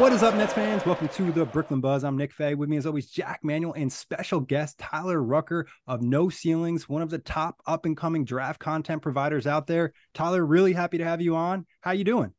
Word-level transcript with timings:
What 0.00 0.14
is 0.14 0.22
up, 0.22 0.34
Nets 0.34 0.54
fans? 0.54 0.86
Welcome 0.86 1.08
to 1.08 1.30
the 1.30 1.44
Brooklyn 1.44 1.82
Buzz. 1.82 2.04
I'm 2.04 2.16
Nick 2.16 2.32
Fay. 2.32 2.54
With 2.54 2.70
me, 2.70 2.78
as 2.78 2.86
always, 2.86 3.10
Jac 3.10 3.40
Manuell 3.44 3.74
and 3.76 3.92
special 3.92 4.40
guest 4.40 4.78
Tyler 4.78 5.22
Rucker 5.22 5.66
of 5.86 6.00
No 6.00 6.30
Ceilings, 6.30 6.88
one 6.88 7.02
of 7.02 7.10
the 7.10 7.18
top 7.18 7.60
up 7.66 7.84
and 7.84 7.94
coming 7.94 8.24
draft 8.24 8.58
content 8.58 9.02
providers 9.02 9.46
out 9.46 9.66
there. 9.66 9.92
Tyler, 10.14 10.42
really 10.42 10.72
happy 10.72 10.96
to 10.96 11.04
have 11.04 11.20
you 11.20 11.36
on. 11.36 11.66
How 11.82 11.90
you 11.90 12.04
doing? 12.04 12.32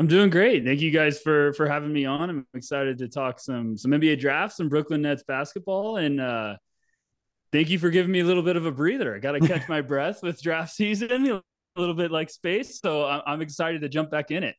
I'm 0.00 0.08
doing 0.08 0.28
great. 0.28 0.64
Thank 0.64 0.80
you 0.80 0.90
guys 0.90 1.20
for 1.20 1.52
for 1.52 1.68
having 1.68 1.92
me 1.92 2.04
on. 2.04 2.30
I'm 2.30 2.46
excited 2.52 2.98
to 2.98 3.06
talk 3.06 3.38
some 3.38 3.78
some 3.78 3.92
NBA 3.92 4.18
drafts, 4.18 4.56
some 4.56 4.68
Brooklyn 4.68 5.02
Nets 5.02 5.22
basketball, 5.22 5.98
and 5.98 6.20
uh, 6.20 6.56
thank 7.52 7.70
you 7.70 7.78
for 7.78 7.90
giving 7.90 8.10
me 8.10 8.20
a 8.20 8.24
little 8.24 8.42
bit 8.42 8.56
of 8.56 8.66
a 8.66 8.72
breather. 8.72 9.14
I 9.14 9.20
got 9.20 9.32
to 9.32 9.40
catch 9.46 9.68
my 9.68 9.82
breath 9.82 10.20
with 10.20 10.42
draft 10.42 10.72
season, 10.72 11.28
a 11.30 11.42
little 11.76 11.94
bit 11.94 12.10
like 12.10 12.28
space. 12.28 12.80
So 12.80 13.06
I'm 13.06 13.40
excited 13.40 13.82
to 13.82 13.88
jump 13.88 14.10
back 14.10 14.32
in 14.32 14.42
it. 14.42 14.56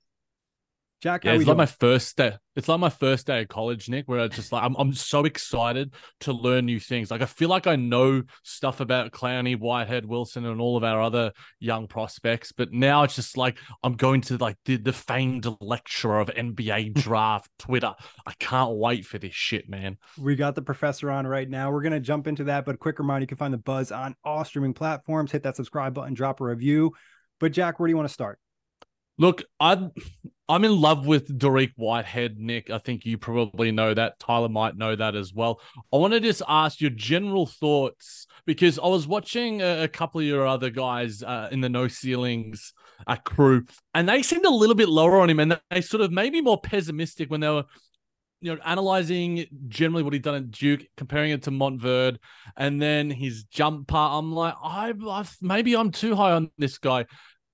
Jac, 1.01 1.23
yeah, 1.23 1.33
it's 1.33 1.45
like 1.45 1.55
my 1.55 1.65
first 1.65 2.17
day. 2.17 2.33
It's 2.57 2.67
like 2.67 2.79
my 2.79 2.89
first 2.89 3.27
day 3.27 3.41
of 3.43 3.47
college, 3.47 3.87
Nick, 3.87 4.09
where 4.09 4.19
I 4.19 4.27
just 4.27 4.51
like 4.51 4.63
I'm 4.63 4.75
I'm 4.75 4.91
so 4.91 5.23
excited 5.23 5.93
to 6.21 6.33
learn 6.33 6.65
new 6.65 6.79
things. 6.79 7.09
Like 7.09 7.21
I 7.21 7.25
feel 7.25 7.47
like 7.47 7.67
I 7.67 7.77
know 7.77 8.23
stuff 8.43 8.81
about 8.81 9.11
Clowney, 9.11 9.57
Whitehead, 9.57 10.05
Wilson, 10.05 10.45
and 10.45 10.59
all 10.59 10.75
of 10.75 10.83
our 10.83 11.01
other 11.01 11.31
young 11.59 11.87
prospects, 11.87 12.51
but 12.51 12.73
now 12.73 13.03
it's 13.03 13.15
just 13.15 13.37
like 13.37 13.57
I'm 13.81 13.93
going 13.93 14.19
to 14.21 14.37
like 14.37 14.57
the, 14.65 14.75
the 14.75 14.91
famed 14.91 15.47
lecture 15.61 16.17
of 16.17 16.27
NBA 16.27 16.93
draft 17.01 17.49
Twitter. 17.57 17.93
I 18.25 18.33
can't 18.39 18.75
wait 18.75 19.05
for 19.05 19.17
this 19.17 19.33
shit, 19.33 19.69
man. 19.69 19.97
We 20.17 20.35
got 20.35 20.55
the 20.55 20.61
professor 20.61 21.09
on 21.09 21.25
right 21.25 21.49
now. 21.49 21.71
We're 21.71 21.83
gonna 21.83 22.01
jump 22.01 22.27
into 22.27 22.43
that, 22.45 22.65
but 22.65 22.75
a 22.75 22.77
quick 22.77 22.99
reminder: 22.99 23.23
you 23.23 23.27
can 23.27 23.37
find 23.37 23.53
the 23.53 23.57
buzz 23.57 23.93
on 23.93 24.15
all 24.25 24.43
streaming 24.43 24.73
platforms. 24.73 25.31
Hit 25.31 25.43
that 25.43 25.55
subscribe 25.55 25.93
button, 25.93 26.13
drop 26.13 26.41
a 26.41 26.43
review. 26.43 26.91
But 27.39 27.53
Jac, 27.53 27.79
where 27.79 27.87
do 27.87 27.91
you 27.91 27.95
want 27.95 28.09
to 28.09 28.13
start? 28.13 28.37
Look, 29.19 29.43
I 29.59 29.89
I'm 30.47 30.65
in 30.65 30.81
love 30.81 31.05
with 31.05 31.37
Dariq 31.37 31.73
Whitehead, 31.75 32.39
Nick. 32.39 32.71
I 32.71 32.79
think 32.79 33.05
you 33.05 33.17
probably 33.17 33.71
know 33.71 33.93
that. 33.93 34.17
Tyler 34.17 34.49
might 34.49 34.77
know 34.77 34.95
that 34.95 35.13
as 35.13 35.31
well. 35.31 35.61
I 35.93 35.97
want 35.97 36.13
to 36.13 36.21
just 36.21 36.41
ask 36.47 36.79
your 36.79 36.89
general 36.89 37.45
thoughts 37.45 38.25
because 38.47 38.79
I 38.79 38.87
was 38.87 39.07
watching 39.07 39.61
a, 39.61 39.87
couple 39.89 40.21
of 40.21 40.25
your 40.25 40.47
other 40.47 40.69
guys 40.69 41.21
uh, 41.21 41.49
in 41.51 41.59
the 41.59 41.69
No 41.69 41.87
Ceilings 41.87 42.73
uh, 43.05 43.17
crew, 43.17 43.65
and 43.93 44.07
they 44.07 44.23
seemed 44.23 44.45
a 44.45 44.49
little 44.49 44.73
bit 44.73 44.89
lower 44.89 45.19
on 45.19 45.29
him, 45.29 45.41
and 45.41 45.59
they 45.69 45.81
sort 45.81 46.01
of 46.01 46.11
maybe 46.11 46.41
more 46.41 46.59
pessimistic 46.59 47.29
when 47.29 47.41
they 47.41 47.49
were. 47.49 47.65
You 48.41 48.55
know, 48.55 48.61
analyzing 48.63 49.47
generally 49.67 50.01
what 50.01 50.13
he'd 50.13 50.21
done 50.21 50.35
at 50.35 50.49
Duke, 50.49 50.85
comparing 50.95 51.31
it 51.31 51.43
to 51.43 51.51
Montverde, 51.51 52.19
and 52.55 52.81
then 52.81 53.11
his 53.11 53.43
jump 53.43 53.89
part. 53.89 54.13
I'm 54.17 54.31
like, 54.31 54.53
I, 54.63 54.93
I 55.09 55.25
maybe 55.41 55.75
I'm 55.75 55.91
too 55.91 56.15
high 56.15 56.31
on 56.31 56.49
this 56.57 56.77
guy. 56.77 57.05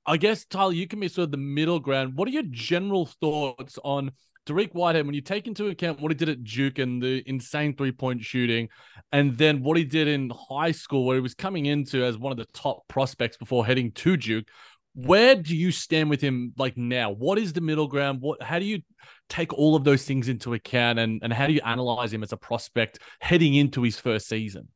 I 0.07 0.17
guess 0.17 0.45
Tyler, 0.45 0.73
you 0.73 0.87
can 0.87 0.99
be 0.99 1.07
sort 1.07 1.25
of 1.25 1.31
the 1.31 1.37
middle 1.37 1.79
ground. 1.79 2.15
What 2.15 2.27
are 2.27 2.31
your 2.31 2.43
general 2.49 3.07
thoughts 3.07 3.79
on 3.83 4.11
Dariq 4.45 4.73
Whitehead 4.73 5.05
when 5.05 5.15
you 5.15 5.21
take 5.21 5.47
into 5.47 5.67
account 5.67 5.99
what 5.99 6.11
he 6.11 6.15
did 6.15 6.29
at 6.29 6.43
Duke 6.43 6.77
and 6.77 7.01
the 7.01 7.23
insane 7.25 7.75
three 7.75 7.91
point 7.91 8.23
shooting, 8.23 8.69
and 9.11 9.35
then 9.37 9.63
what 9.63 9.77
he 9.77 9.83
did 9.83 10.07
in 10.07 10.31
high 10.49 10.71
school 10.71 11.05
where 11.05 11.15
he 11.15 11.21
was 11.21 11.33
coming 11.33 11.65
into 11.65 12.03
as 12.03 12.17
one 12.17 12.31
of 12.31 12.37
the 12.37 12.45
top 12.53 12.87
prospects 12.87 13.37
before 13.37 13.65
heading 13.65 13.91
to 13.93 14.15
Duke? 14.15 14.45
Where 14.93 15.35
do 15.35 15.55
you 15.55 15.71
stand 15.71 16.09
with 16.09 16.21
him 16.21 16.53
like 16.57 16.77
now? 16.77 17.11
What 17.11 17.37
is 17.37 17.53
the 17.53 17.61
middle 17.61 17.87
ground? 17.87 18.21
What 18.21 18.41
how 18.41 18.59
do 18.59 18.65
you 18.65 18.81
take 19.27 19.51
all 19.53 19.75
of 19.75 19.83
those 19.83 20.03
things 20.03 20.29
into 20.29 20.53
account 20.53 20.99
and, 20.99 21.19
and 21.23 21.33
how 21.33 21.47
do 21.47 21.53
you 21.53 21.61
analyze 21.65 22.13
him 22.13 22.21
as 22.21 22.31
a 22.31 22.37
prospect 22.37 22.99
heading 23.19 23.55
into 23.55 23.81
his 23.81 23.99
first 23.99 24.27
season? 24.27 24.67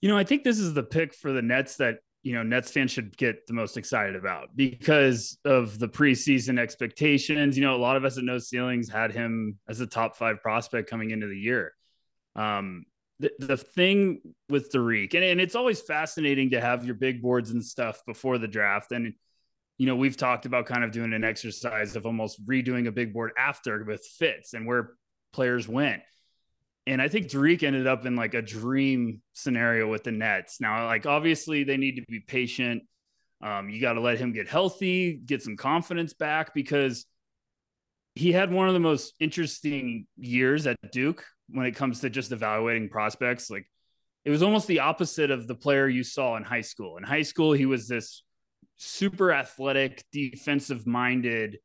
You 0.00 0.10
know, 0.10 0.18
I 0.18 0.24
think 0.24 0.44
this 0.44 0.58
is 0.58 0.74
the 0.74 0.82
pick 0.82 1.14
for 1.14 1.32
the 1.32 1.42
Nets 1.42 1.76
that 1.76 1.96
you 2.28 2.34
know 2.34 2.42
Nets 2.42 2.70
fans 2.70 2.90
should 2.90 3.16
get 3.16 3.46
the 3.46 3.54
most 3.54 3.78
excited 3.78 4.14
about 4.14 4.54
because 4.54 5.38
of 5.46 5.78
the 5.78 5.88
preseason 5.88 6.58
expectations. 6.58 7.56
You 7.56 7.64
know, 7.64 7.74
a 7.74 7.80
lot 7.80 7.96
of 7.96 8.04
us 8.04 8.18
at 8.18 8.24
No 8.24 8.36
Ceilings 8.36 8.90
had 8.90 9.12
him 9.12 9.58
as 9.66 9.80
a 9.80 9.86
top 9.86 10.14
five 10.14 10.42
prospect 10.42 10.90
coming 10.90 11.10
into 11.10 11.26
the 11.26 11.38
year. 11.38 11.72
Um, 12.36 12.84
the, 13.18 13.32
the 13.38 13.56
thing 13.56 14.20
with 14.50 14.70
Dariq, 14.70 15.14
and, 15.14 15.24
and 15.24 15.40
it's 15.40 15.54
always 15.54 15.80
fascinating 15.80 16.50
to 16.50 16.60
have 16.60 16.84
your 16.84 16.96
big 16.96 17.22
boards 17.22 17.50
and 17.50 17.64
stuff 17.64 18.02
before 18.06 18.36
the 18.36 18.46
draft. 18.46 18.92
And, 18.92 19.14
you 19.78 19.86
know, 19.86 19.96
we've 19.96 20.18
talked 20.18 20.44
about 20.44 20.66
kind 20.66 20.84
of 20.84 20.92
doing 20.92 21.14
an 21.14 21.24
exercise 21.24 21.96
of 21.96 22.04
almost 22.04 22.46
redoing 22.46 22.88
a 22.88 22.92
big 22.92 23.14
board 23.14 23.32
after 23.38 23.82
with 23.84 24.04
fits 24.18 24.52
and 24.52 24.66
where 24.66 24.90
players 25.32 25.66
went. 25.66 26.02
And 26.88 27.02
I 27.02 27.08
think 27.08 27.26
Dariq 27.26 27.64
ended 27.64 27.86
up 27.86 28.06
in 28.06 28.16
like 28.16 28.32
a 28.32 28.40
dream 28.40 29.20
scenario 29.34 29.90
with 29.90 30.04
the 30.04 30.10
Nets. 30.10 30.58
Now, 30.58 30.86
like 30.86 31.04
obviously 31.04 31.62
they 31.62 31.76
need 31.76 31.96
to 31.96 32.02
be 32.08 32.20
patient. 32.20 32.82
Um, 33.42 33.68
you 33.68 33.78
got 33.78 33.92
to 33.92 34.00
let 34.00 34.18
him 34.18 34.32
get 34.32 34.48
healthy, 34.48 35.12
get 35.12 35.42
some 35.42 35.54
confidence 35.54 36.14
back 36.14 36.54
because 36.54 37.04
he 38.14 38.32
had 38.32 38.50
one 38.50 38.68
of 38.68 38.74
the 38.74 38.80
most 38.80 39.12
interesting 39.20 40.06
years 40.16 40.66
at 40.66 40.78
Duke 40.90 41.22
when 41.50 41.66
it 41.66 41.76
comes 41.76 42.00
to 42.00 42.08
just 42.08 42.32
evaluating 42.32 42.88
prospects. 42.88 43.50
Like 43.50 43.66
it 44.24 44.30
was 44.30 44.42
almost 44.42 44.66
the 44.66 44.80
opposite 44.80 45.30
of 45.30 45.46
the 45.46 45.54
player 45.54 45.88
you 45.88 46.02
saw 46.02 46.36
in 46.38 46.42
high 46.42 46.62
school. 46.62 46.96
In 46.96 47.04
high 47.04 47.20
school, 47.20 47.52
he 47.52 47.66
was 47.66 47.86
this 47.86 48.22
super 48.76 49.30
athletic, 49.30 50.02
defensive 50.10 50.86
minded 50.86 51.58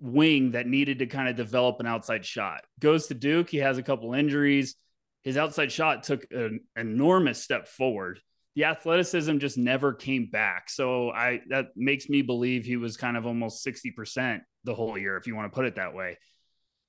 wing 0.00 0.52
that 0.52 0.66
needed 0.66 0.98
to 0.98 1.06
kind 1.06 1.28
of 1.28 1.36
develop 1.36 1.80
an 1.80 1.86
outside 1.86 2.24
shot. 2.24 2.62
Goes 2.80 3.06
to 3.06 3.14
Duke, 3.14 3.50
he 3.50 3.58
has 3.58 3.78
a 3.78 3.82
couple 3.82 4.14
injuries. 4.14 4.76
His 5.22 5.36
outside 5.36 5.70
shot 5.70 6.02
took 6.02 6.26
an 6.30 6.60
enormous 6.76 7.42
step 7.42 7.68
forward. 7.68 8.20
The 8.54 8.64
athleticism 8.64 9.38
just 9.38 9.56
never 9.56 9.94
came 9.94 10.28
back. 10.30 10.68
So 10.68 11.10
I 11.10 11.40
that 11.48 11.68
makes 11.76 12.08
me 12.08 12.22
believe 12.22 12.64
he 12.64 12.76
was 12.76 12.96
kind 12.96 13.16
of 13.16 13.26
almost 13.26 13.64
60% 13.64 14.40
the 14.64 14.74
whole 14.74 14.98
year 14.98 15.16
if 15.16 15.26
you 15.26 15.34
want 15.34 15.50
to 15.50 15.54
put 15.54 15.64
it 15.64 15.76
that 15.76 15.94
way. 15.94 16.18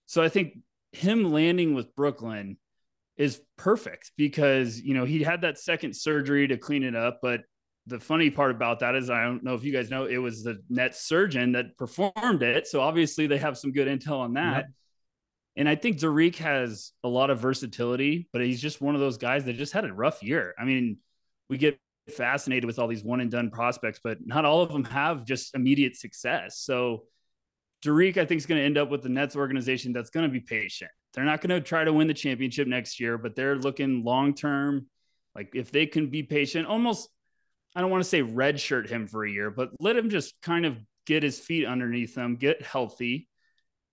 So 0.08 0.22
I 0.22 0.30
think 0.30 0.58
him 0.92 1.32
landing 1.32 1.74
with 1.74 1.96
Brooklyn 1.96 2.58
is 3.16 3.40
perfect 3.58 4.12
because 4.18 4.82
you 4.82 4.94
know 4.94 5.06
he 5.06 5.22
had 5.22 5.42
that 5.42 5.60
second 5.60 5.96
surgery 5.96 6.48
to 6.48 6.58
clean 6.58 6.84
it 6.84 6.96
up 6.96 7.20
but 7.22 7.42
the 7.88 8.00
funny 8.00 8.30
part 8.30 8.52
about 8.52 8.80
that 8.80 8.96
is 8.96 9.10
I 9.10 9.24
don't 9.24 9.44
know 9.44 9.56
if 9.56 9.64
you 9.64 9.74
guys 9.74 9.90
know 9.90 10.06
it 10.06 10.18
was 10.18 10.44
the 10.44 10.60
net 10.70 10.96
surgeon 10.96 11.52
that 11.54 11.78
performed 11.78 12.42
it. 12.42 12.68
So 12.68 12.82
obviously 12.82 13.28
they 13.28 13.38
have 13.38 13.58
some 13.58 13.72
good 13.72 13.88
intel 13.88 14.20
on 14.20 14.34
that. 14.34 14.58
Yep. 14.58 14.66
And 15.56 15.70
I 15.70 15.76
think 15.76 16.00
Dariq 16.00 16.38
has 16.38 16.92
a 17.04 17.08
lot 17.08 17.30
of 17.30 17.40
versatility, 17.40 18.28
but 18.32 18.42
he's 18.42 18.62
just 18.62 18.82
one 18.82 18.96
of 18.96 19.02
those 19.02 19.18
guys 19.18 19.44
that 19.46 19.54
just 19.54 19.74
had 19.74 19.86
a 19.86 19.94
rough 19.94 20.24
year. 20.24 20.56
I 20.58 20.64
mean, 20.64 20.98
we 21.50 21.58
get 21.58 21.78
fascinated 22.10 22.66
with 22.66 22.80
all 22.80 22.88
these 22.88 23.04
one 23.04 23.20
and 23.20 23.30
done 23.30 23.52
prospects, 23.52 24.00
but 24.04 24.18
not 24.26 24.46
all 24.46 24.62
of 24.62 24.72
them 24.72 24.84
have 24.86 25.26
just 25.26 25.54
immediate 25.54 25.96
success. 25.96 26.60
So 26.60 27.04
Dariq, 27.84 28.18
I 28.18 28.26
think, 28.26 28.40
is 28.40 28.46
going 28.46 28.60
to 28.60 28.66
end 28.66 28.78
up 28.78 28.90
with 28.90 29.04
the 29.04 29.10
Nets 29.10 29.36
organization 29.36 29.94
that's 29.94 30.10
going 30.10 30.26
to 30.26 30.32
be 30.32 30.40
patient. 30.40 30.92
They're 31.14 31.26
not 31.26 31.42
going 31.42 31.50
to 31.50 31.62
try 31.62 31.84
to 31.84 31.94
win 31.94 32.08
the 32.08 32.14
championship 32.14 32.68
next 32.68 33.00
year, 33.00 33.18
but 33.18 33.36
they're 33.36 33.58
looking 33.58 34.04
long 34.04 34.34
term. 34.34 34.88
Like 35.36 35.52
if 35.54 35.72
they 35.72 35.86
can 35.86 36.08
be 36.08 36.24
patient, 36.24 36.68
almost 36.68 37.10
I 37.76 37.82
don't 37.82 37.92
want 37.92 38.04
to 38.04 38.10
say 38.10 38.22
redshirt 38.22 38.90
him 38.90 39.08
for 39.08 39.26
a 39.26 39.32
year, 39.32 39.50
but 39.50 39.70
let 39.80 39.96
him 39.96 40.10
just 40.10 40.36
kind 40.42 40.66
of 40.66 40.78
get 41.06 41.24
his 41.24 41.40
feet 41.40 41.66
underneath 41.66 42.16
him, 42.16 42.36
get 42.36 42.62
healthy. 42.62 43.28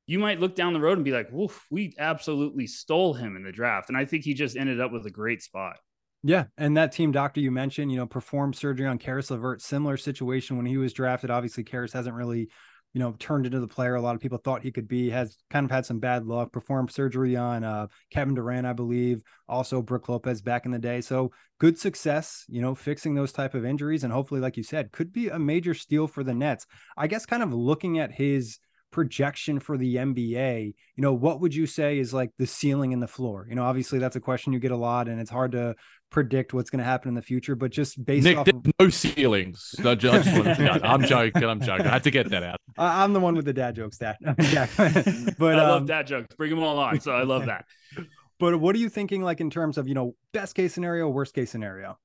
You 0.06 0.18
might 0.18 0.40
look 0.40 0.54
down 0.54 0.72
the 0.72 0.80
road 0.80 0.98
and 0.98 1.04
be 1.04 1.12
like, 1.12 1.30
woof, 1.30 1.66
we 1.70 1.94
absolutely 1.98 2.66
stole 2.66 3.14
him 3.14 3.36
in 3.36 3.42
the 3.42 3.52
draft. 3.52 3.88
And 3.88 3.96
I 3.96 4.04
think 4.04 4.24
he 4.24 4.34
just 4.34 4.56
ended 4.56 4.80
up 4.80 4.92
with 4.92 5.06
a 5.06 5.10
great 5.10 5.42
spot. 5.42 5.76
Yeah, 6.22 6.44
and 6.58 6.76
that 6.76 6.92
team 6.92 7.12
doctor 7.12 7.40
you 7.40 7.50
mentioned, 7.50 7.90
you 7.90 7.96
know, 7.96 8.06
performed 8.06 8.54
surgery 8.54 8.86
on 8.86 8.98
Caris 8.98 9.30
LeVert. 9.30 9.62
Similar 9.62 9.96
situation 9.96 10.56
when 10.56 10.66
he 10.66 10.76
was 10.76 10.92
drafted. 10.92 11.30
Obviously, 11.30 11.64
Caris 11.64 11.92
hasn't 11.92 12.14
really, 12.14 12.50
you 12.92 13.00
know, 13.00 13.14
turned 13.18 13.46
into 13.46 13.60
the 13.60 13.68
player 13.68 13.94
a 13.94 14.00
lot 14.00 14.14
of 14.14 14.20
people 14.20 14.38
thought 14.38 14.62
he 14.62 14.72
could 14.72 14.88
be. 14.88 15.10
Has 15.10 15.36
kind 15.50 15.64
of 15.64 15.70
had 15.70 15.86
some 15.86 16.00
bad 16.00 16.26
luck. 16.26 16.52
Performed 16.52 16.90
surgery 16.90 17.36
on 17.36 17.62
uh, 17.62 17.86
Kevin 18.10 18.34
Durant, 18.34 18.66
I 18.66 18.72
believe. 18.72 19.22
Also, 19.48 19.82
Brook 19.82 20.08
Lopez 20.08 20.42
back 20.42 20.64
in 20.66 20.72
the 20.72 20.78
day. 20.78 21.00
So 21.00 21.30
good 21.58 21.78
success, 21.78 22.44
you 22.48 22.60
know, 22.60 22.74
fixing 22.74 23.14
those 23.14 23.32
type 23.32 23.54
of 23.54 23.64
injuries, 23.64 24.04
and 24.04 24.12
hopefully, 24.12 24.40
like 24.40 24.56
you 24.56 24.62
said, 24.62 24.92
could 24.92 25.12
be 25.12 25.28
a 25.28 25.38
major 25.38 25.74
steal 25.74 26.06
for 26.06 26.24
the 26.24 26.34
Nets. 26.34 26.66
I 26.96 27.06
guess, 27.06 27.26
kind 27.26 27.42
of 27.42 27.52
looking 27.52 27.98
at 27.98 28.12
his 28.12 28.58
projection 28.90 29.60
for 29.60 29.78
the 29.78 29.96
NBA, 29.96 30.74
you 30.96 31.02
know, 31.02 31.12
what 31.12 31.40
would 31.40 31.54
you 31.54 31.66
say 31.66 31.98
is 31.98 32.12
like 32.12 32.30
the 32.38 32.46
ceiling 32.46 32.92
and 32.92 33.02
the 33.02 33.08
floor? 33.08 33.46
You 33.48 33.54
know, 33.54 33.62
obviously 33.62 33.98
that's 33.98 34.16
a 34.16 34.20
question 34.20 34.52
you 34.52 34.58
get 34.58 34.72
a 34.72 34.76
lot 34.76 35.08
and 35.08 35.20
it's 35.20 35.30
hard 35.30 35.52
to 35.52 35.74
predict 36.10 36.52
what's 36.52 36.70
going 36.70 36.78
to 36.78 36.84
happen 36.84 37.08
in 37.08 37.14
the 37.14 37.22
future, 37.22 37.54
but 37.54 37.70
just 37.70 38.04
based 38.04 38.24
Nick, 38.24 38.36
off 38.36 38.48
of... 38.48 38.66
no 38.78 38.88
ceilings. 38.88 39.74
No, 39.80 39.94
just, 39.94 40.28
I'm 40.28 41.04
joking. 41.04 41.44
I'm 41.44 41.60
joking. 41.60 41.86
I 41.86 41.90
had 41.90 42.04
to 42.04 42.10
get 42.10 42.30
that 42.30 42.42
out. 42.42 42.60
I'm 42.76 43.12
the 43.12 43.20
one 43.20 43.34
with 43.34 43.44
the 43.44 43.52
dad 43.52 43.76
jokes, 43.76 43.98
dad. 43.98 44.16
yeah. 44.38 44.66
but 44.76 45.58
I 45.58 45.68
love 45.68 45.82
um, 45.82 45.86
dad 45.86 46.06
jokes. 46.06 46.34
Bring 46.34 46.50
them 46.50 46.62
all 46.62 46.78
on. 46.78 47.00
So 47.00 47.12
I 47.12 47.22
love 47.22 47.46
that. 47.46 47.64
But 48.38 48.58
what 48.58 48.74
are 48.74 48.78
you 48.78 48.88
thinking 48.88 49.22
like 49.22 49.42
in 49.42 49.50
terms 49.50 49.76
of, 49.76 49.86
you 49.86 49.92
know, 49.92 50.16
best 50.32 50.54
case 50.54 50.72
scenario, 50.72 51.06
worst 51.10 51.34
case 51.34 51.50
scenario? 51.50 51.98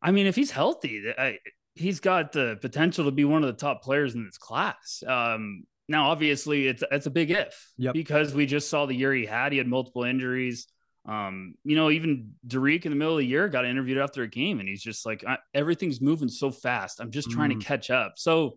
I 0.00 0.12
mean, 0.12 0.26
if 0.26 0.34
he's 0.34 0.50
healthy, 0.50 1.12
I, 1.18 1.40
he's 1.74 2.00
got 2.00 2.32
the 2.32 2.56
potential 2.62 3.04
to 3.04 3.10
be 3.10 3.26
one 3.26 3.42
of 3.42 3.48
the 3.48 3.60
top 3.60 3.82
players 3.82 4.14
in 4.14 4.24
this 4.24 4.38
class. 4.38 5.02
Um, 5.06 5.64
now, 5.88 6.10
obviously, 6.10 6.66
it's 6.68 6.82
it's 6.90 7.04
a 7.04 7.10
big 7.10 7.30
if 7.30 7.72
yep. 7.76 7.92
because 7.92 8.32
we 8.32 8.46
just 8.46 8.70
saw 8.70 8.86
the 8.86 8.94
year 8.94 9.12
he 9.12 9.26
had. 9.26 9.52
He 9.52 9.58
had 9.58 9.68
multiple 9.68 10.04
injuries. 10.04 10.66
Um, 11.06 11.54
you 11.64 11.76
know, 11.76 11.90
even 11.90 12.32
Dariq 12.46 12.86
in 12.86 12.92
the 12.92 12.96
middle 12.96 13.14
of 13.14 13.18
the 13.18 13.26
year 13.26 13.48
got 13.48 13.66
interviewed 13.66 13.98
after 13.98 14.22
a 14.22 14.28
game, 14.28 14.60
and 14.60 14.68
he's 14.68 14.82
just 14.82 15.04
like, 15.04 15.24
everything's 15.52 16.00
moving 16.00 16.28
so 16.28 16.50
fast. 16.50 17.00
I'm 17.00 17.10
just 17.10 17.30
trying 17.30 17.50
mm. 17.50 17.60
to 17.60 17.66
catch 17.66 17.90
up. 17.90 18.14
So 18.16 18.56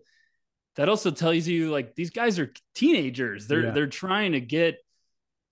that 0.78 0.90
also 0.90 1.12
tells 1.12 1.48
you 1.48 1.72
like 1.72 1.96
these 1.96 2.12
guys 2.12 2.40
are 2.40 2.54
teenagers. 2.74 3.48
They're 3.48 3.66
yeah. 3.66 3.72
they're 3.72 3.88
trying 3.88 4.34
to 4.34 4.40
get 4.40 4.78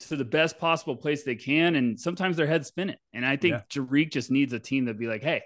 to 0.02 0.16
the 0.16 0.26
best 0.26 0.58
possible 0.58 0.96
place 0.96 1.24
they 1.24 1.36
can, 1.36 1.76
and 1.76 2.00
sometimes 2.00 2.38
their 2.38 2.48
head's 2.48 2.68
spinning. 2.68 2.98
And 3.14 3.26
I 3.26 3.36
think 3.36 3.56
yeah. 3.56 3.62
Dariq 3.82 4.12
just 4.12 4.32
needs 4.32 4.54
a 4.54 4.60
team 4.60 4.86
that 4.86 4.98
be 4.98 5.08
like, 5.08 5.24
hey, 5.24 5.42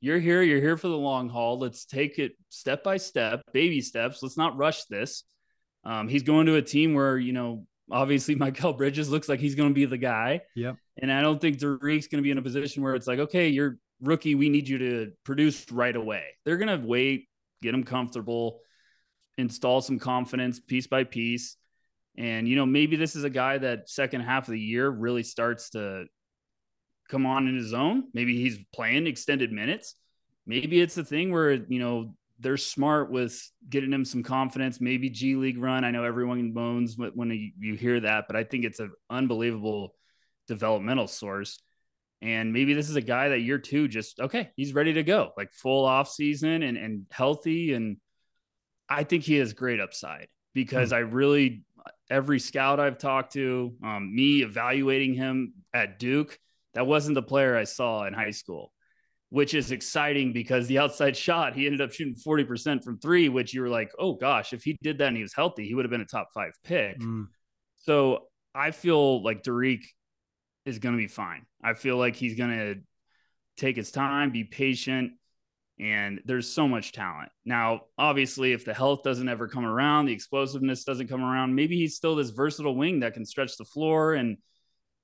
you're 0.00 0.18
here, 0.18 0.42
you're 0.42 0.60
here 0.60 0.76
for 0.76 0.88
the 0.88 0.96
long 0.96 1.28
haul. 1.28 1.58
Let's 1.58 1.84
take 1.84 2.18
it 2.18 2.32
step 2.48 2.82
by 2.82 2.96
step, 2.96 3.42
baby 3.52 3.80
steps. 3.80 4.22
Let's 4.22 4.36
not 4.36 4.56
rush 4.56 4.84
this. 4.84 5.24
Um, 5.84 6.08
he's 6.08 6.22
going 6.22 6.46
to 6.46 6.56
a 6.56 6.62
team 6.62 6.94
where, 6.94 7.18
you 7.18 7.32
know, 7.32 7.66
obviously 7.90 8.36
Mikal 8.36 8.76
Bridges 8.76 9.10
looks 9.10 9.28
like 9.28 9.40
he's 9.40 9.54
going 9.54 9.70
to 9.70 9.74
be 9.74 9.84
the 9.84 9.98
guy. 9.98 10.40
Yep. 10.56 10.76
And 11.00 11.12
I 11.12 11.22
don't 11.22 11.40
think 11.40 11.58
Dariq's 11.58 12.08
going 12.08 12.18
to 12.18 12.22
be 12.22 12.30
in 12.30 12.38
a 12.38 12.42
position 12.42 12.82
where 12.82 12.94
it's 12.94 13.06
like, 13.06 13.18
okay, 13.18 13.48
you're 13.48 13.78
rookie. 14.02 14.34
We 14.34 14.48
need 14.48 14.68
you 14.68 14.78
to 14.78 15.12
produce 15.24 15.70
right 15.72 15.94
away. 15.94 16.24
They're 16.44 16.58
going 16.58 16.80
to 16.80 16.86
wait, 16.86 17.28
get 17.62 17.74
him 17.74 17.84
comfortable, 17.84 18.60
install 19.38 19.80
some 19.80 19.98
confidence 19.98 20.60
piece 20.60 20.86
by 20.86 21.04
piece. 21.04 21.56
And, 22.16 22.46
you 22.46 22.56
know, 22.56 22.66
maybe 22.66 22.96
this 22.96 23.16
is 23.16 23.24
a 23.24 23.30
guy 23.30 23.58
that 23.58 23.88
second 23.88 24.22
half 24.22 24.48
of 24.48 24.52
the 24.52 24.60
year 24.60 24.88
really 24.88 25.22
starts 25.22 25.70
to 25.70 26.04
come 27.08 27.24
on 27.24 27.48
in 27.48 27.56
his 27.56 27.72
own. 27.72 28.04
Maybe 28.12 28.36
he's 28.36 28.58
playing 28.74 29.06
extended 29.06 29.52
minutes. 29.52 29.94
Maybe 30.46 30.80
it's 30.80 30.98
a 30.98 31.04
thing 31.04 31.32
where, 31.32 31.52
you 31.52 31.78
know, 31.78 32.14
they're 32.40 32.56
smart 32.56 33.10
with 33.10 33.40
getting 33.68 33.92
him 33.92 34.04
some 34.04 34.22
confidence. 34.22 34.80
Maybe 34.80 35.10
G 35.10 35.36
League 35.36 35.58
run. 35.58 35.84
I 35.84 35.90
know 35.90 36.04
everyone 36.04 36.52
moans 36.54 36.96
when 36.96 37.52
you 37.58 37.74
hear 37.74 38.00
that, 38.00 38.24
but 38.26 38.36
I 38.36 38.44
think 38.44 38.64
it's 38.64 38.80
an 38.80 38.92
unbelievable 39.10 39.94
developmental 40.50 41.06
source. 41.06 41.62
And 42.20 42.52
maybe 42.52 42.74
this 42.74 42.90
is 42.90 42.96
a 42.96 43.00
guy 43.00 43.30
that 43.30 43.40
year 43.40 43.58
two 43.58 43.88
just 43.88 44.20
okay, 44.20 44.50
he's 44.56 44.74
ready 44.74 44.92
to 44.94 45.02
go, 45.02 45.30
like 45.36 45.52
full 45.52 45.86
off 45.86 46.10
season 46.10 46.62
and 46.62 46.76
and 46.76 47.06
healthy. 47.10 47.72
And 47.72 47.96
I 48.88 49.04
think 49.04 49.24
he 49.24 49.36
has 49.36 49.54
great 49.54 49.80
upside 49.80 50.28
because 50.52 50.90
mm-hmm. 50.90 50.96
I 50.96 51.08
really 51.08 51.64
every 52.10 52.40
scout 52.40 52.80
I've 52.80 52.98
talked 52.98 53.32
to, 53.34 53.72
um, 53.82 54.14
me 54.14 54.42
evaluating 54.42 55.14
him 55.14 55.54
at 55.72 55.98
Duke, 55.98 56.38
that 56.74 56.86
wasn't 56.86 57.14
the 57.14 57.22
player 57.22 57.56
I 57.56 57.64
saw 57.64 58.04
in 58.04 58.12
high 58.12 58.32
school, 58.32 58.72
which 59.30 59.54
is 59.54 59.70
exciting 59.70 60.32
because 60.32 60.66
the 60.66 60.78
outside 60.78 61.16
shot, 61.16 61.54
he 61.54 61.66
ended 61.66 61.80
up 61.80 61.92
shooting 61.92 62.16
40% 62.16 62.82
from 62.84 62.98
three, 62.98 63.28
which 63.28 63.54
you 63.54 63.62
were 63.62 63.68
like, 63.68 63.92
oh 63.98 64.14
gosh, 64.14 64.52
if 64.52 64.62
he 64.64 64.76
did 64.82 64.98
that 64.98 65.08
and 65.08 65.16
he 65.16 65.22
was 65.22 65.32
healthy, 65.32 65.66
he 65.66 65.74
would 65.74 65.84
have 65.84 65.90
been 65.90 66.00
a 66.00 66.06
top 66.06 66.28
five 66.34 66.52
pick. 66.64 66.98
Mm. 66.98 67.28
So 67.76 68.26
I 68.54 68.72
feel 68.72 69.22
like 69.22 69.42
Dariq 69.42 69.82
is 70.64 70.78
going 70.78 70.94
to 70.94 71.00
be 71.00 71.08
fine. 71.08 71.46
I 71.62 71.74
feel 71.74 71.96
like 71.96 72.16
he's 72.16 72.36
going 72.36 72.50
to 72.50 72.74
take 73.56 73.76
his 73.76 73.90
time, 73.90 74.30
be 74.30 74.44
patient, 74.44 75.12
and 75.78 76.20
there's 76.26 76.48
so 76.48 76.68
much 76.68 76.92
talent. 76.92 77.30
Now, 77.44 77.82
obviously, 77.96 78.52
if 78.52 78.64
the 78.64 78.74
health 78.74 79.02
doesn't 79.02 79.28
ever 79.28 79.48
come 79.48 79.64
around, 79.64 80.06
the 80.06 80.12
explosiveness 80.12 80.84
doesn't 80.84 81.08
come 81.08 81.24
around, 81.24 81.54
maybe 81.54 81.76
he's 81.76 81.96
still 81.96 82.16
this 82.16 82.30
versatile 82.30 82.76
wing 82.76 83.00
that 83.00 83.14
can 83.14 83.24
stretch 83.24 83.56
the 83.56 83.64
floor 83.64 84.14
and 84.14 84.36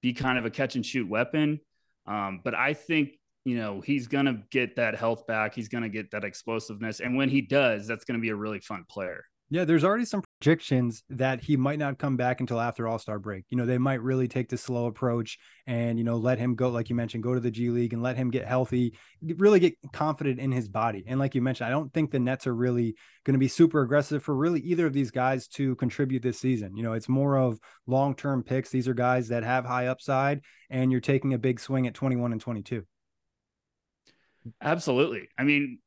be 0.02 0.12
kind 0.12 0.38
of 0.38 0.44
a 0.44 0.50
catch 0.50 0.76
and 0.76 0.84
shoot 0.84 1.08
weapon. 1.08 1.60
Um, 2.06 2.40
but 2.44 2.54
I 2.54 2.74
think 2.74 3.18
you 3.44 3.56
know 3.56 3.80
he's 3.80 4.06
gonna 4.06 4.42
get 4.50 4.76
that 4.76 4.96
health 4.96 5.26
back. 5.26 5.54
He's 5.54 5.68
gonna 5.68 5.88
get 5.88 6.10
that 6.10 6.24
explosiveness, 6.24 7.00
and 7.00 7.16
when 7.16 7.28
he 7.28 7.40
does, 7.40 7.86
that's 7.86 8.04
gonna 8.04 8.18
be 8.18 8.28
a 8.28 8.36
really 8.36 8.60
fun 8.60 8.84
player. 8.88 9.24
Yeah, 9.48 9.64
there's 9.64 9.84
already 9.84 10.04
some 10.04 10.24
predictions 10.40 11.04
that 11.08 11.40
he 11.40 11.56
might 11.56 11.78
not 11.78 11.98
come 11.98 12.16
back 12.16 12.40
until 12.40 12.60
after 12.60 12.88
All 12.88 12.98
Star 12.98 13.20
break. 13.20 13.44
You 13.48 13.56
know, 13.56 13.64
they 13.64 13.78
might 13.78 14.02
really 14.02 14.26
take 14.26 14.48
the 14.48 14.58
slow 14.58 14.86
approach 14.86 15.38
and, 15.68 15.98
you 15.98 16.04
know, 16.04 16.16
let 16.16 16.40
him 16.40 16.56
go, 16.56 16.68
like 16.68 16.90
you 16.90 16.96
mentioned, 16.96 17.22
go 17.22 17.32
to 17.32 17.38
the 17.38 17.50
G 17.52 17.70
League 17.70 17.92
and 17.92 18.02
let 18.02 18.16
him 18.16 18.28
get 18.28 18.44
healthy, 18.44 18.98
really 19.22 19.60
get 19.60 19.74
confident 19.92 20.40
in 20.40 20.50
his 20.50 20.68
body. 20.68 21.04
And 21.06 21.20
like 21.20 21.36
you 21.36 21.42
mentioned, 21.42 21.68
I 21.68 21.70
don't 21.70 21.92
think 21.94 22.10
the 22.10 22.18
Nets 22.18 22.48
are 22.48 22.56
really 22.56 22.96
going 23.22 23.34
to 23.34 23.38
be 23.38 23.46
super 23.46 23.82
aggressive 23.82 24.20
for 24.20 24.34
really 24.34 24.60
either 24.62 24.84
of 24.84 24.92
these 24.92 25.12
guys 25.12 25.46
to 25.48 25.76
contribute 25.76 26.22
this 26.22 26.40
season. 26.40 26.76
You 26.76 26.82
know, 26.82 26.94
it's 26.94 27.08
more 27.08 27.38
of 27.38 27.60
long 27.86 28.16
term 28.16 28.42
picks. 28.42 28.70
These 28.70 28.88
are 28.88 28.94
guys 28.94 29.28
that 29.28 29.44
have 29.44 29.64
high 29.64 29.86
upside, 29.86 30.40
and 30.70 30.90
you're 30.90 31.00
taking 31.00 31.34
a 31.34 31.38
big 31.38 31.60
swing 31.60 31.86
at 31.86 31.94
21 31.94 32.32
and 32.32 32.40
22. 32.40 32.82
Absolutely. 34.60 35.28
I 35.38 35.44
mean, 35.44 35.78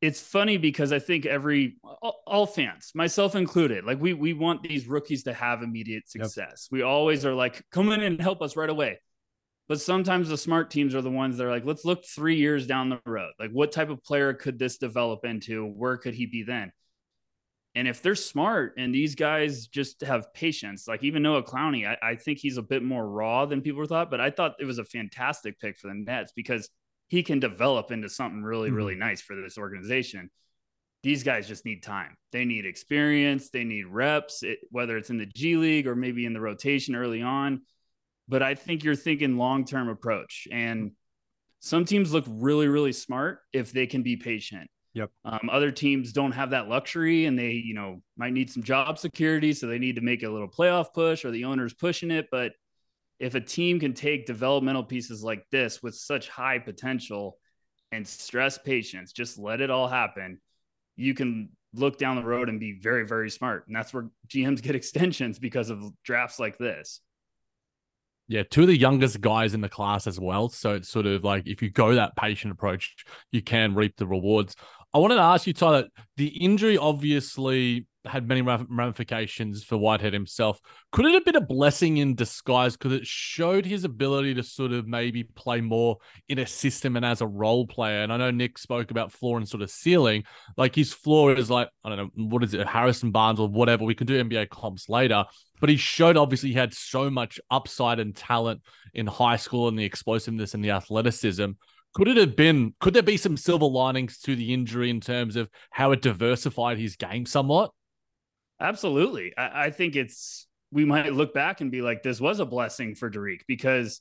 it's 0.00 0.20
funny 0.20 0.56
because 0.56 0.92
I 0.92 0.98
think 0.98 1.26
every 1.26 1.76
all, 1.84 2.22
all, 2.26 2.46
fans, 2.46 2.92
myself 2.94 3.34
included, 3.34 3.84
like 3.84 4.00
we 4.00 4.14
we 4.14 4.32
want 4.32 4.62
these 4.62 4.86
rookies 4.86 5.24
to 5.24 5.34
have 5.34 5.62
immediate 5.62 6.08
success. 6.08 6.68
Yep. 6.70 6.78
We 6.78 6.82
always 6.82 7.26
are 7.26 7.34
like, 7.34 7.62
come 7.70 7.92
in 7.92 8.02
and 8.02 8.20
help 8.20 8.40
us 8.40 8.56
right 8.56 8.70
away. 8.70 8.98
But 9.68 9.80
sometimes 9.80 10.28
the 10.28 10.38
smart 10.38 10.70
teams 10.70 10.94
are 10.94 11.02
the 11.02 11.10
ones 11.10 11.36
that 11.36 11.46
are 11.46 11.50
like, 11.50 11.64
let's 11.64 11.84
look 11.84 12.04
three 12.04 12.36
years 12.36 12.66
down 12.66 12.88
the 12.88 13.00
road. 13.06 13.32
Like, 13.38 13.52
what 13.52 13.70
type 13.70 13.88
of 13.88 14.02
player 14.02 14.34
could 14.34 14.58
this 14.58 14.78
develop 14.78 15.24
into? 15.24 15.64
Where 15.64 15.96
could 15.96 16.14
he 16.14 16.26
be 16.26 16.42
then? 16.42 16.72
And 17.76 17.86
if 17.86 18.02
they're 18.02 18.16
smart 18.16 18.74
and 18.78 18.92
these 18.92 19.14
guys 19.14 19.68
just 19.68 20.00
have 20.00 20.34
patience, 20.34 20.88
like 20.88 21.04
even 21.04 21.22
Noah 21.22 21.44
Clowney, 21.44 21.86
I, 21.86 21.96
I 22.02 22.16
think 22.16 22.38
he's 22.38 22.56
a 22.56 22.62
bit 22.62 22.82
more 22.82 23.08
raw 23.08 23.46
than 23.46 23.60
people 23.60 23.84
thought, 23.84 24.10
but 24.10 24.20
I 24.20 24.30
thought 24.30 24.56
it 24.58 24.64
was 24.64 24.78
a 24.78 24.84
fantastic 24.84 25.60
pick 25.60 25.78
for 25.78 25.86
the 25.86 25.94
Nets 25.94 26.32
because 26.34 26.68
he 27.10 27.24
can 27.24 27.40
develop 27.40 27.90
into 27.90 28.08
something 28.08 28.42
really, 28.42 28.68
mm-hmm. 28.68 28.76
really 28.76 28.94
nice 28.94 29.20
for 29.20 29.34
this 29.34 29.58
organization. 29.58 30.30
These 31.02 31.24
guys 31.24 31.48
just 31.48 31.64
need 31.64 31.82
time. 31.82 32.14
They 32.30 32.44
need 32.44 32.66
experience. 32.66 33.50
They 33.50 33.64
need 33.64 33.86
reps, 33.86 34.44
it, 34.44 34.60
whether 34.70 34.96
it's 34.96 35.10
in 35.10 35.18
the 35.18 35.26
G 35.26 35.56
League 35.56 35.88
or 35.88 35.96
maybe 35.96 36.24
in 36.24 36.34
the 36.34 36.40
rotation 36.40 36.94
early 36.94 37.20
on. 37.20 37.62
But 38.28 38.44
I 38.44 38.54
think 38.54 38.84
you're 38.84 38.94
thinking 38.94 39.36
long 39.36 39.64
term 39.64 39.88
approach. 39.88 40.46
And 40.52 40.92
some 41.58 41.84
teams 41.84 42.12
look 42.12 42.26
really, 42.28 42.68
really 42.68 42.92
smart 42.92 43.40
if 43.52 43.72
they 43.72 43.88
can 43.88 44.04
be 44.04 44.16
patient. 44.16 44.70
Yep. 44.94 45.10
Um, 45.24 45.50
other 45.50 45.72
teams 45.72 46.12
don't 46.12 46.32
have 46.32 46.50
that 46.50 46.68
luxury 46.68 47.26
and 47.26 47.36
they, 47.36 47.52
you 47.52 47.74
know, 47.74 48.02
might 48.16 48.32
need 48.32 48.50
some 48.50 48.62
job 48.62 48.98
security. 48.98 49.52
So 49.52 49.66
they 49.66 49.80
need 49.80 49.96
to 49.96 50.00
make 50.00 50.22
a 50.22 50.28
little 50.28 50.48
playoff 50.48 50.94
push 50.94 51.24
or 51.24 51.32
the 51.32 51.44
owner's 51.44 51.74
pushing 51.74 52.12
it. 52.12 52.28
But 52.30 52.52
if 53.20 53.34
a 53.34 53.40
team 53.40 53.78
can 53.78 53.92
take 53.92 54.24
developmental 54.26 54.82
pieces 54.82 55.22
like 55.22 55.44
this 55.52 55.82
with 55.82 55.94
such 55.94 56.28
high 56.30 56.58
potential 56.58 57.38
and 57.92 58.08
stress 58.08 58.56
patience, 58.56 59.12
just 59.12 59.38
let 59.38 59.60
it 59.60 59.70
all 59.70 59.86
happen, 59.86 60.40
you 60.96 61.12
can 61.12 61.50
look 61.74 61.98
down 61.98 62.16
the 62.16 62.24
road 62.24 62.48
and 62.48 62.58
be 62.58 62.78
very, 62.80 63.06
very 63.06 63.30
smart. 63.30 63.66
And 63.66 63.76
that's 63.76 63.92
where 63.92 64.08
GMs 64.26 64.62
get 64.62 64.74
extensions 64.74 65.38
because 65.38 65.68
of 65.68 65.84
drafts 66.02 66.40
like 66.40 66.56
this. 66.56 67.00
Yeah, 68.26 68.44
two 68.48 68.62
of 68.62 68.68
the 68.68 68.78
youngest 68.78 69.20
guys 69.20 69.54
in 69.54 69.60
the 69.60 69.68
class 69.68 70.06
as 70.06 70.18
well. 70.18 70.48
So 70.48 70.74
it's 70.74 70.88
sort 70.88 71.04
of 71.06 71.22
like 71.22 71.46
if 71.46 71.62
you 71.62 71.70
go 71.70 71.96
that 71.96 72.16
patient 72.16 72.52
approach, 72.52 73.04
you 73.32 73.42
can 73.42 73.74
reap 73.74 73.96
the 73.96 74.06
rewards. 74.06 74.54
I 74.94 74.98
wanted 74.98 75.16
to 75.16 75.22
ask 75.22 75.46
you, 75.46 75.52
Tyler, 75.52 75.88
the 76.16 76.28
injury 76.28 76.78
obviously 76.78 77.86
had 78.06 78.26
many 78.26 78.40
ramifications 78.40 79.62
for 79.62 79.76
Whitehead 79.76 80.12
himself. 80.12 80.60
Could 80.90 81.06
it 81.06 81.14
have 81.14 81.24
been 81.24 81.36
a 81.36 81.40
blessing 81.40 81.98
in 81.98 82.14
disguise 82.14 82.76
because 82.76 82.92
it 82.92 83.06
showed 83.06 83.66
his 83.66 83.84
ability 83.84 84.34
to 84.34 84.42
sort 84.42 84.72
of 84.72 84.86
maybe 84.86 85.24
play 85.24 85.60
more 85.60 85.98
in 86.28 86.38
a 86.38 86.46
system 86.46 86.96
and 86.96 87.04
as 87.04 87.20
a 87.20 87.26
role 87.26 87.66
player? 87.66 88.02
And 88.02 88.12
I 88.12 88.16
know 88.16 88.30
Nick 88.30 88.58
spoke 88.58 88.90
about 88.90 89.12
floor 89.12 89.36
and 89.36 89.48
sort 89.48 89.62
of 89.62 89.70
ceiling. 89.70 90.24
Like 90.56 90.74
his 90.74 90.92
floor 90.92 91.34
is 91.36 91.50
like, 91.50 91.68
I 91.84 91.90
don't 91.90 91.98
know, 91.98 92.26
what 92.28 92.42
is 92.42 92.54
it, 92.54 92.66
Harrison 92.66 93.10
Barnes 93.10 93.38
or 93.38 93.48
whatever. 93.48 93.84
We 93.84 93.94
can 93.94 94.06
do 94.06 94.22
NBA 94.22 94.48
comps 94.48 94.88
later. 94.88 95.24
But 95.60 95.68
he 95.68 95.76
showed 95.76 96.16
obviously 96.16 96.50
he 96.50 96.54
had 96.54 96.72
so 96.72 97.10
much 97.10 97.38
upside 97.50 98.00
and 98.00 98.16
talent 98.16 98.62
in 98.94 99.06
high 99.06 99.36
school 99.36 99.68
and 99.68 99.78
the 99.78 99.84
explosiveness 99.84 100.54
and 100.54 100.64
the 100.64 100.70
athleticism. 100.70 101.50
Could 101.92 102.08
it 102.08 102.16
have 102.16 102.36
been? 102.36 102.74
Could 102.80 102.94
there 102.94 103.02
be 103.02 103.16
some 103.16 103.36
silver 103.36 103.66
linings 103.66 104.18
to 104.20 104.36
the 104.36 104.54
injury 104.54 104.90
in 104.90 105.00
terms 105.00 105.36
of 105.36 105.50
how 105.70 105.90
it 105.92 106.00
diversified 106.00 106.78
his 106.78 106.96
game 106.96 107.26
somewhat? 107.26 107.72
Absolutely. 108.60 109.32
I, 109.36 109.66
I 109.66 109.70
think 109.70 109.96
it's 109.96 110.46
we 110.70 110.84
might 110.84 111.12
look 111.12 111.34
back 111.34 111.60
and 111.60 111.70
be 111.70 111.82
like, 111.82 112.02
this 112.02 112.20
was 112.20 112.38
a 112.38 112.46
blessing 112.46 112.94
for 112.94 113.10
Dariq 113.10 113.40
because 113.48 114.00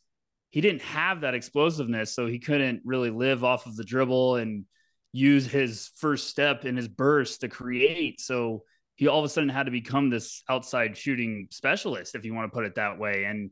he 0.51 0.61
didn't 0.61 0.81
have 0.81 1.21
that 1.21 1.33
explosiveness, 1.33 2.13
so 2.13 2.27
he 2.27 2.39
couldn't 2.39 2.81
really 2.83 3.09
live 3.09 3.43
off 3.43 3.65
of 3.65 3.75
the 3.75 3.83
dribble 3.83 4.35
and 4.35 4.65
use 5.11 5.47
his 5.47 5.91
first 5.95 6.27
step 6.27 6.65
in 6.65 6.77
his 6.77 6.87
burst 6.87 7.41
to 7.41 7.47
create. 7.47 8.19
So 8.21 8.63
he 8.95 9.07
all 9.07 9.19
of 9.19 9.25
a 9.25 9.29
sudden 9.29 9.49
had 9.49 9.65
to 9.65 9.71
become 9.71 10.09
this 10.09 10.43
outside 10.49 10.97
shooting 10.97 11.47
specialist, 11.51 12.15
if 12.15 12.25
you 12.25 12.33
want 12.33 12.51
to 12.51 12.55
put 12.55 12.65
it 12.65 12.75
that 12.75 12.99
way. 12.99 13.23
And 13.23 13.51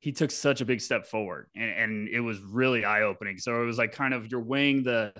he 0.00 0.12
took 0.12 0.30
such 0.30 0.60
a 0.60 0.64
big 0.64 0.80
step 0.80 1.06
forward 1.06 1.48
and, 1.56 1.70
and 1.70 2.08
it 2.08 2.20
was 2.20 2.40
really 2.40 2.84
eye 2.84 3.02
opening. 3.02 3.38
So 3.38 3.62
it 3.62 3.66
was 3.66 3.78
like 3.78 3.92
kind 3.92 4.14
of 4.14 4.30
you're 4.30 4.42
weighing 4.42 4.82
the 4.82 5.12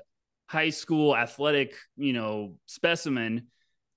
high 0.46 0.70
school 0.70 1.16
athletic, 1.16 1.74
you 1.96 2.12
know, 2.12 2.54
specimen 2.66 3.48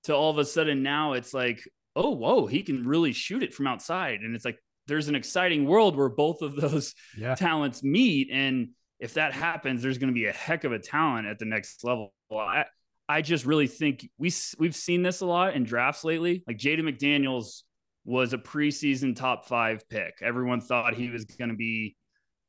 to 0.04 0.14
all 0.14 0.30
of 0.30 0.38
a 0.38 0.44
sudden 0.44 0.82
now 0.82 1.12
it's 1.12 1.32
like, 1.34 1.62
oh, 1.94 2.10
whoa, 2.10 2.46
he 2.46 2.62
can 2.62 2.86
really 2.86 3.12
shoot 3.12 3.42
it 3.42 3.54
from 3.54 3.66
outside. 3.66 4.20
And 4.20 4.34
it's 4.34 4.44
like 4.44 4.58
there's 4.86 5.08
an 5.08 5.14
exciting 5.14 5.66
world 5.66 5.96
where 5.96 6.08
both 6.08 6.42
of 6.42 6.56
those 6.56 6.94
yeah. 7.16 7.34
talents 7.34 7.82
meet. 7.82 8.28
And 8.32 8.70
if 8.98 9.14
that 9.14 9.32
happens, 9.32 9.82
there's 9.82 9.98
going 9.98 10.12
to 10.12 10.14
be 10.14 10.26
a 10.26 10.32
heck 10.32 10.64
of 10.64 10.72
a 10.72 10.78
talent 10.78 11.26
at 11.26 11.38
the 11.38 11.44
next 11.44 11.84
level. 11.84 12.12
I, 12.30 12.64
I 13.08 13.22
just 13.22 13.44
really 13.44 13.66
think 13.66 14.08
we 14.16 14.32
we've 14.58 14.76
seen 14.76 15.02
this 15.02 15.20
a 15.20 15.26
lot 15.26 15.54
in 15.54 15.64
drafts 15.64 16.04
lately. 16.04 16.42
Like 16.46 16.56
Jaden 16.56 16.80
McDaniels 16.80 17.62
was 18.04 18.32
a 18.32 18.38
preseason 18.38 19.14
top 19.14 19.46
five 19.46 19.88
pick. 19.88 20.14
Everyone 20.22 20.60
thought 20.60 20.94
he 20.94 21.10
was 21.10 21.24
going 21.24 21.50
to 21.50 21.56
be 21.56 21.96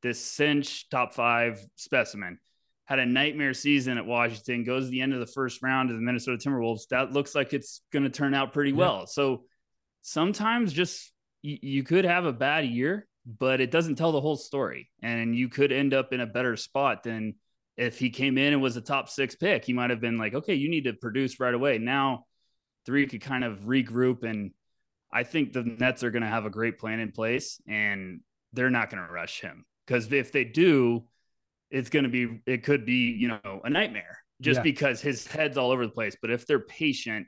this 0.02 0.20
cinch 0.20 0.88
top 0.88 1.14
five 1.14 1.64
specimen. 1.76 2.38
Had 2.86 2.98
a 2.98 3.06
nightmare 3.06 3.54
season 3.54 3.96
at 3.96 4.04
Washington, 4.04 4.64
goes 4.64 4.84
to 4.84 4.90
the 4.90 5.00
end 5.00 5.14
of 5.14 5.20
the 5.20 5.26
first 5.26 5.62
round 5.62 5.88
to 5.88 5.94
the 5.94 6.00
Minnesota 6.00 6.36
Timberwolves. 6.36 6.88
That 6.90 7.12
looks 7.12 7.34
like 7.34 7.52
it's 7.52 7.80
going 7.92 8.02
to 8.02 8.10
turn 8.10 8.34
out 8.34 8.52
pretty 8.52 8.70
yeah. 8.70 8.76
well. 8.76 9.06
So 9.06 9.44
sometimes 10.02 10.72
just 10.72 11.12
you, 11.42 11.58
you 11.62 11.82
could 11.82 12.04
have 12.04 12.26
a 12.26 12.32
bad 12.32 12.66
year, 12.66 13.06
but 13.26 13.60
it 13.60 13.70
doesn't 13.70 13.96
tell 13.96 14.12
the 14.12 14.20
whole 14.20 14.36
story. 14.36 14.90
And 15.02 15.34
you 15.34 15.48
could 15.48 15.72
end 15.72 15.94
up 15.94 16.12
in 16.12 16.20
a 16.20 16.26
better 16.26 16.56
spot 16.56 17.02
than 17.04 17.36
if 17.76 17.98
he 17.98 18.10
came 18.10 18.38
in 18.38 18.52
and 18.52 18.62
was 18.62 18.76
a 18.76 18.80
top 18.80 19.08
six 19.08 19.34
pick. 19.34 19.64
He 19.64 19.72
might 19.72 19.90
have 19.90 20.00
been 20.00 20.18
like, 20.18 20.34
okay, 20.34 20.54
you 20.54 20.68
need 20.68 20.84
to 20.84 20.92
produce 20.92 21.40
right 21.40 21.54
away. 21.54 21.78
Now, 21.78 22.26
three 22.86 23.06
could 23.06 23.22
kind 23.22 23.44
of 23.44 23.60
regroup 23.60 24.24
and 24.24 24.52
I 25.12 25.22
think 25.22 25.52
the 25.52 25.62
Nets 25.62 26.02
are 26.02 26.10
going 26.10 26.22
to 26.22 26.28
have 26.28 26.44
a 26.44 26.50
great 26.50 26.78
plan 26.78 27.00
in 27.00 27.12
place 27.12 27.60
and 27.68 28.20
they're 28.52 28.70
not 28.70 28.90
going 28.90 29.04
to 29.04 29.12
rush 29.12 29.40
him 29.40 29.64
because 29.86 30.12
if 30.12 30.32
they 30.32 30.44
do, 30.44 31.04
it's 31.70 31.90
going 31.90 32.04
to 32.04 32.08
be, 32.08 32.40
it 32.46 32.62
could 32.62 32.84
be, 32.86 33.10
you 33.10 33.28
know, 33.28 33.60
a 33.64 33.70
nightmare 33.70 34.18
just 34.40 34.58
yeah. 34.58 34.62
because 34.62 35.00
his 35.00 35.26
head's 35.26 35.56
all 35.56 35.70
over 35.70 35.86
the 35.86 35.92
place. 35.92 36.16
But 36.20 36.30
if 36.30 36.46
they're 36.46 36.60
patient, 36.60 37.26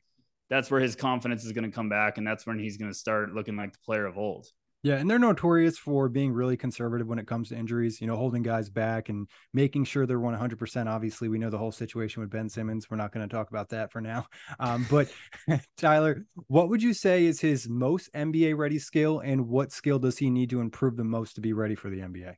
that's 0.51 0.71
where 0.71 0.81
his 0.81 0.95
confidence 0.95 1.45
is 1.45 1.53
going 1.53 1.65
to 1.65 1.75
come 1.75 1.89
back. 1.89 2.19
And 2.19 2.27
that's 2.27 2.47
when 2.47 2.59
he's 2.59 2.77
going 2.77 2.91
to 2.91 2.99
start 2.99 3.33
looking 3.33 3.57
like 3.57 3.73
the 3.73 3.79
player 3.85 4.07
of 4.07 4.19
old. 4.19 4.47
Yeah, 4.83 4.99
and 4.99 5.11
they're 5.11 5.19
notorious 5.19 5.77
for 5.77 6.09
being 6.09 6.33
really 6.33 6.57
conservative 6.57 7.09
when 7.09 7.19
it 7.19 7.27
comes 7.27 7.49
to 7.49 7.57
injuries, 7.57 8.01
you 8.01 8.07
know, 8.07 8.15
holding 8.15 8.45
guys 8.45 8.71
back 8.71 9.09
and 9.09 9.27
making 9.53 9.85
sure 9.85 10.07
they're 10.07 10.21
100%. 10.21 10.87
Obviously, 10.87 11.29
we 11.29 11.39
know 11.39 11.51
the 11.51 11.59
whole 11.59 11.73
situation 11.73 12.21
with 12.21 12.31
Ben 12.31 12.49
Simmons. 12.49 12.89
We're 12.89 12.97
not 12.97 13.13
going 13.13 13.29
to 13.29 13.35
talk 13.35 13.51
about 13.51 13.71
that 13.71 13.91
for 13.91 14.01
now. 14.01 14.27
Um, 14.61 14.87
but 14.89 15.13
Tyler, 15.77 16.25
what 16.47 16.69
would 16.71 16.83
you 16.83 16.95
say 16.95 17.25
is 17.25 17.41
his 17.41 17.69
most 17.69 18.13
NBA 18.15 18.57
ready 18.57 18.79
skill 18.79 19.21
and 19.21 19.49
what 19.49 19.73
skill 19.73 19.99
does 19.99 20.17
he 20.17 20.31
need 20.31 20.51
to 20.51 20.61
improve 20.61 20.97
the 20.97 21.05
most 21.05 21.35
to 21.35 21.41
be 21.41 21.53
ready 21.53 21.75
for 21.75 21.91
the 21.91 21.99
NBA? 21.99 22.37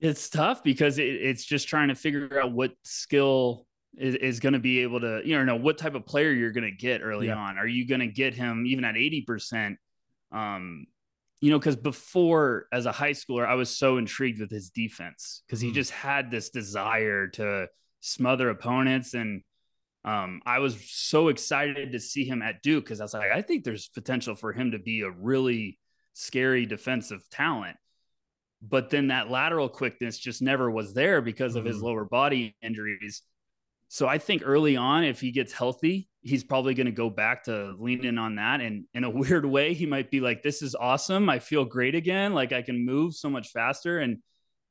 It's 0.00 0.28
tough 0.28 0.62
because 0.62 0.98
it, 0.98 1.08
it's 1.08 1.44
just 1.44 1.68
trying 1.68 1.88
to 1.88 1.94
figure 1.94 2.40
out 2.40 2.52
what 2.52 2.72
skill 2.84 3.66
is, 3.96 4.14
is 4.16 4.40
going 4.40 4.52
to 4.52 4.58
be 4.58 4.80
able 4.80 5.00
to, 5.00 5.22
you 5.24 5.42
know, 5.44 5.56
what 5.56 5.78
type 5.78 5.94
of 5.94 6.04
player 6.04 6.30
you're 6.30 6.52
going 6.52 6.64
to 6.64 6.76
get 6.76 7.00
early 7.02 7.28
yeah. 7.28 7.36
on. 7.36 7.58
Are 7.58 7.66
you 7.66 7.86
going 7.86 8.00
to 8.00 8.06
get 8.06 8.34
him 8.34 8.66
even 8.66 8.84
at 8.84 8.94
80%? 8.94 9.76
Um, 10.32 10.86
you 11.40 11.50
know, 11.50 11.58
because 11.58 11.76
before 11.76 12.66
as 12.72 12.86
a 12.86 12.92
high 12.92 13.12
schooler, 13.12 13.46
I 13.46 13.54
was 13.54 13.70
so 13.70 13.98
intrigued 13.98 14.40
with 14.40 14.50
his 14.50 14.70
defense 14.70 15.42
because 15.46 15.60
he 15.60 15.70
mm. 15.70 15.74
just 15.74 15.90
had 15.90 16.30
this 16.30 16.50
desire 16.50 17.28
to 17.28 17.68
smother 18.00 18.48
opponents. 18.48 19.14
And 19.14 19.42
um, 20.04 20.40
I 20.46 20.60
was 20.60 20.76
so 20.90 21.28
excited 21.28 21.92
to 21.92 22.00
see 22.00 22.24
him 22.24 22.42
at 22.42 22.62
Duke 22.62 22.84
because 22.84 23.00
I 23.00 23.04
was 23.04 23.14
like, 23.14 23.32
I 23.32 23.42
think 23.42 23.64
there's 23.64 23.88
potential 23.88 24.34
for 24.34 24.52
him 24.52 24.72
to 24.72 24.78
be 24.78 25.02
a 25.02 25.10
really 25.10 25.78
scary 26.14 26.64
defensive 26.64 27.28
talent. 27.30 27.76
But 28.62 28.90
then 28.90 29.08
that 29.08 29.30
lateral 29.30 29.68
quickness 29.68 30.18
just 30.18 30.42
never 30.42 30.70
was 30.70 30.94
there 30.94 31.20
because 31.20 31.56
of 31.56 31.64
mm. 31.64 31.68
his 31.68 31.76
mm-hmm. 31.76 31.86
lower 31.86 32.04
body 32.04 32.56
injuries. 32.62 33.22
So 33.88 34.08
I 34.08 34.18
think 34.18 34.42
early 34.44 34.76
on, 34.76 35.04
if 35.04 35.20
he 35.20 35.30
gets 35.30 35.52
healthy, 35.52 36.08
he's 36.22 36.42
probably 36.42 36.74
going 36.74 36.86
to 36.86 36.92
go 36.92 37.08
back 37.08 37.44
to 37.44 37.74
leaning 37.78 38.18
on 38.18 38.36
that. 38.36 38.60
And 38.60 38.84
in 38.94 39.04
a 39.04 39.10
weird 39.22 39.46
way, 39.46 39.74
he 39.74 39.86
might 39.86 40.10
be 40.10 40.20
like, 40.20 40.42
this 40.42 40.62
is 40.62 40.74
awesome. 40.74 41.28
I 41.28 41.38
feel 41.38 41.64
great 41.64 41.94
again. 41.94 42.34
Like 42.34 42.52
I 42.52 42.62
can 42.62 42.84
move 42.84 43.14
so 43.14 43.30
much 43.30 43.48
faster. 43.50 43.98
And 43.98 44.18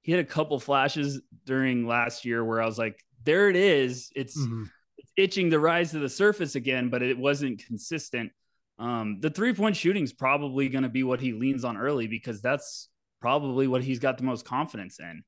he 0.02 0.12
had 0.12 0.22
a 0.22 0.28
couple 0.28 0.60
flashes 0.60 1.22
during 1.46 1.88
last 1.88 2.26
year 2.26 2.44
where 2.44 2.62
I 2.62 2.66
was 2.66 2.78
like, 2.78 3.04
there 3.24 3.50
it 3.50 3.56
is. 3.56 4.12
It's, 4.16 4.38
mm-hmm. 4.38 4.64
it's 4.98 5.12
itching 5.16 5.52
to 5.52 5.60
rise 5.60 5.92
to 5.92 6.00
the 6.00 6.10
surface 6.10 6.56
again, 6.56 6.90
but 6.90 7.02
it 7.02 7.18
wasn't 7.18 7.66
consistent. 7.66 8.32
Um, 8.78 9.20
the 9.22 9.30
three 9.30 9.54
point 9.54 9.78
shooting 9.78 10.04
is 10.04 10.12
probably 10.12 10.68
going 10.68 10.84
to 10.84 10.90
be 10.90 11.04
what 11.04 11.22
he 11.22 11.32
leans 11.32 11.64
on 11.64 11.78
early 11.78 12.08
because 12.08 12.42
that's 12.42 12.90
probably 13.26 13.68
what 13.68 13.84
he's 13.84 13.98
got 13.98 14.20
the 14.20 14.24
most 14.24 14.46
confidence 14.46 15.00
in. 15.00 15.24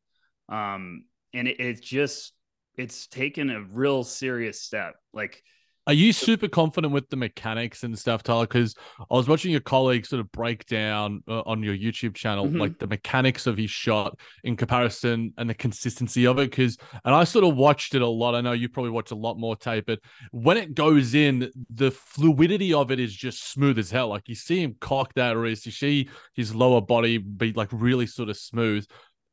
Um, 0.56 1.06
and 1.34 1.48
it, 1.48 1.60
it's 1.60 1.82
just, 1.82 2.32
it's 2.75 3.08
taken 3.08 3.50
a 3.50 3.63
real 3.63 4.04
serious 4.04 4.62
step. 4.62 4.94
Like, 5.13 5.42
are 5.88 5.94
you 5.94 6.12
super 6.12 6.50
confident 6.50 6.94
with 6.94 7.10
the 7.10 7.15
mechanics 7.15 7.84
and 7.84 7.98
stuff, 7.98 8.22
Tyler? 8.22 8.46
Because 8.46 8.75
I 9.00 9.15
was 9.15 9.29
watching 9.29 9.51
your 9.51 9.62
colleague 9.62 10.06
sort 10.06 10.20
of 10.20 10.29
break 10.34 10.65
down 10.65 11.24
uh, 11.29 11.44
on 11.46 11.63
your 11.63 11.75
YouTube 11.75 12.13
channel, 12.13 12.46
mm-hmm. 12.46 12.58
like 12.58 12.77
the 12.77 12.88
mechanics 12.88 13.48
of 13.48 13.58
his 13.58 13.72
shot 13.72 14.20
in 14.44 14.58
comparison 14.58 15.34
and 15.38 15.50
the 15.50 15.53
consistency 15.53 16.27
of 16.27 16.39
it. 16.39 16.50
Because, 16.50 16.77
and 17.06 17.15
I 17.15 17.24
sort 17.24 17.46
of 17.46 17.56
watched 17.56 17.96
it 17.96 18.01
a 18.01 18.08
lot. 18.08 18.36
I 18.36 18.41
know 18.41 18.51
you 18.51 18.67
probably 18.67 18.91
watch 18.91 19.12
a 19.12 19.15
lot 19.15 19.39
more 19.39 19.56
tape, 19.56 19.86
but 19.88 20.00
when 20.32 20.58
it 20.58 20.75
goes 20.75 21.15
in, 21.15 21.50
the 21.70 21.91
fluidity 21.91 22.74
of 22.74 22.91
it 22.91 23.00
is 23.00 23.15
just 23.15 23.50
smooth 23.50 23.79
as 23.79 23.89
hell. 23.89 24.10
Like 24.10 24.27
you 24.27 24.36
see 24.36 24.62
him 24.62 24.75
cock 24.82 25.13
that 25.13 25.38
wrist, 25.38 25.65
you 25.65 25.72
see 25.72 26.10
his 26.36 26.53
lower 26.53 26.82
body 26.82 27.17
be 27.17 27.53
like 27.53 27.70
really 27.72 28.08
sort 28.08 28.27
of 28.27 28.36
smooth. 28.36 28.86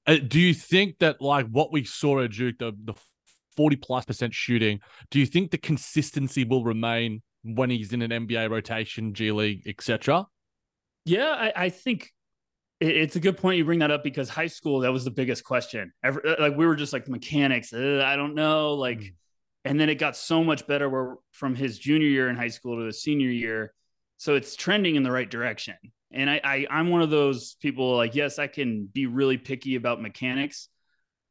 Uh, 0.07 0.19
do 0.25 0.39
you 0.39 0.55
think 0.55 0.99
that 1.01 1.21
like 1.21 1.47
what 1.49 1.73
we 1.73 1.83
saw 1.83 2.21
at 2.21 2.31
Duke, 2.31 2.59
the 2.59 2.73
the 2.85 2.95
40 3.57 3.77
plus 3.77 4.05
percent 4.05 4.35
shooting. 4.35 4.81
Do 5.11 5.19
you 5.19 5.27
think 5.27 5.51
the 5.51 5.59
consistency 5.59 6.45
will 6.45 6.65
remain 6.65 7.23
when 7.43 7.71
he's 7.71 7.93
in 7.93 8.03
an 8.03 8.11
NBA 8.11 8.51
rotation, 8.51 9.15
G 9.15 9.31
League, 9.33 9.63
etc.? 9.67 10.27
Yeah, 11.05 11.35
I, 11.39 11.53
I 11.65 11.69
think 11.69 12.11
it's 12.81 13.17
a 13.17 13.21
good 13.21 13.37
point 13.37 13.59
you 13.59 13.65
bring 13.65 13.79
that 13.81 13.91
up 13.91 14.03
because 14.03 14.29
high 14.29 14.47
school 14.47 14.81
that 14.81 14.93
was 14.93 15.05
the 15.05 15.11
biggest 15.11 15.45
question. 15.45 15.93
Every, 16.03 16.23
uh, 16.25 16.37
like 16.41 16.57
we 16.57 16.67
were 16.67 16.77
just 16.77 16.93
like 16.93 17.09
mechanics. 17.09 17.73
I 17.73 18.17
don't 18.17 18.35
know, 18.35 18.73
like, 18.75 18.99
mm. 18.99 19.13
and 19.65 19.79
then 19.79 19.89
it 19.89 19.97
got 19.97 20.17
so 20.17 20.43
much 20.43 20.67
better 20.67 20.89
where 20.89 21.17
from 21.33 21.55
his 21.55 21.79
junior 21.79 22.09
year 22.09 22.29
in 22.29 22.37
high 22.37 22.49
school 22.49 22.79
to 22.79 22.85
the 22.85 22.93
senior 22.93 23.31
year. 23.31 23.73
So 24.17 24.35
it's 24.35 24.57
trending 24.57 24.97
in 24.97 25.03
the 25.03 25.11
right 25.11 25.29
direction. 25.29 25.77
And 26.13 26.31
I, 26.31 26.41
I 26.45 26.67
I'm 26.71 26.89
one 26.89 27.03
of 27.03 27.11
those 27.11 27.57
people 27.61 27.97
like 27.97 28.15
yes, 28.15 28.39
I 28.39 28.47
can 28.47 28.87
be 28.87 29.07
really 29.07 29.39
picky 29.39 29.77
about 29.77 30.01
mechanics, 30.01 30.69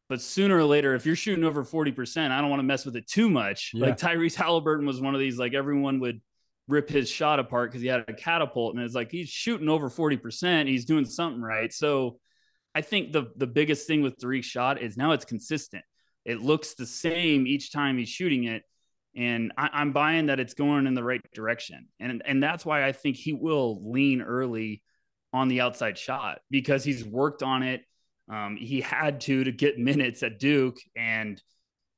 but 0.10 0.22
sooner 0.22 0.58
or 0.58 0.66
later, 0.66 0.96
if 0.96 1.06
you're 1.06 1.16
shooting 1.16 1.44
over 1.44 1.64
40%, 1.64 2.32
I 2.32 2.42
don't 2.42 2.50
want 2.50 2.60
to 2.60 2.64
mess 2.64 2.86
with 2.86 2.96
it 2.96 3.08
too 3.08 3.30
much. 3.30 3.72
Yeah. 3.74 3.88
Like 3.88 3.98
Tyrese 3.98 4.36
Halliburton 4.36 4.86
was 4.86 5.02
one 5.02 5.16
of 5.16 5.20
these, 5.20 5.38
like 5.38 5.54
everyone 5.54 6.00
would 6.02 6.22
rip 6.68 6.90
his 6.90 7.10
shot 7.10 7.40
apart 7.40 7.72
because 7.72 7.82
he 7.82 7.88
had 7.88 8.06
a 8.08 8.14
catapult. 8.14 8.76
And 8.76 8.84
it's 8.84 8.96
like 8.96 9.12
he's 9.12 9.30
shooting 9.30 9.70
over 9.70 9.90
40%. 9.90 10.68
He's 10.68 10.86
doing 10.86 11.06
something 11.06 11.42
right. 11.42 11.72
So 11.74 12.20
I 12.76 12.82
think 12.82 13.14
the 13.14 13.32
the 13.36 13.48
biggest 13.48 13.88
thing 13.88 14.02
with 14.02 14.18
Dariq's 14.18 14.46
shot 14.46 14.82
is 14.82 14.98
now 14.98 15.12
it's 15.12 15.26
consistent. 15.26 15.84
It 16.26 16.42
looks 16.42 16.74
the 16.74 16.86
same 16.86 17.46
each 17.48 17.72
time 17.72 17.98
he's 17.98 18.10
shooting 18.10 18.46
it. 18.46 18.64
And 19.16 19.52
I, 19.58 19.70
I'm 19.74 19.92
buying 19.92 20.28
that 20.28 20.40
it's 20.40 20.56
going 20.56 20.88
in 20.88 20.96
the 20.96 21.04
right 21.04 21.22
direction. 21.34 21.88
And 22.00 22.24
and 22.26 22.42
that's 22.42 22.66
why 22.66 22.86
I 22.86 22.92
think 22.92 23.16
he 23.16 23.34
will 23.34 23.92
lean 23.92 24.22
early 24.22 24.84
on 25.32 25.48
the 25.48 25.62
outside 25.62 25.98
shot 25.98 26.40
because 26.50 26.84
he's 26.84 27.06
worked 27.06 27.44
on 27.44 27.64
it 27.64 27.84
um, 28.30 28.56
he 28.56 28.82
had 28.82 29.22
to 29.22 29.44
to 29.44 29.52
get 29.52 29.78
minutes 29.78 30.24
at 30.24 30.40
Duke, 30.40 30.78
and 30.96 31.42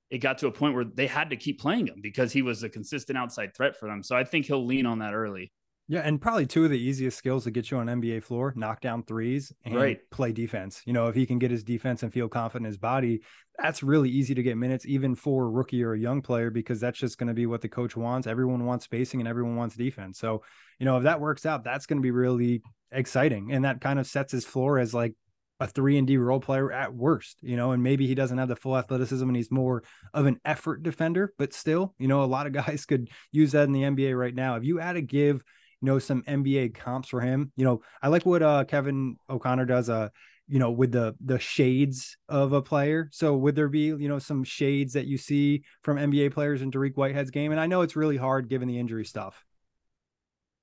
it 0.10 0.20
got 0.20 0.38
to 0.40 0.48
a 0.48 0.52
point 0.52 0.76
where 0.76 0.86
they 0.86 1.08
had 1.08 1.30
to 1.32 1.36
keep 1.36 1.60
playing 1.60 1.88
him 1.88 2.00
because 2.02 2.32
he 2.32 2.42
was 2.42 2.64
a 2.64 2.70
consistent 2.70 3.18
outside 3.18 3.56
threat 3.56 3.76
for 3.76 3.88
them. 3.88 4.04
So 4.04 4.16
I 4.16 4.24
think 4.24 4.46
he'll 4.46 4.66
lean 4.66 4.86
on 4.86 5.00
that 5.00 5.14
early. 5.14 5.52
Yeah, 5.88 6.00
and 6.00 6.20
probably 6.20 6.48
two 6.48 6.64
of 6.64 6.72
the 6.72 6.80
easiest 6.80 7.16
skills 7.16 7.44
to 7.44 7.52
get 7.52 7.70
you 7.70 7.78
on 7.78 7.86
NBA 7.86 8.24
floor: 8.24 8.54
knock 8.56 8.82
down 8.82 9.04
threes 9.04 9.54
and 9.66 9.76
right. 9.76 10.00
play 10.10 10.32
defense. 10.32 10.82
You 10.86 10.94
know, 10.94 11.08
if 11.08 11.16
he 11.16 11.28
can 11.28 11.38
get 11.38 11.52
his 11.52 11.64
defense 11.64 12.02
and 12.02 12.12
feel 12.12 12.28
confident 12.28 12.66
in 12.66 12.72
his 12.72 12.78
body, 12.78 13.22
that's 13.60 13.84
really 13.84 14.10
easy 14.10 14.34
to 14.34 14.42
get 14.42 14.58
minutes, 14.58 14.88
even 14.88 15.14
for 15.14 15.46
a 15.46 15.50
rookie 15.50 15.84
or 15.84 15.94
a 15.94 16.00
young 16.00 16.24
player, 16.24 16.50
because 16.50 16.80
that's 16.80 16.98
just 16.98 17.20
going 17.20 17.28
to 17.28 17.36
be 17.36 17.46
what 17.46 17.62
the 17.62 17.70
coach 17.70 17.96
wants. 17.96 18.26
Everyone 18.26 18.66
wants 18.66 18.86
spacing 18.86 19.20
and 19.20 19.30
everyone 19.30 19.58
wants 19.58 19.76
defense. 19.76 20.18
So, 20.18 20.42
you 20.80 20.86
know, 20.86 20.98
if 20.98 21.04
that 21.04 21.22
works 21.22 21.46
out, 21.46 21.64
that's 21.64 21.86
going 21.86 22.00
to 22.00 22.04
be 22.04 22.12
really 22.12 22.64
exciting, 22.92 23.52
and 23.52 23.64
that 23.66 23.80
kind 23.80 24.00
of 24.00 24.08
sets 24.08 24.32
his 24.32 24.46
floor 24.46 24.80
as 24.80 24.92
like 24.92 25.14
a 25.60 25.68
three 25.68 25.98
and 25.98 26.08
D 26.08 26.18
role 26.18 26.40
player 26.40 26.72
at 26.72 26.94
worst, 26.94 27.38
you 27.42 27.56
know, 27.56 27.72
and 27.72 27.82
maybe 27.82 28.08
he 28.08 28.16
doesn't 28.16 28.38
have 28.38 28.50
the 28.50 28.56
full 28.56 28.78
athleticism 28.78 29.26
and 29.26 29.36
he's 29.36 29.52
more 29.52 29.84
of 30.14 30.26
an 30.26 30.40
effort 30.44 30.84
defender, 30.84 31.34
but 31.38 31.54
still, 31.54 31.94
you 31.98 32.08
know, 32.08 32.24
a 32.24 32.26
lot 32.26 32.48
of 32.48 32.54
guys 32.66 32.86
could 32.86 33.10
use 33.32 33.54
that 33.54 33.64
in 33.64 33.72
the 33.72 33.84
NBA 33.84 34.18
right 34.18 34.36
now. 34.36 34.56
If 34.56 34.64
you 34.64 34.78
had 34.78 34.94
to 34.94 35.02
give 35.02 35.44
you 35.82 35.88
know 35.88 36.00
some 36.00 36.24
NBA 36.24 36.74
comps 36.74 37.10
for 37.10 37.22
him. 37.22 37.52
You 37.56 37.66
know, 37.66 37.82
I 38.02 38.08
like 38.08 38.26
what 38.26 38.42
uh 38.42 38.64
Kevin 38.66 39.18
O'Connor 39.30 39.66
does 39.66 39.90
uh 39.90 40.10
you 40.48 40.60
know 40.60 40.72
with 40.72 40.92
the 40.92 41.16
the 41.24 41.40
shades 41.40 42.18
of 42.30 42.54
a 42.54 42.62
player. 42.62 43.10
So 43.12 43.36
would 43.36 43.56
there 43.56 43.70
be, 43.70 43.86
you 43.86 44.08
know, 44.08 44.20
some 44.20 44.44
shades 44.44 44.94
that 44.94 45.08
you 45.08 45.18
see 45.18 45.64
from 45.84 45.98
NBA 45.98 46.34
players 46.34 46.62
in 46.62 46.72
Dariq 46.72 46.94
Whitehead's 46.96 47.32
game? 47.32 47.52
And 47.52 47.60
I 47.60 47.68
know 47.68 47.82
it's 47.82 47.96
really 47.96 48.18
hard 48.18 48.50
given 48.50 48.68
the 48.68 48.80
injury 48.80 49.06
stuff. 49.06 49.44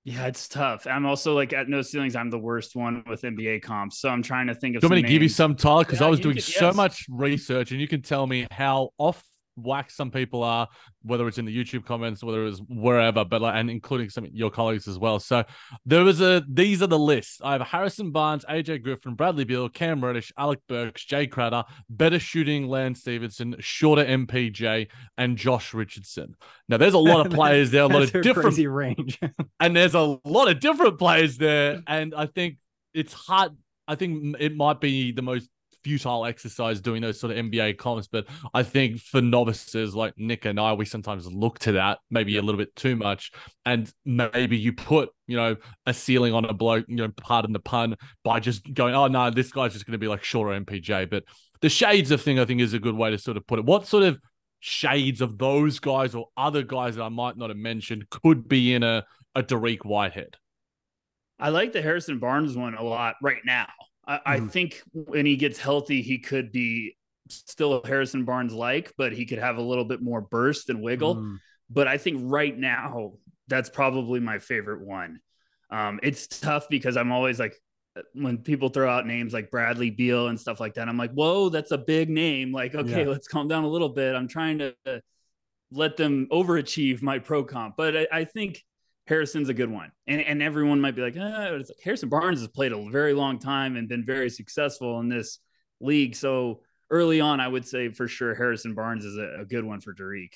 Yeah, 0.04 0.26
it's 0.26 0.49
tough. 0.49 0.87
I'm 0.88 1.06
also 1.06 1.32
like 1.35 1.52
at 1.52 1.68
no 1.68 1.80
ceilings. 1.80 2.16
I'm 2.16 2.28
the 2.28 2.38
worst 2.38 2.75
one 2.75 3.04
with 3.09 3.23
NBA 3.23 3.62
comps, 3.62 4.00
so 4.00 4.09
I'm 4.09 4.23
trying 4.23 4.49
to 4.49 4.54
think 4.54 4.75
of. 4.75 4.80
Do 4.80 4.87
you 4.87 4.90
want 4.90 4.97
me 4.97 5.02
to 5.02 5.09
give 5.09 5.23
you 5.23 5.28
some, 5.28 5.54
Tyler? 5.54 5.85
Because 5.85 6.00
Yeah, 6.00 6.06
I 6.06 6.11
was 6.11 6.18
doing 6.18 6.35
could- 6.35 6.44
so 6.44 6.66
yes. 6.66 6.75
much 6.76 7.06
research, 7.09 7.71
and 7.71 7.80
you 7.80 7.87
can 7.87 8.02
tell 8.02 8.26
me 8.26 8.49
how 8.50 8.90
off 8.99 9.23
whack 9.56 9.90
some 9.90 10.11
people 10.11 10.42
are, 10.42 10.68
whether 11.02 11.26
it's 11.28 11.38
in 11.38 11.44
the 11.44 11.56
YouTube 11.56 11.85
comments, 11.85 12.23
whether 12.23 12.47
it's 12.47 12.61
wherever, 12.68 13.25
but 13.25 13.42
like, 13.42 13.54
and 13.54 13.71
including 13.71 14.11
some 14.11 14.25
of 14.25 14.32
your 14.32 14.50
colleagues 14.50 14.88
as 14.88 14.99
well. 14.99 15.18
So 15.18 15.44
there 15.87 16.04
was 16.04 16.21
a. 16.21 16.44
These 16.49 16.82
are 16.82 16.87
the 16.87 16.99
lists. 16.99 17.40
I 17.42 17.52
have 17.52 17.62
Harrison 17.62 18.11
Barnes, 18.11 18.44
AJ 18.49 18.82
Griffin, 18.82 19.14
Bradley 19.14 19.44
Beal, 19.44 19.68
Cam 19.68 20.04
Reddish, 20.04 20.32
Alec 20.38 20.61
Burks, 20.68 21.04
Jae 21.04 21.30
Crowder, 21.30 21.64
better 21.88 22.18
shooting 22.18 22.68
Lance 22.68 23.00
Stephenson, 23.00 23.56
shorter 23.59 24.04
MPJ, 24.04 24.88
and 25.16 25.37
Josh 25.37 25.75
Richardson. 25.75 26.35
Now 26.68 26.76
there's 26.76 26.94
a 26.94 26.99
lot 26.99 27.26
of 27.26 27.32
players 27.35 27.71
there, 27.71 27.82
a 27.82 27.88
lot 27.88 28.02
of 28.02 28.12
different 28.12 28.42
crazy 28.42 28.66
range. 28.66 29.18
and 29.61 29.76
there's 29.76 29.94
a 29.94 30.18
lot 30.25 30.49
of 30.49 30.61
different 30.61 30.99
players 30.99 31.37
there 31.38 31.82
and 31.87 32.14
i 32.14 32.26
think 32.26 32.56
it's 32.94 33.12
hard 33.12 33.52
i 33.88 33.94
think 33.94 34.37
it 34.38 34.56
might 34.56 34.80
be 34.80 35.12
the 35.12 35.23
most 35.23 35.49
futile 35.84 36.24
exercise 36.24 36.80
doing 36.80 37.02
those 37.02 37.18
sort 37.18 37.36
of 37.36 37.44
nba 37.46 37.76
comps 37.76 38.06
but 38.06 38.26
i 38.54 38.62
think 38.62 38.98
for 38.98 39.20
novices 39.20 39.94
like 39.94 40.12
nick 40.16 40.44
and 40.44 40.58
i 40.58 40.72
we 40.72 40.84
sometimes 40.84 41.26
look 41.26 41.58
to 41.58 41.72
that 41.72 41.98
maybe 42.10 42.36
a 42.36 42.42
little 42.42 42.58
bit 42.58 42.74
too 42.76 42.96
much 42.96 43.32
and 43.64 43.92
maybe 44.04 44.56
you 44.56 44.72
put 44.72 45.10
you 45.26 45.36
know 45.36 45.56
a 45.86 45.94
ceiling 45.94 46.34
on 46.34 46.44
a 46.44 46.52
bloke 46.52 46.84
you 46.88 46.96
know 46.96 47.08
pardon 47.20 47.52
the 47.52 47.60
pun 47.60 47.96
by 48.24 48.40
just 48.40 48.62
going 48.74 48.94
oh 48.94 49.08
no 49.08 49.30
this 49.30 49.52
guy's 49.52 49.72
just 49.72 49.86
going 49.86 49.92
to 49.92 49.98
be 49.98 50.08
like 50.08 50.24
shorter 50.24 50.58
mpj 50.64 51.10
but 51.10 51.24
the 51.60 51.68
shades 51.68 52.10
of 52.10 52.20
thing 52.20 52.38
i 52.38 52.44
think 52.44 52.60
is 52.60 52.74
a 52.74 52.78
good 52.78 52.94
way 52.94 53.10
to 53.10 53.18
sort 53.18 53.36
of 53.36 53.46
put 53.46 53.58
it 53.58 53.64
what 53.64 53.86
sort 53.86 54.02
of 54.02 54.18
shades 54.60 55.20
of 55.20 55.38
those 55.38 55.80
guys 55.80 56.14
or 56.14 56.26
other 56.36 56.62
guys 56.62 56.96
that 56.96 57.02
i 57.02 57.08
might 57.08 57.36
not 57.36 57.50
have 57.50 57.56
mentioned 57.56 58.08
could 58.10 58.48
be 58.48 58.74
in 58.74 58.82
a 58.82 59.04
a 59.34 59.42
Dariq 59.42 59.84
Whitehead. 59.84 60.36
I 61.38 61.48
like 61.48 61.72
the 61.72 61.82
Harrison 61.82 62.18
Barnes 62.18 62.56
one 62.56 62.74
a 62.74 62.82
lot 62.82 63.16
right 63.22 63.42
now. 63.44 63.66
I, 64.06 64.21
I 64.26 64.38
Mhm. 64.38 64.50
think 64.50 64.82
when 64.92 65.26
he 65.26 65.37
gets 65.37 65.59
healthy, 65.59 66.02
he 66.02 66.18
could 66.18 66.52
be 66.52 66.97
still 67.28 67.75
a 67.75 67.87
Harrison 67.87 68.25
Barnes 68.25 68.52
like, 68.52 68.92
but 68.99 69.12
he 69.12 69.25
could 69.26 69.38
have 69.38 69.56
a 69.56 69.62
little 69.62 69.85
bit 69.85 70.02
more 70.02 70.21
burst 70.21 70.71
and 70.71 70.82
wiggle. 70.82 71.16
Mm. 71.16 71.38
But 71.71 71.88
I 71.88 71.99
think 71.99 72.21
right 72.23 72.56
now, 72.56 73.14
that's 73.49 73.71
probably 73.71 74.21
my 74.21 74.38
favorite 74.38 74.85
one. 74.85 75.21
Um, 75.71 76.00
it's 76.02 76.26
tough 76.26 76.68
because 76.68 76.97
I'm 76.97 77.12
always 77.12 77.38
like, 77.38 77.54
when 78.14 78.38
people 78.38 78.71
throw 78.71 78.90
out 78.90 79.06
names 79.06 79.32
like 79.32 79.50
Bradley 79.50 79.90
Beal 79.90 80.28
and 80.28 80.40
stuff 80.40 80.61
like 80.61 80.75
that, 80.75 80.88
I'm 80.88 80.97
like, 80.97 81.12
whoa, 81.12 81.49
that's 81.49 81.71
a 81.71 81.78
big 81.78 82.09
name. 82.09 82.52
Like, 82.52 82.75
okay, 82.75 83.02
Yeah. 83.02 83.09
let's 83.09 83.28
calm 83.28 83.49
down 83.49 83.64
a 83.64 83.68
little 83.68 83.88
bit. 83.90 84.14
I'm 84.14 84.28
trying 84.28 84.59
to 84.59 84.75
let 85.71 85.97
them 85.97 86.26
overachieve 86.30 87.02
my 87.02 87.18
pro 87.18 87.44
comp, 87.44 87.76
but 87.76 87.97
I, 87.97 88.06
I 88.12 88.25
think 88.25 88.62
Harrison's 89.06 89.49
a 89.49 89.54
good 89.54 89.71
one. 89.71 89.91
And 90.06 90.21
and 90.21 90.43
everyone 90.43 90.80
might 90.80 90.95
be 90.95 91.02
like, 91.02 91.17
ah, 91.19 91.49
like 91.50 91.67
Harrison 91.82 92.08
Barnes 92.08 92.41
has 92.41 92.49
played 92.49 92.73
a 92.73 92.91
very 92.91 93.15
long 93.15 93.38
time 93.38 93.76
and 93.76 93.88
been 93.88 94.04
very 94.04 94.30
successful 94.30 95.00
in 95.00 95.08
this 95.08 95.38
league. 95.80 96.15
So 96.15 96.60
early 96.91 97.21
on, 97.21 97.41
I 97.41 97.49
would 97.49 97.67
say 97.67 97.88
for 97.88 98.06
sure 98.06 98.34
Harrison 98.34 98.75
Barnes 98.75 99.04
is 99.04 99.17
a, 99.17 99.41
a 99.41 99.45
good 99.45 99.65
one 99.65 99.80
for 99.80 99.95
Dariq. 99.95 100.30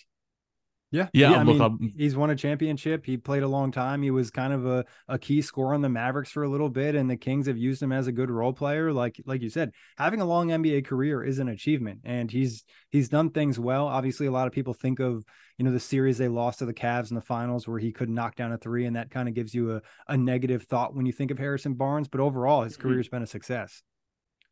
Yeah, 0.92 1.09
Yeah, 1.12 1.33
I 1.33 1.38
look, 1.42 1.46
mean, 1.55 1.61
I'm- 1.62 1.92
he's 1.96 2.16
won 2.16 2.31
a 2.31 2.37
championship. 2.37 3.05
He 3.05 3.16
played 3.16 3.42
a 3.42 3.49
long 3.49 3.72
time. 3.72 4.03
He 4.03 4.12
was 4.12 4.31
kind 4.31 4.53
of 4.53 4.64
a, 4.66 4.85
a 5.09 5.18
key 5.18 5.42
scorer 5.42 5.75
on 5.75 5.83
the 5.83 5.88
Mavericks 5.88 6.31
for 6.31 6.44
a 6.44 6.49
little 6.49 6.68
bit, 6.68 6.94
and 6.94 7.11
the 7.11 7.16
Kings 7.16 7.49
have 7.49 7.59
used 7.59 7.83
him 7.83 7.90
as 7.90 8.07
a 8.07 8.12
good 8.12 8.31
role 8.31 8.53
player. 8.53 8.92
Like 8.92 9.20
like 9.27 9.42
you 9.42 9.51
said, 9.51 9.72
having 9.99 10.20
a 10.20 10.25
long 10.25 10.49
NBA 10.49 10.85
career 10.87 11.25
is 11.25 11.40
an 11.40 11.49
achievement, 11.49 12.01
and 12.05 12.31
he's 12.31 12.64
he's 12.90 13.09
done 13.09 13.31
things 13.31 13.59
well. 13.59 13.88
Obviously, 13.88 14.27
a 14.27 14.31
lot 14.31 14.46
of 14.46 14.53
people 14.53 14.75
think 14.75 15.01
of 15.01 15.25
you 15.59 15.64
know 15.64 15.72
the 15.72 15.81
series 15.81 16.18
they 16.18 16.29
lost 16.29 16.61
to 16.61 16.66
the 16.66 16.72
Cavs 16.75 17.11
in 17.11 17.16
the 17.16 17.20
finals 17.20 17.66
where 17.66 17.81
he 17.81 17.90
could 17.90 18.09
knock 18.09 18.37
down 18.37 18.53
a 18.53 18.57
three, 18.59 18.87
and 18.87 18.94
that 18.94 19.11
kind 19.11 19.29
of 19.29 19.35
gives 19.35 19.55
you 19.55 19.72
a, 19.77 19.83
a 20.07 20.16
negative 20.16 20.62
thought 20.62 20.94
when 20.94 21.05
you 21.05 21.12
think 21.12 21.33
of 21.33 21.38
Harrison 21.38 21.75
Barnes. 21.75 22.07
But 22.07 22.20
overall, 22.20 22.62
his 22.62 22.77
Mhm. 22.77 22.81
career's 22.83 23.09
been 23.09 23.22
a 23.22 23.27
success. 23.27 23.83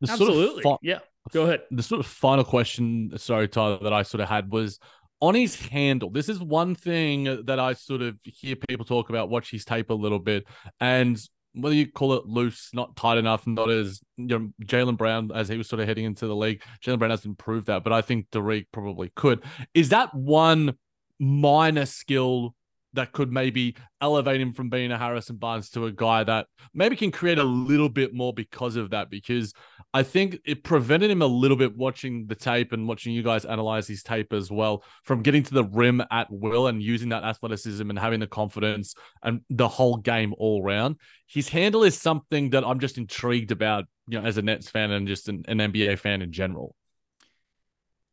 The 0.01 0.07
sort 0.07 0.21
of 0.23 0.27
Absolutely. 0.37 0.77
yeah. 0.81 0.99
Go 1.31 1.43
ahead. 1.43 1.61
the 1.71 1.81
sort 1.81 2.01
of 2.01 2.05
final 2.05 2.43
question, 2.43 3.11
sorry, 3.17 3.47
Tyler, 3.47 3.79
that 3.81 3.93
I 3.93 4.03
sort 4.03 4.19
of 4.21 4.27
had 4.27 4.51
was 4.51 4.79
on 5.21 5.35
his 5.35 5.55
handle. 5.55 6.09
This 6.09 6.29
is 6.29 6.39
one 6.39 6.75
thing 6.75 7.45
that 7.45 7.59
I 7.59 7.73
sort 7.73 8.01
of 8.01 8.17
hear 8.23 8.55
people 8.55 8.85
talk 8.85 9.09
about, 9.09 9.29
watch 9.29 9.51
his 9.51 9.65
tape 9.65 9.89
a 9.89 9.93
little 9.93 10.19
bit, 10.19 10.45
and 10.79 11.19
whether 11.53 11.75
you 11.75 11.89
call 11.89 12.13
it 12.13 12.25
loose, 12.25 12.69
not 12.73 12.95
tight 12.95 13.17
enough, 13.17 13.47
not 13.47 13.69
as 13.69 14.01
you 14.17 14.25
know, 14.27 14.49
Jaylen 14.63 14.97
Brown 14.97 15.31
as 15.33 15.47
he 15.47 15.57
was 15.57 15.69
sort 15.69 15.79
of 15.79 15.87
heading 15.87 16.05
into 16.05 16.27
the 16.27 16.35
league. 16.35 16.61
Jaylen 16.83 16.99
Brown 16.99 17.11
hasn't 17.11 17.31
improved 17.31 17.67
that, 17.67 17.83
but 17.83 17.93
I 17.93 18.01
think 18.01 18.29
Dariq 18.31 18.67
probably 18.71 19.11
could. 19.15 19.41
Is 19.73 19.89
that 19.89 20.13
one 20.13 20.75
minor 21.19 21.85
skill 21.85 22.55
that 22.95 23.11
could 23.11 23.31
maybe 23.31 23.75
elevate 24.01 24.41
him 24.41 24.53
from 24.53 24.69
being 24.69 24.91
a 24.91 24.97
Harrison 24.97 25.37
Barnes 25.37 25.69
to 25.71 25.85
a 25.85 25.91
guy 25.91 26.23
that 26.23 26.47
maybe 26.73 26.95
can 26.95 27.11
create 27.11 27.37
a 27.37 27.43
little 27.43 27.89
bit 27.89 28.13
more 28.13 28.33
because 28.33 28.75
of 28.75 28.89
that? 28.91 29.09
Because 29.09 29.53
I 29.93 30.03
think 30.03 30.39
it 30.45 30.63
prevented 30.63 31.11
him 31.11 31.21
a 31.21 31.27
little 31.27 31.57
bit 31.57 31.75
watching 31.75 32.27
the 32.27 32.35
tape 32.35 32.71
and 32.73 32.87
watching 32.87 33.13
you 33.13 33.23
guys 33.23 33.45
analyze 33.45 33.87
his 33.87 34.03
tape 34.03 34.33
as 34.33 34.51
well 34.51 34.83
from 35.03 35.21
getting 35.21 35.43
to 35.43 35.53
the 35.53 35.63
rim 35.63 36.03
at 36.11 36.27
will 36.29 36.67
and 36.67 36.81
using 36.81 37.09
that 37.09 37.23
athleticism 37.23 37.89
and 37.89 37.97
having 37.97 38.19
the 38.19 38.27
confidence 38.27 38.95
and 39.23 39.41
the 39.49 39.67
whole 39.67 39.97
game 39.97 40.33
all 40.37 40.63
round. 40.63 40.97
His 41.27 41.49
handle 41.49 41.83
is 41.83 41.99
something 41.99 42.49
that 42.51 42.65
I'm 42.65 42.79
just 42.79 42.97
intrigued 42.97 43.51
about, 43.51 43.85
you 44.07 44.19
know, 44.19 44.27
as 44.27 44.37
a 44.37 44.41
Nets 44.41 44.69
fan 44.69 44.91
and 44.91 45.07
just 45.07 45.29
an, 45.29 45.43
an 45.47 45.59
NBA 45.59 45.99
fan 45.99 46.21
in 46.21 46.31
general. 46.31 46.75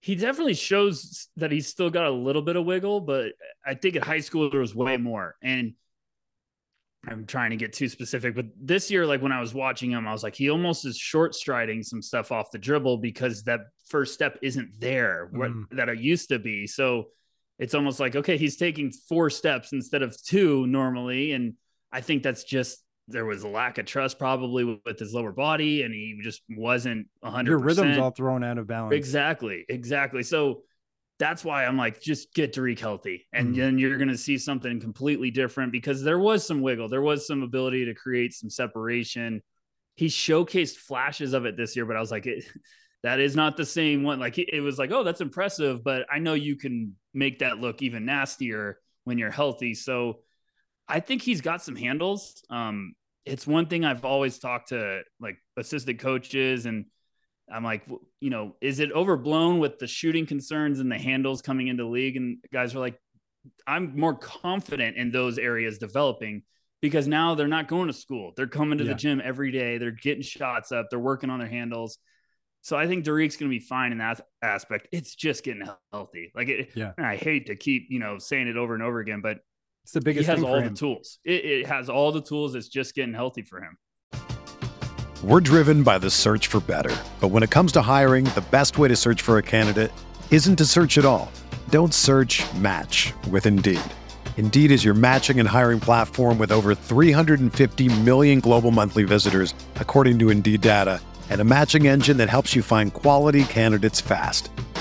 He 0.03 0.17
definitely 0.17 0.55
shows 0.55 1.29
that 1.37 1.53
he's 1.53 1.69
still 1.69 1.88
got 1.88 2.07
a 2.07 2.11
little 2.11 2.43
bit 2.43 2.57
of 2.57 2.65
wiggle, 2.65 3.01
but 3.01 3.33
I 3.65 3.75
think 3.75 3.95
at 3.97 4.03
high 4.03 4.19
school 4.19 4.51
there 4.51 4.61
was 4.61 4.75
way 4.75 4.97
more. 4.97 5.37
And 5.43 5.75
I'm 7.09 7.25
trying 7.25 7.51
to 7.51 7.57
get 7.57 7.73
too 7.73 7.88
specific, 7.88 8.35
but 8.35 8.47
this 8.61 8.91
year, 8.91 9.07
like 9.07 9.23
when 9.23 9.33
I 9.33 9.41
was 9.41 9.55
watching 9.55 9.93
him, 9.93 10.07
I 10.07 10.12
was 10.12 10.23
like, 10.25 10.35
he 10.35 10.51
almost 10.51 10.85
is 10.85 10.97
short 10.97 11.35
striding 11.37 11.83
some 11.85 12.03
stuff 12.03 12.31
off 12.33 12.51
the 12.51 12.59
dribble 12.59 12.99
because 12.99 13.45
that 13.45 13.61
first 13.88 14.12
step 14.12 14.38
isn't 14.43 14.81
there 14.81 15.29
what, 15.33 15.51
Mm. 15.51 15.65
that 15.71 15.88
it 15.88 16.01
used 16.01 16.29
to 16.31 16.38
be. 16.41 16.67
So 16.67 17.09
it's 17.61 17.75
almost 17.75 18.01
like, 18.01 18.17
okay, 18.17 18.37
he's 18.37 18.57
taking 18.57 18.91
four 19.09 19.31
steps 19.31 19.73
instead 19.73 20.03
of 20.03 20.21
two 20.21 20.67
normally. 20.67 21.33
And 21.33 21.55
I 21.93 22.01
think 22.01 22.25
that's 22.25 22.43
just 22.45 22.83
there 23.09 23.25
was 23.25 23.43
a 23.43 23.49
lack 23.49 23.79
of 23.79 23.87
trust 23.87 24.19
probably 24.19 24.65
with, 24.65 24.99
his 24.99 25.12
lower 25.12 25.33
body, 25.33 25.83
and 25.83 25.93
he 25.93 26.19
just 26.23 26.43
wasn't 26.51 27.07
100%. 27.21 27.47
Your 27.47 27.59
rhythm's 27.59 27.99
all 27.99 28.11
thrown 28.11 28.45
out 28.45 28.59
of 28.59 28.67
balance. 28.67 28.95
Exactly, 28.97 29.65
exactly. 29.69 30.23
So 30.23 30.62
that's 31.19 31.45
why 31.45 31.65
I'm 31.65 31.77
like, 31.77 32.01
just 32.01 32.33
get 32.35 32.55
Dariq 32.55 32.79
healthy, 32.79 33.27
and 33.33 33.55
Mhm. 33.55 33.57
then 33.57 33.79
you're 33.79 33.97
going 33.97 34.09
to 34.09 34.19
see 34.19 34.38
something 34.38 34.81
completely 34.81 35.31
different 35.31 35.73
because 35.73 36.03
there 36.03 36.19
was 36.19 36.47
some 36.47 36.62
wiggle, 36.62 36.88
there 36.88 37.03
was 37.03 37.27
some 37.27 37.43
ability 37.43 37.85
to 37.87 37.95
create 37.95 38.33
some 38.33 38.51
separation. 38.51 39.43
He 39.95 40.07
showcased 40.07 40.77
flashes 40.77 41.33
of 41.33 41.45
it 41.45 41.57
this 41.57 41.77
year, 41.77 41.87
but 41.87 41.97
I 41.97 42.01
was 42.01 42.11
like, 42.11 42.27
it, 42.27 42.45
that 43.03 43.21
is 43.21 43.37
not 43.37 43.57
the 43.57 43.67
same 43.67 44.05
one. 44.05 44.21
Like 44.21 44.38
it 44.38 44.61
was 44.61 44.79
like, 44.79 44.93
oh, 44.93 45.03
that's 45.03 45.21
impressive, 45.21 45.83
but 45.83 46.07
I 46.11 46.19
know 46.19 46.35
you 46.35 46.57
can 46.57 46.97
make 47.12 47.41
that 47.41 47.59
look 47.59 47.83
even 47.83 48.05
nastier 48.05 48.79
when 49.05 49.19
you're 49.19 49.31
healthy. 49.31 49.75
So 49.75 50.21
I 50.88 51.01
think 51.01 51.23
he's 51.23 51.40
got 51.40 51.62
some 51.62 51.77
handles. 51.77 52.42
Um, 52.51 52.95
it's 53.25 53.47
one 53.47 53.66
thing 53.66 53.85
I've 53.85 54.05
always 54.05 54.38
talked 54.38 54.71
to 54.71 55.03
like 55.21 55.37
assistant 55.57 56.01
coaches 56.01 56.66
and 56.66 56.87
I'm 57.51 57.64
like, 57.64 57.83
you 58.21 58.31
know, 58.31 58.57
is 58.61 58.81
it 58.81 58.92
overblown 58.92 59.59
with 59.59 59.79
the 59.79 59.87
shooting 59.87 60.27
concerns 60.27 60.81
and 60.81 60.90
the 60.90 60.99
handles 60.99 61.42
coming 61.42 61.68
into 61.68 61.85
the 61.85 61.88
league? 61.88 62.16
And 62.16 62.38
guys 62.53 62.75
are 62.75 62.81
like, 62.81 62.99
I'm 63.66 63.99
more 63.99 64.14
confident 64.14 64.97
in 64.97 65.11
those 65.11 65.38
areas 65.38 65.79
developing 65.79 66.42
because 66.81 67.07
now 67.07 67.35
they're 67.35 67.49
not 67.49 67.68
going 67.68 67.88
to 67.88 67.92
school. 67.92 68.33
They're 68.37 68.47
coming 68.47 68.79
to 68.79 68.85
Yeah. 68.85 68.90
the 68.92 68.97
gym 68.97 69.21
every 69.23 69.51
day. 69.53 69.79
They're 69.79 69.90
getting 69.90 70.23
shots 70.23 70.73
up. 70.73 70.87
They're 70.90 70.99
working 70.99 71.31
on 71.31 71.38
their 71.38 71.49
handles. 71.49 71.99
So 72.62 72.77
I 72.77 72.87
think 72.87 73.05
Dariq's 73.05 73.37
going 73.37 73.51
to 73.51 73.57
be 73.59 73.64
fine 73.64 73.92
in 73.92 73.99
that 73.99 74.21
aspect. 74.40 74.88
It's 74.92 75.14
just 75.14 75.42
getting 75.45 75.66
healthy. 75.92 76.31
Like 76.35 76.49
it, 76.49 76.71
yeah. 76.75 76.92
I 76.97 77.16
hate 77.16 77.47
to 77.47 77.57
keep 77.57 77.87
you 77.90 77.99
know 77.99 78.18
saying 78.18 78.47
it 78.49 78.57
over 78.57 78.75
and 78.75 78.83
over 78.83 79.01
again, 79.01 79.21
but 79.21 79.38
it's 79.83 79.92
the 79.92 80.01
biggest. 80.01 80.29
He 80.29 80.35
has 80.35 80.42
all 80.42 80.61
the 80.61 80.71
tools. 80.71 81.18
It, 81.25 81.45
it 81.45 81.66
has 81.66 81.88
all 81.88 82.12
the 82.12 82.21
tools. 82.21 82.55
It's 82.55 82.68
just 82.68 82.95
getting 82.95 83.14
healthy 83.14 83.42
for 83.42 83.61
him. 83.61 83.79
We're 85.23 85.40
driven 85.40 85.83
by 85.85 85.99
the 85.99 86.11
search 86.11 86.49
for 86.49 86.59
better, 86.61 86.95
but 87.21 87.29
when 87.29 87.45
it 87.45 87.51
comes 87.51 87.71
to 87.73 87.83
hiring, 87.83 88.25
the 88.25 88.45
best 88.51 88.77
way 88.77 88.88
to 88.88 88.97
search 88.97 89.23
for 89.23 89.38
a 89.38 89.42
candidate 89.42 89.92
isn't 90.33 90.57
to 90.57 90.64
search 90.64 90.99
at 90.99 91.05
all. 91.05 91.31
Don't 91.71 91.95
search. 91.95 92.42
Match 92.55 93.12
with 93.31 93.47
Indeed. 93.47 93.81
Indeed 94.37 94.73
is 94.73 94.85
your 94.85 94.95
matching 94.95 95.38
and 95.38 95.49
hiring 95.49 95.79
platform 95.79 96.38
with 96.38 96.51
over 96.51 96.75
350 96.75 98.01
million 98.01 98.40
global 98.40 98.73
monthly 98.73 99.05
visitors, 99.05 99.55
according 99.77 100.18
to 100.18 100.31
Indeed 100.31 100.62
data 100.62 101.01
and 101.33 101.40
a 101.40 101.45
matching 101.45 101.87
engine 101.87 102.18
that 102.18 102.29
helps 102.29 102.55
you 102.55 102.62
find 102.62 102.92
quality 102.92 103.45
candidates 103.45 104.01
fast. 104.01 104.51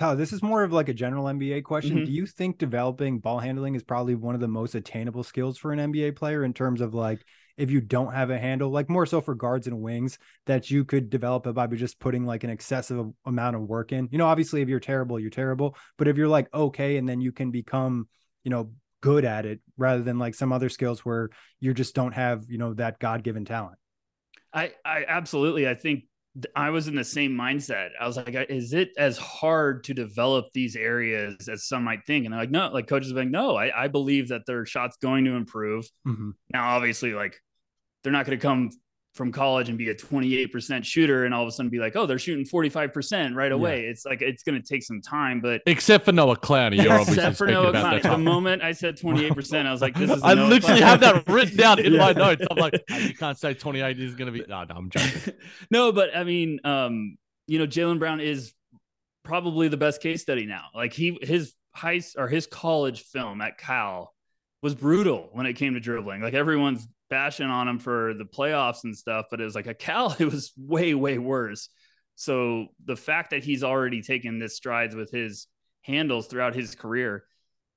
Tyler, 0.00 0.16
this 0.16 0.32
is 0.32 0.42
more 0.42 0.64
of 0.64 0.72
like 0.72 0.88
a 0.88 0.94
general 0.94 1.26
NBA 1.26 1.62
question. 1.62 1.96
Mm-hmm. 1.96 2.06
Do 2.06 2.12
you 2.12 2.24
think 2.24 2.56
developing 2.56 3.18
ball 3.18 3.38
handling 3.38 3.74
is 3.74 3.82
probably 3.82 4.14
one 4.14 4.34
of 4.34 4.40
the 4.40 4.48
most 4.48 4.74
attainable 4.74 5.22
skills 5.22 5.58
for 5.58 5.74
an 5.74 5.92
NBA 5.92 6.16
player 6.16 6.42
in 6.42 6.54
terms 6.54 6.80
of 6.80 6.94
like 6.94 7.22
if 7.58 7.70
you 7.70 7.82
don't 7.82 8.14
have 8.14 8.30
a 8.30 8.38
handle, 8.38 8.70
like 8.70 8.88
more 8.88 9.04
so 9.04 9.20
for 9.20 9.34
guards 9.34 9.66
and 9.66 9.82
wings, 9.82 10.18
that 10.46 10.70
you 10.70 10.86
could 10.86 11.10
develop 11.10 11.46
it 11.46 11.52
by 11.52 11.66
just 11.66 12.00
putting 12.00 12.24
like 12.24 12.44
an 12.44 12.50
excessive 12.50 13.10
amount 13.26 13.56
of 13.56 13.60
work 13.60 13.92
in? 13.92 14.08
You 14.10 14.16
know, 14.16 14.26
obviously, 14.26 14.62
if 14.62 14.70
you're 14.70 14.80
terrible, 14.80 15.20
you're 15.20 15.28
terrible. 15.28 15.76
But 15.98 16.08
if 16.08 16.16
you're 16.16 16.28
like 16.28 16.48
okay, 16.54 16.96
and 16.96 17.06
then 17.06 17.20
you 17.20 17.30
can 17.30 17.50
become, 17.50 18.08
you 18.42 18.50
know, 18.50 18.70
good 19.02 19.26
at 19.26 19.44
it 19.44 19.60
rather 19.76 20.02
than 20.02 20.18
like 20.18 20.34
some 20.34 20.50
other 20.50 20.70
skills 20.70 21.04
where 21.04 21.28
you 21.60 21.74
just 21.74 21.94
don't 21.94 22.12
have, 22.12 22.46
you 22.48 22.56
know, 22.56 22.72
that 22.72 23.00
God 23.00 23.22
given 23.22 23.44
talent. 23.44 23.76
I, 24.50 24.72
I 24.82 25.04
absolutely. 25.06 25.68
I 25.68 25.74
think 25.74 26.04
I 26.54 26.70
was 26.70 26.86
in 26.86 26.94
the 26.94 27.04
same 27.04 27.32
mindset. 27.32 27.90
I 28.00 28.06
was 28.06 28.16
like, 28.16 28.34
is 28.48 28.72
it 28.72 28.90
as 28.96 29.18
hard 29.18 29.84
to 29.84 29.94
develop 29.94 30.46
these 30.54 30.76
areas 30.76 31.48
as 31.48 31.66
some 31.66 31.84
might 31.84 32.06
think? 32.06 32.24
And 32.24 32.32
they're 32.32 32.40
like, 32.40 32.50
no, 32.50 32.70
like 32.72 32.86
coaches 32.86 33.12
are 33.12 33.16
like, 33.16 33.28
no, 33.28 33.56
I, 33.56 33.84
I 33.84 33.88
believe 33.88 34.28
that 34.28 34.46
their 34.46 34.64
shot's 34.64 34.96
going 34.98 35.24
to 35.24 35.32
improve. 35.32 35.88
Mm-hmm. 36.06 36.30
Now, 36.52 36.76
obviously, 36.76 37.14
like 37.14 37.36
they're 38.02 38.12
not 38.12 38.26
going 38.26 38.38
to 38.38 38.42
come 38.42 38.70
from 39.14 39.32
college 39.32 39.68
and 39.68 39.76
be 39.76 39.90
a 39.90 39.94
28% 39.94 40.84
shooter 40.84 41.24
and 41.24 41.34
all 41.34 41.42
of 41.42 41.48
a 41.48 41.50
sudden 41.50 41.68
be 41.68 41.78
like, 41.78 41.96
oh, 41.96 42.06
they're 42.06 42.18
shooting 42.18 42.44
45% 42.44 43.34
right 43.34 43.50
away. 43.50 43.82
Yeah. 43.82 43.90
It's 43.90 44.06
like 44.06 44.22
it's 44.22 44.44
going 44.44 44.60
to 44.60 44.66
take 44.66 44.84
some 44.84 45.00
time, 45.00 45.40
but 45.40 45.62
except 45.66 46.04
for 46.04 46.12
Noah 46.12 46.36
Clowney, 46.36 46.82
you're 46.82 46.92
obviously 47.00 47.14
except 47.14 47.36
for 47.36 47.48
Noah 47.48 47.72
Clowney. 47.72 48.02
The 48.02 48.18
moment 48.18 48.62
I 48.62 48.72
said 48.72 48.96
28%, 48.96 49.66
I 49.66 49.72
was 49.72 49.80
like, 49.80 49.96
this 49.96 50.10
is. 50.10 50.20
I 50.24 50.34
Noah 50.34 50.46
literally 50.46 50.80
Clowney. 50.80 50.84
have 50.84 51.00
that 51.00 51.28
written 51.28 51.56
down 51.56 51.80
in 51.80 51.96
my 51.98 52.12
notes. 52.12 52.44
I'm 52.50 52.56
like, 52.56 52.80
oh, 52.88 52.96
you 52.98 53.14
can't 53.14 53.38
say 53.38 53.52
28 53.54 53.98
is 54.00 54.14
going 54.14 54.32
to 54.32 54.38
be. 54.38 54.44
No, 54.48 54.62
no, 54.64 54.74
I'm 54.76 54.90
joking. 54.90 55.34
no, 55.70 55.90
but 55.90 56.16
I 56.16 56.22
mean, 56.22 56.60
um, 56.64 57.18
you 57.48 57.58
know, 57.58 57.66
Jaylen 57.66 57.98
Brown 57.98 58.20
is 58.20 58.54
probably 59.24 59.68
the 59.68 59.76
best 59.76 60.00
case 60.00 60.22
study 60.22 60.46
now. 60.46 60.66
Like 60.74 60.92
he, 60.92 61.18
his 61.20 61.54
high 61.72 62.00
or 62.16 62.28
his 62.28 62.46
college 62.46 63.02
film 63.02 63.40
at 63.40 63.58
Cal 63.58 64.14
was 64.62 64.74
brutal 64.74 65.30
when 65.32 65.46
it 65.46 65.54
came 65.54 65.74
to 65.74 65.80
dribbling. 65.80 66.20
Like 66.20 66.34
everyone's 66.34 66.86
bashing 67.10 67.46
on 67.46 67.68
him 67.68 67.78
for 67.78 68.14
the 68.14 68.24
playoffs 68.24 68.84
and 68.84 68.96
stuff, 68.96 69.26
but 69.30 69.40
it 69.40 69.44
was 69.44 69.54
like 69.54 69.66
a 69.66 69.74
Cal, 69.74 70.16
it 70.18 70.24
was 70.24 70.52
way, 70.56 70.94
way 70.94 71.18
worse. 71.18 71.68
So 72.14 72.66
the 72.84 72.96
fact 72.96 73.30
that 73.30 73.44
he's 73.44 73.64
already 73.64 74.02
taken 74.02 74.38
this 74.38 74.56
strides 74.56 74.94
with 74.94 75.10
his 75.10 75.46
handles 75.82 76.26
throughout 76.26 76.54
his 76.54 76.74
career, 76.74 77.24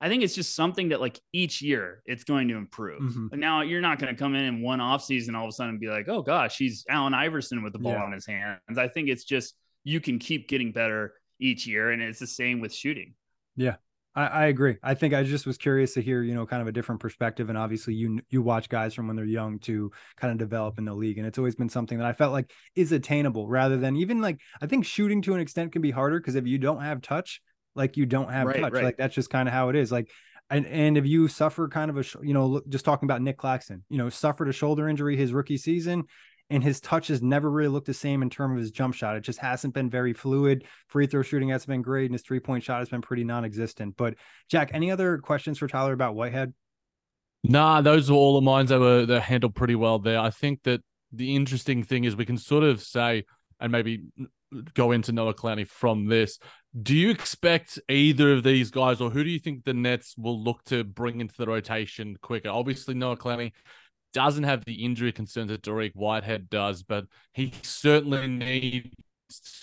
I 0.02 0.10
think 0.10 0.22
it's 0.22 0.36
just 0.36 0.54
something 0.54 0.90
that 0.90 1.00
like 1.00 1.18
each 1.32 1.62
year 1.62 2.04
it's 2.06 2.26
going 2.26 2.50
to 2.50 2.56
improve. 2.56 3.02
Mm-hmm. 3.02 3.28
But 3.28 3.40
now 3.40 3.62
you're 3.62 3.80
not 3.80 4.00
going 4.00 4.14
to 4.14 4.20
come 4.20 4.36
in 4.36 4.44
in 4.44 4.62
one 4.62 4.82
off 4.82 5.02
season 5.02 5.34
all 5.34 5.46
of 5.46 5.50
a 5.50 5.52
sudden 5.54 5.72
and 5.72 5.80
be 5.80 5.88
like, 5.88 6.10
oh 6.10 6.22
gosh, 6.22 6.58
he's 6.58 6.86
Allen 6.90 7.14
Iverson 7.14 7.64
with 7.64 7.72
the 7.72 7.80
ball 7.80 7.94
yeah. 7.94 8.08
in 8.08 8.12
his 8.12 8.26
hands. 8.26 8.60
I 8.78 8.90
think 8.90 9.08
it's 9.08 9.24
just 9.24 9.56
you 9.86 10.02
can 10.02 10.20
keep 10.20 10.50
getting 10.50 10.74
better 10.74 11.14
each 11.40 11.66
year, 11.66 11.92
and 11.92 12.02
it's 12.02 12.20
the 12.20 12.28
same 12.28 12.60
with 12.60 12.74
shooting. 12.74 13.14
Yeah, 13.56 13.76
I, 14.16 14.28
I, 14.28 14.46
agree. 14.46 14.78
I 14.84 14.94
think 14.94 15.14
I 15.14 15.24
just 15.24 15.46
was 15.46 15.58
curious 15.58 15.96
to 15.96 16.02
hear, 16.02 16.22
you 16.22 16.36
know, 16.36 16.46
kind 16.46 16.62
of 16.62 16.68
a 16.68 16.72
different 16.72 17.02
perspective. 17.02 17.50
And 17.50 17.58
obviously, 17.58 17.96
you 17.96 18.20
you 18.30 18.42
watch 18.42 18.70
guys 18.70 18.94
from 18.94 19.08
when 19.08 19.16
they're 19.16 19.26
young 19.26 19.60
to 19.60 19.92
kind 20.18 20.32
of 20.32 20.38
develop 20.38 20.78
in 20.78 20.86
the 20.86 20.94
league, 20.94 21.18
and 21.18 21.26
it's 21.26 21.38
always 21.38 21.56
been 21.56 21.70
something 21.70 21.98
that 21.98 22.08
I 22.08 22.14
felt 22.14 22.32
like 22.32 22.52
is 22.76 22.92
attainable 22.92 23.48
rather 23.48 23.78
than 23.78 23.96
even 23.96 24.22
like 24.22 24.40
I 24.62 24.68
think 24.68 24.86
shooting 24.86 25.22
to 25.24 25.34
an 25.34 25.42
extent 25.42 25.72
can 25.72 25.82
be 25.82 25.92
harder 25.92 26.20
because 26.20 26.36
if 26.36 26.46
you 26.46 26.60
don't 26.60 26.82
have 26.82 27.02
touch, 27.02 27.42
like 27.76 27.98
you 27.98 28.06
don't 28.06 28.32
have 28.32 28.48
right, 28.48 28.62
touch, 28.62 28.74
right. 28.74 28.84
like 28.84 28.98
that's 28.98 29.16
just 29.16 29.30
kind 29.30 29.48
of 29.48 29.54
how 29.54 29.70
it 29.70 29.76
is. 29.76 29.92
Like, 29.92 30.10
and 30.50 30.68
and 30.68 30.98
if 30.98 31.08
you 31.08 31.28
suffer 31.28 31.68
kind 31.68 31.90
of 31.90 31.98
a, 31.98 32.04
you 32.26 32.34
know, 32.34 32.62
just 32.70 32.86
talking 32.86 33.08
about 33.08 33.22
Nic 33.22 33.38
Claxton, 33.38 33.84
you 33.90 33.98
know, 33.98 34.10
suffered 34.10 34.48
a 34.48 34.54
shoulder 34.54 34.88
injury 34.88 35.18
his 35.18 35.34
rookie 35.34 35.58
season, 35.58 36.04
and 36.54 36.64
his 36.64 36.80
touch 36.80 37.08
has 37.08 37.22
never 37.22 37.50
really 37.50 37.70
looked 37.70 37.88
the 37.88 37.94
same 37.94 38.22
in 38.22 38.30
terms 38.30 38.54
of 38.54 38.60
his 38.60 38.72
jump 38.72 38.94
shot. 38.94 39.16
It 39.16 39.22
just 39.22 39.40
hasn't 39.40 39.74
been 39.74 39.90
very 39.90 40.14
fluid. 40.14 40.66
Free 40.88 41.08
throw 41.08 41.24
shooting 41.24 41.50
hasn't 41.50 41.70
been 41.70 41.82
great, 41.82 42.06
and 42.06 42.14
his 42.14 42.22
three 42.22 42.40
point 42.40 42.64
shot 42.64 42.80
has 42.80 42.90
been 42.90 43.02
pretty 43.02 43.24
non 43.24 43.44
existent. 43.44 43.96
But 43.98 44.16
Jac, 44.50 44.72
any 44.74 44.92
other 44.92 45.18
questions 45.18 45.58
for 45.58 45.68
Tyler 45.68 45.94
about 45.94 46.16
Whitehead? 46.16 46.54
Nah, 47.44 47.82
those 47.82 48.10
are 48.10 48.14
all 48.14 48.36
the 48.36 48.46
mines 48.46 48.70
that 48.70 48.80
were 48.80 49.20
handled 49.20 49.56
pretty 49.56 49.76
well 49.76 50.00
there. 50.00 50.20
I 50.20 50.30
think 50.30 50.64
that 50.64 50.82
the 51.12 51.36
interesting 51.36 51.84
thing 51.84 52.06
is 52.06 52.16
we 52.16 52.26
can 52.26 52.38
sort 52.38 52.64
of 52.64 52.82
say 52.82 53.26
and 53.60 53.72
maybe 53.72 54.04
go 54.74 54.92
into 54.92 55.12
Noah 55.12 55.34
Clowney 55.34 55.68
from 55.68 56.06
this. 56.06 56.38
Do 56.80 56.96
you 56.96 57.10
expect 57.10 57.80
either 57.90 58.32
of 58.34 58.44
these 58.44 58.72
guys, 58.72 59.02
or 59.02 59.10
who 59.10 59.24
do 59.24 59.30
you 59.30 59.40
think 59.40 59.64
the 59.64 59.74
Nets 59.74 60.16
will 60.18 60.42
look 60.42 60.64
to 60.66 60.84
bring 60.84 61.20
into 61.20 61.36
the 61.38 61.48
rotation 61.48 62.18
quicker? 62.22 62.50
Obviously, 62.50 62.94
Noah 62.94 63.18
Clowney 63.18 63.52
doesn't 64.14 64.44
have 64.44 64.64
the 64.66 64.86
injury 64.86 65.12
concerns 65.12 65.50
that 65.50 65.62
Dariq 65.62 65.92
Whitehead 65.96 66.50
does, 66.50 66.84
but 66.84 67.06
he 67.34 67.54
certainly 67.64 68.28
needs 68.28 68.90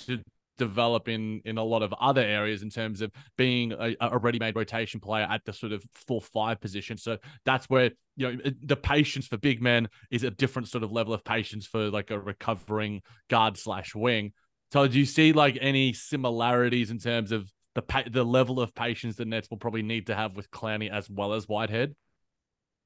to 0.06 0.20
develop 0.58 1.08
in 1.08 1.40
in 1.46 1.56
a 1.56 1.64
lot 1.64 1.82
of 1.82 1.94
other 1.94 2.20
areas 2.20 2.62
in 2.62 2.68
terms 2.68 3.00
of 3.00 3.10
being 3.38 3.72
a, 3.72 3.96
a 4.00 4.18
ready-made 4.18 4.54
rotation 4.54 5.00
player 5.00 5.26
at 5.30 5.42
the 5.46 5.54
sort 5.54 5.72
of 5.72 5.82
four 5.94 6.20
five 6.20 6.60
position. 6.60 6.98
So 6.98 7.16
that's 7.46 7.66
where 7.70 7.92
you 8.16 8.32
know 8.32 8.38
the 8.62 8.76
patience 8.76 9.26
for 9.26 9.38
big 9.38 9.62
men 9.62 9.88
is 10.10 10.22
a 10.22 10.30
different 10.30 10.68
sort 10.68 10.84
of 10.84 10.92
level 10.92 11.14
of 11.14 11.24
patience 11.24 11.66
for 11.66 11.90
like 11.90 12.10
a 12.10 12.20
recovering 12.20 13.00
guard 13.30 13.56
slash 13.56 13.94
wing. 13.94 14.32
So 14.72 14.86
do 14.86 14.98
you 14.98 15.06
see 15.06 15.32
like 15.32 15.56
any 15.60 15.94
similarities 15.94 16.90
in 16.90 16.98
terms 16.98 17.32
of 17.32 17.50
the 17.74 17.82
the 18.10 18.24
level 18.24 18.60
of 18.60 18.74
patience 18.74 19.16
the 19.16 19.24
Nets 19.24 19.48
will 19.48 19.56
probably 19.56 19.82
need 19.82 20.08
to 20.08 20.14
have 20.14 20.36
with 20.36 20.50
Clowney 20.50 20.90
as 20.90 21.08
well 21.08 21.32
as 21.32 21.48
Whitehead? 21.48 21.94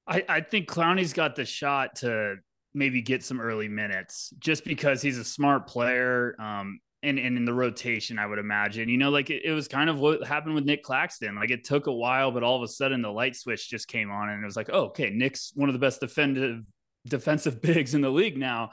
I, 0.07 0.25
I 0.29 0.41
think 0.41 0.69
Clowney's 0.69 1.13
got 1.13 1.37
the 1.37 1.45
shot 1.45 1.97
to 1.97 2.37
maybe 2.75 3.01
get 3.01 3.25
some 3.25 3.41
early 3.41 3.69
minutes 3.69 4.33
just 4.39 4.65
because 4.65 5.01
he's 5.01 5.19
a 5.19 5.25
smart 5.25 5.67
player. 5.67 6.35
Um, 6.41 6.81
and, 7.03 7.19
and 7.19 7.37
in 7.37 7.45
the 7.45 7.53
rotation, 7.53 8.19
I 8.19 8.27
would 8.27 8.39
imagine, 8.39 8.89
you 8.89 8.97
know, 8.97 9.11
like 9.11 9.31
it, 9.31 9.43
it, 9.45 9.53
was 9.53 9.69
kind 9.69 9.91
of 9.91 9.99
what 9.99 10.27
happened 10.27 10.55
with 10.55 10.65
Nic 10.65 10.83
Claxton. 10.83 11.37
Like 11.37 11.51
it 11.51 11.65
took 11.65 11.87
a 11.87 11.93
while, 11.93 12.33
but 12.33 12.43
all 12.43 12.57
of 12.57 12.63
a 12.63 12.69
sudden 12.69 13.03
the 13.03 13.13
light 13.13 13.37
switch 13.37 13.69
just 13.69 13.89
came 13.89 14.11
on 14.11 14.31
and 14.31 14.43
it 14.43 14.47
was 14.47 14.57
like, 14.57 14.71
oh, 14.73 14.87
okay, 14.87 15.11
Nic's 15.11 15.53
one 15.55 15.69
of 15.69 15.75
the 15.75 15.79
best 15.79 16.01
defensive 16.01 16.63
defensive 17.07 17.61
bigs 17.63 17.95
in 17.95 18.01
the 18.01 18.11
league 18.11 18.39
now. 18.39 18.71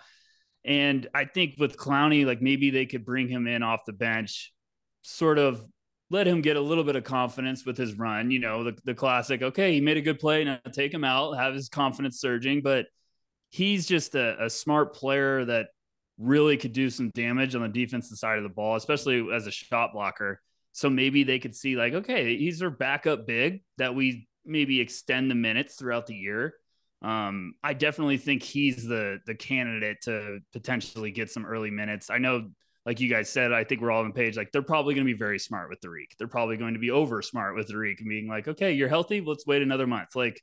And 0.63 1.07
I 1.13 1.25
think 1.25 1.55
with 1.57 1.77
Clowney, 1.77 2.25
like 2.25 2.41
maybe 2.41 2.69
they 2.69 2.85
could 2.85 3.05
bring 3.05 3.27
him 3.27 3.47
in 3.47 3.63
off 3.63 3.81
the 3.85 3.93
bench, 3.93 4.53
sort 5.01 5.37
of 5.37 5.61
let 6.11 6.27
him 6.27 6.41
get 6.41 6.57
a 6.57 6.61
little 6.61 6.83
bit 6.83 6.97
of 6.97 7.05
confidence 7.05 7.65
with 7.65 7.77
his 7.77 7.93
run. 7.93 8.31
You 8.31 8.39
know, 8.39 8.65
the, 8.65 8.77
the 8.83 8.93
classic, 8.93 9.41
okay, 9.41 9.73
he 9.73 9.79
made 9.79 9.95
a 9.95 10.01
good 10.01 10.19
play, 10.19 10.43
now 10.43 10.59
take 10.73 10.93
him 10.93 11.05
out, 11.05 11.37
have 11.37 11.53
his 11.53 11.69
confidence 11.69 12.19
surging. 12.19 12.61
But 12.61 12.87
he's 13.49 13.87
just 13.87 14.13
a, 14.15 14.43
a 14.43 14.49
smart 14.49 14.93
player 14.93 15.45
that 15.45 15.67
really 16.17 16.57
could 16.57 16.73
do 16.73 16.89
some 16.89 17.11
damage 17.11 17.55
on 17.55 17.61
the 17.61 17.69
defensive 17.69 18.17
side 18.17 18.37
of 18.37 18.43
the 18.43 18.49
ball, 18.49 18.75
especially 18.75 19.25
as 19.33 19.47
a 19.47 19.51
shot 19.51 19.93
blocker. 19.93 20.41
So 20.73 20.89
maybe 20.89 21.23
they 21.23 21.39
could 21.39 21.55
see, 21.55 21.77
like, 21.77 21.93
okay, 21.93 22.37
he's 22.37 22.61
our 22.61 22.69
backup 22.69 23.25
big 23.25 23.63
that 23.77 23.95
we 23.95 24.27
maybe 24.45 24.81
extend 24.81 25.31
the 25.31 25.35
minutes 25.35 25.75
throughout 25.75 26.07
the 26.07 26.15
year. 26.15 26.55
Um, 27.01 27.55
I 27.63 27.73
definitely 27.73 28.17
think 28.17 28.43
he's 28.43 28.85
the 28.85 29.19
the 29.25 29.33
candidate 29.33 30.01
to 30.03 30.39
potentially 30.53 31.11
get 31.11 31.31
some 31.31 31.45
early 31.45 31.71
minutes. 31.71 32.09
I 32.09 32.19
know 32.19 32.51
like 32.85 32.99
you 32.99 33.09
guys 33.09 33.29
said, 33.29 33.51
I 33.51 33.63
think 33.63 33.81
we're 33.81 33.91
all 33.91 34.03
on 34.03 34.11
page. 34.11 34.35
Like 34.35 34.51
they're 34.51 34.61
probably 34.61 34.95
going 34.95 35.05
to 35.05 35.13
be 35.13 35.17
very 35.17 35.37
smart 35.37 35.69
with 35.69 35.81
Dariq. 35.81 36.17
They're 36.17 36.27
probably 36.27 36.57
going 36.57 36.73
to 36.73 36.79
be 36.79 36.89
over 36.89 37.21
smart 37.21 37.55
with 37.55 37.69
Dariq 37.69 37.99
and 37.99 38.09
being 38.09 38.27
like, 38.27 38.47
okay, 38.47 38.71
you're 38.71 38.89
healthy. 38.89 39.21
Let's 39.21 39.45
wait 39.45 39.61
another 39.61 39.85
month. 39.85 40.15
Like 40.15 40.41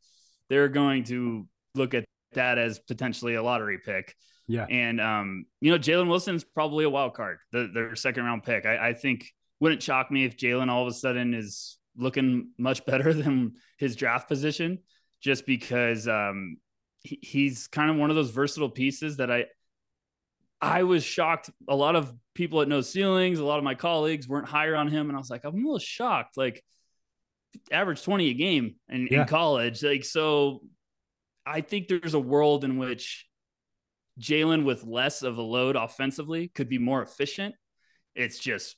they're 0.48 0.68
going 0.68 1.04
to 1.04 1.48
look 1.74 1.94
at 1.94 2.04
that 2.34 2.58
as 2.58 2.78
potentially 2.78 3.34
a 3.34 3.42
lottery 3.42 3.78
pick. 3.84 4.14
Yeah. 4.46 4.66
And, 4.70 5.00
um, 5.00 5.46
you 5.60 5.72
know, 5.72 5.78
Jalen 5.78 6.08
Wilson's 6.08 6.44
probably 6.44 6.84
a 6.84 6.90
wild 6.90 7.14
card, 7.14 7.38
the, 7.52 7.70
their 7.72 7.96
second 7.96 8.24
round 8.24 8.44
pick. 8.44 8.66
I, 8.66 8.88
I 8.88 8.94
think 8.94 9.26
wouldn't 9.60 9.82
shock 9.82 10.10
me 10.10 10.24
if 10.24 10.36
Jalen 10.36 10.70
all 10.70 10.82
of 10.82 10.88
a 10.88 10.94
sudden 10.94 11.34
is 11.34 11.76
looking 11.96 12.50
much 12.56 12.86
better 12.86 13.12
than 13.22 13.54
his 13.78 13.96
draft 13.96 14.28
position 14.28 14.78
just 15.20 15.44
because, 15.44 16.06
um, 16.06 16.58
he, 17.02 17.18
he's 17.20 17.66
kind 17.66 17.90
of 17.90 17.96
one 17.96 18.10
of 18.10 18.16
those 18.16 18.30
versatile 18.30 18.70
pieces 18.70 19.16
that 19.18 19.30
I, 19.30 19.46
I 20.60 20.82
was 20.82 21.04
shocked. 21.04 21.50
A 21.68 21.76
lot 21.76 21.96
of 21.96 22.12
people 22.34 22.60
at 22.62 22.68
No 22.68 22.80
Ceilings, 22.80 23.38
a 23.38 23.44
lot 23.44 23.58
of 23.58 23.64
my 23.64 23.74
colleagues 23.74 24.28
weren't 24.28 24.48
higher 24.48 24.74
on 24.74 24.88
him, 24.88 25.08
and 25.08 25.16
I 25.16 25.18
was 25.18 25.30
like, 25.30 25.44
I'm 25.44 25.54
a 25.54 25.56
little 25.56 25.78
shocked. 25.78 26.36
Like, 26.36 26.64
average 27.70 28.02
20 28.02 28.30
a 28.30 28.34
game 28.34 28.76
in, 28.88 29.08
yeah. 29.10 29.22
in 29.22 29.28
college. 29.28 29.82
Like, 29.82 30.04
so 30.04 30.60
I 31.46 31.60
think 31.60 31.88
there's 31.88 32.14
a 32.14 32.20
world 32.20 32.64
in 32.64 32.78
which 32.78 33.26
Jalen, 34.20 34.64
with 34.64 34.84
less 34.84 35.22
of 35.22 35.38
a 35.38 35.42
load 35.42 35.76
offensively, 35.76 36.48
could 36.48 36.68
be 36.68 36.78
more 36.78 37.02
efficient. 37.02 37.54
It's 38.14 38.38
just 38.38 38.76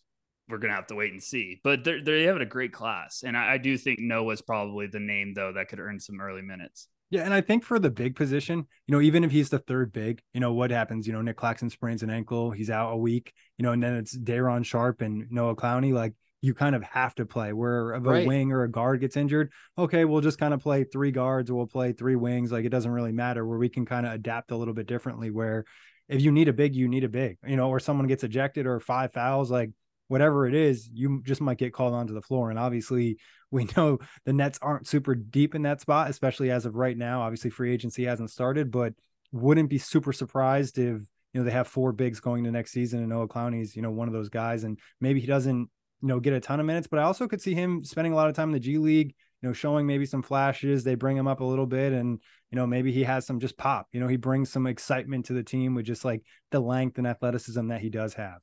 we're 0.49 0.59
gonna 0.59 0.75
have 0.75 0.89
to 0.89 0.95
wait 0.95 1.13
and 1.13 1.23
see. 1.23 1.61
But 1.65 1.85
they're 1.85 2.03
they 2.03 2.25
have 2.25 2.37
a 2.37 2.45
great 2.45 2.73
class, 2.73 3.23
and 3.25 3.37
I, 3.37 3.55
I 3.55 3.59
do 3.59 3.79
think 3.79 4.01
Noah's 4.01 4.43
probably 4.43 4.87
the 4.87 5.01
name 5.01 5.33
though 5.35 5.53
that 5.53 5.69
could 5.69 5.81
earn 5.81 5.99
some 5.99 6.21
early 6.21 6.43
minutes. 6.43 6.89
Yeah, 7.11 7.23
and 7.23 7.35
I 7.35 7.41
think 7.41 7.65
for 7.65 7.81
the 7.81 7.91
big 7.91 8.15
position, 8.15 8.67
you 8.87 8.93
know, 8.95 9.01
even 9.01 9.25
if 9.25 9.33
he's 9.33 9.51
the 9.51 9.59
third 9.59 9.93
big, 9.93 10.23
you 10.33 10.39
know, 10.39 10.53
what 10.53 10.71
happens? 10.71 11.09
You 11.09 11.13
know, 11.13 11.23
Nic 11.23 11.37
Claxton 11.37 11.69
sprains 11.69 12.05
an 12.05 12.11
ankle, 12.11 12.53
he's 12.53 12.71
out 12.71 12.93
a 12.93 12.97
week, 12.97 13.33
you 13.59 13.65
know, 13.65 13.73
and 13.73 13.83
then 13.83 13.97
it's 13.97 14.13
Day'Ron 14.13 14.63
Sharpe 14.63 15.01
and 15.01 15.27
Noah 15.29 15.57
Clowney. 15.57 15.93
Like 15.93 16.15
you 16.41 16.55
kind 16.55 16.77
of 16.77 16.83
have 16.85 17.15
to 17.17 17.27
play. 17.27 17.53
Where 17.53 17.95
if 17.95 18.05
a 18.05 18.09
right. 18.09 18.27
wing 18.27 18.53
or 18.53 18.63
a 18.63 18.71
guard 18.71 19.01
gets 19.01 19.17
injured, 19.17 19.53
okay, 19.77 20.05
we'll 20.05 20.21
just 20.21 20.39
kind 20.39 20.55
of 20.55 20.61
play 20.61 20.85
three 20.85 21.11
guards 21.11 21.51
or 21.51 21.55
we'll 21.55 21.67
play 21.67 21.93
three 21.93 22.17
wings. 22.17 22.53
Like 22.53 22.65
it 22.65 22.71
doesn't 22.71 22.91
really 22.91 23.13
matter. 23.13 23.45
Where 23.45 23.59
we 23.59 23.69
can 23.69 23.85
kind 23.85 24.07
of 24.07 24.13
adapt 24.13 24.53
a 24.53 24.57
little 24.57 24.75
bit 24.75 24.87
differently. 24.87 25.31
Where 25.31 25.65
if 26.09 26.23
you 26.23 26.31
need 26.33 26.49
a 26.49 26.53
big, 26.53 26.75
you 26.77 26.89
need 26.89 27.05
a 27.05 27.09
big, 27.09 27.39
you 27.47 27.57
know, 27.57 27.69
or 27.69 27.81
someone 27.81 28.07
gets 28.07 28.25
ejected 28.25 28.67
or 28.67 28.79
five 28.81 29.13
fouls, 29.13 29.51
like 29.51 29.71
whatever 30.11 30.45
it 30.49 30.57
is, 30.57 30.91
you 30.93 31.23
just 31.25 31.41
might 31.41 31.57
get 31.57 31.73
called 31.73 31.95
onto 31.95 32.13
the 32.13 32.21
floor. 32.21 32.51
And 32.51 32.59
obviously, 32.59 33.17
we 33.53 33.69
know 33.77 33.99
the 34.25 34.33
Nets 34.33 34.59
aren't 34.61 34.89
super 34.89 35.15
deep 35.15 35.55
in 35.55 35.63
that 35.63 35.81
spot, 35.81 36.11
especially 36.11 36.51
as 36.51 36.67
of 36.67 36.75
right 36.75 36.99
now. 36.99 37.23
Obviously, 37.23 37.51
free 37.51 37.73
agency 37.73 38.05
hasn't 38.05 38.31
started, 38.31 38.73
but 38.73 38.93
wouldn't 39.33 39.71
be 39.71 39.79
super 39.79 40.13
surprised 40.13 40.79
if 40.79 41.03
you 41.33 41.41
know 41.41 41.45
they 41.45 41.53
have 41.53 41.69
four 41.69 41.93
bigs 41.93 42.19
going 42.19 42.43
to 42.43 42.51
next 42.51 42.73
season 42.73 42.99
and 42.99 43.09
Noah 43.09 43.29
Clowney's 43.29 43.77
you 43.77 43.83
know 43.83 43.93
one 43.93 44.09
of 44.09 44.15
those 44.15 44.29
guys, 44.29 44.65
and 44.65 44.79
maybe 45.01 45.21
he 45.21 45.29
doesn't 45.29 45.71
you 46.03 46.09
know 46.09 46.19
get 46.19 46.33
a 46.33 46.41
ton 46.41 46.59
of 46.59 46.67
minutes, 46.67 46.89
but 46.89 46.99
I 46.99 47.05
also 47.05 47.29
could 47.29 47.41
see 47.41 47.55
him 47.55 47.85
spending 47.85 48.13
a 48.13 48.17
lot 48.17 48.29
of 48.29 48.35
time 48.35 48.49
in 48.49 48.55
the 48.55 48.61
G 48.61 48.79
League. 48.79 49.15
You 49.43 49.49
know, 49.49 49.53
showing 49.55 49.87
maybe 49.87 50.05
some 50.05 50.23
flashes. 50.23 50.85
They 50.85 50.97
bring 50.97 51.17
him 51.17 51.27
up 51.27 51.41
a 51.41 51.45
little 51.45 51.67
bit, 51.67 51.93
and 51.93 52.19
you 52.51 52.57
know 52.57 52.67
maybe 52.67 52.93
he 52.93 53.05
has 53.05 53.27
some 53.27 53.39
just 53.41 53.57
pop. 53.57 53.87
You 53.93 54.01
know, 54.01 54.09
he 54.09 54.17
brings 54.17 54.51
some 54.51 54.67
excitement 54.67 55.27
to 55.27 55.33
the 55.33 55.43
team 55.43 55.75
with 55.75 55.87
just 55.87 56.05
like 56.05 56.23
the 56.51 56.61
length 56.61 56.99
and 56.99 57.07
athleticism 57.07 57.69
that 57.69 57.81
he 57.81 57.89
does 57.91 58.15
have 58.15 58.41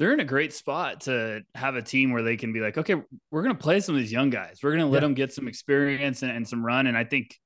they're 0.00 0.14
in 0.14 0.20
a 0.20 0.24
great 0.24 0.54
spot 0.54 1.02
to 1.02 1.42
have 1.54 1.76
a 1.76 1.82
team 1.82 2.10
where 2.10 2.22
they 2.22 2.38
can 2.38 2.54
be 2.54 2.60
like, 2.60 2.78
okay, 2.78 2.94
we're 3.30 3.42
going 3.42 3.54
to 3.54 3.62
play 3.62 3.80
some 3.80 3.94
of 3.94 4.00
these 4.00 4.10
young 4.10 4.30
guys. 4.30 4.60
We're 4.62 4.70
going 4.70 4.80
to 4.80 4.86
let 4.86 5.02
yeah. 5.02 5.08
them 5.08 5.14
get 5.14 5.30
some 5.30 5.46
experience 5.46 6.22
and, 6.22 6.32
and, 6.32 6.48
some 6.48 6.64
run. 6.64 6.86
And 6.86 6.96
I 6.96 7.04
think 7.04 7.38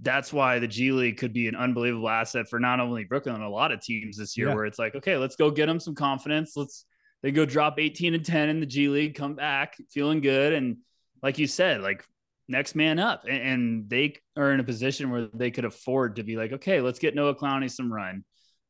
that's 0.00 0.32
why 0.32 0.58
the 0.58 0.66
G 0.66 0.90
League 0.90 1.18
could 1.18 1.32
be 1.32 1.46
an 1.46 1.54
unbelievable 1.54 2.08
asset 2.08 2.48
for 2.50 2.58
not 2.58 2.80
only 2.80 3.04
Brooklyn, 3.04 3.40
a 3.40 3.48
lot 3.48 3.70
of 3.70 3.80
teams 3.80 4.16
this 4.16 4.36
year, 4.36 4.48
yeah. 4.48 4.54
where 4.54 4.66
it's 4.66 4.78
like, 4.78 4.96
okay, 4.96 5.16
let's 5.16 5.36
go 5.36 5.52
get 5.52 5.66
them 5.66 5.78
some 5.78 5.94
confidence. 5.94 6.56
Let's 6.56 6.84
they 7.22 7.30
go 7.30 7.46
drop 7.46 7.78
18 7.78 8.14
and 8.14 8.26
10 8.26 8.48
in 8.48 8.58
the 8.58 8.66
G 8.66 8.88
League, 8.88 9.14
come 9.14 9.36
back 9.36 9.76
feeling 9.92 10.20
good. 10.20 10.52
And 10.52 10.78
like 11.22 11.38
you 11.38 11.46
said, 11.46 11.80
like 11.80 12.04
next 12.48 12.74
man 12.74 12.98
up. 12.98 13.22
And, 13.24 13.40
and 13.40 13.88
they 13.88 14.16
are 14.36 14.50
in 14.50 14.58
a 14.58 14.64
position 14.64 15.10
where 15.10 15.28
they 15.32 15.52
could 15.52 15.64
afford 15.64 16.16
to 16.16 16.24
be 16.24 16.36
like, 16.36 16.54
okay, 16.54 16.80
let's 16.80 16.98
get 16.98 17.14
Noah 17.14 17.36
Clowney 17.36 17.70
some 17.70 17.92
run, 17.92 18.24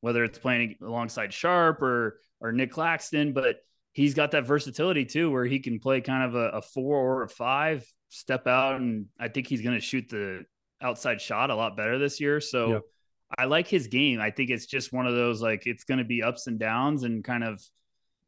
whether 0.05 0.23
it's 0.23 0.39
playing 0.39 0.77
alongside 0.83 1.33
Sharpe 1.33 1.81
or 1.81 2.21
or 2.41 2.53
Nic 2.53 2.71
Claxton, 2.71 3.33
but 3.33 3.57
he's 3.93 4.13
got 4.13 4.33
that 4.33 4.47
versatility 4.47 5.07
too, 5.07 5.31
where 5.31 5.47
he 5.47 5.61
can 5.61 5.81
play 5.81 6.03
kind 6.03 6.25
of 6.25 6.35
a, 6.35 6.59
a 6.59 6.63
four 6.63 6.99
or 6.99 7.23
a 7.23 7.29
five, 7.29 7.91
step 8.11 8.47
out, 8.47 8.81
and 8.81 9.07
I 9.19 9.29
think 9.29 9.47
he's 9.47 9.63
going 9.63 9.77
to 9.77 9.81
shoot 9.81 10.11
the 10.11 10.45
outside 10.83 11.23
shot 11.23 11.49
a 11.49 11.55
lot 11.55 11.77
better 11.77 11.99
this 11.99 12.21
year. 12.21 12.41
So. 12.41 12.83
I 13.37 13.47
like 13.47 13.67
his 13.67 13.89
game. 13.89 14.21
I 14.21 14.31
think 14.31 14.51
it's 14.51 14.67
just 14.67 14.93
one 14.93 15.09
of 15.09 15.15
those 15.15 15.43
like 15.43 15.67
it's 15.67 15.83
going 15.83 15.99
to 15.99 16.05
be 16.05 16.23
ups 16.23 16.47
and 16.47 16.57
downs, 16.57 17.03
and 17.03 17.25
kind 17.25 17.43
of 17.43 17.61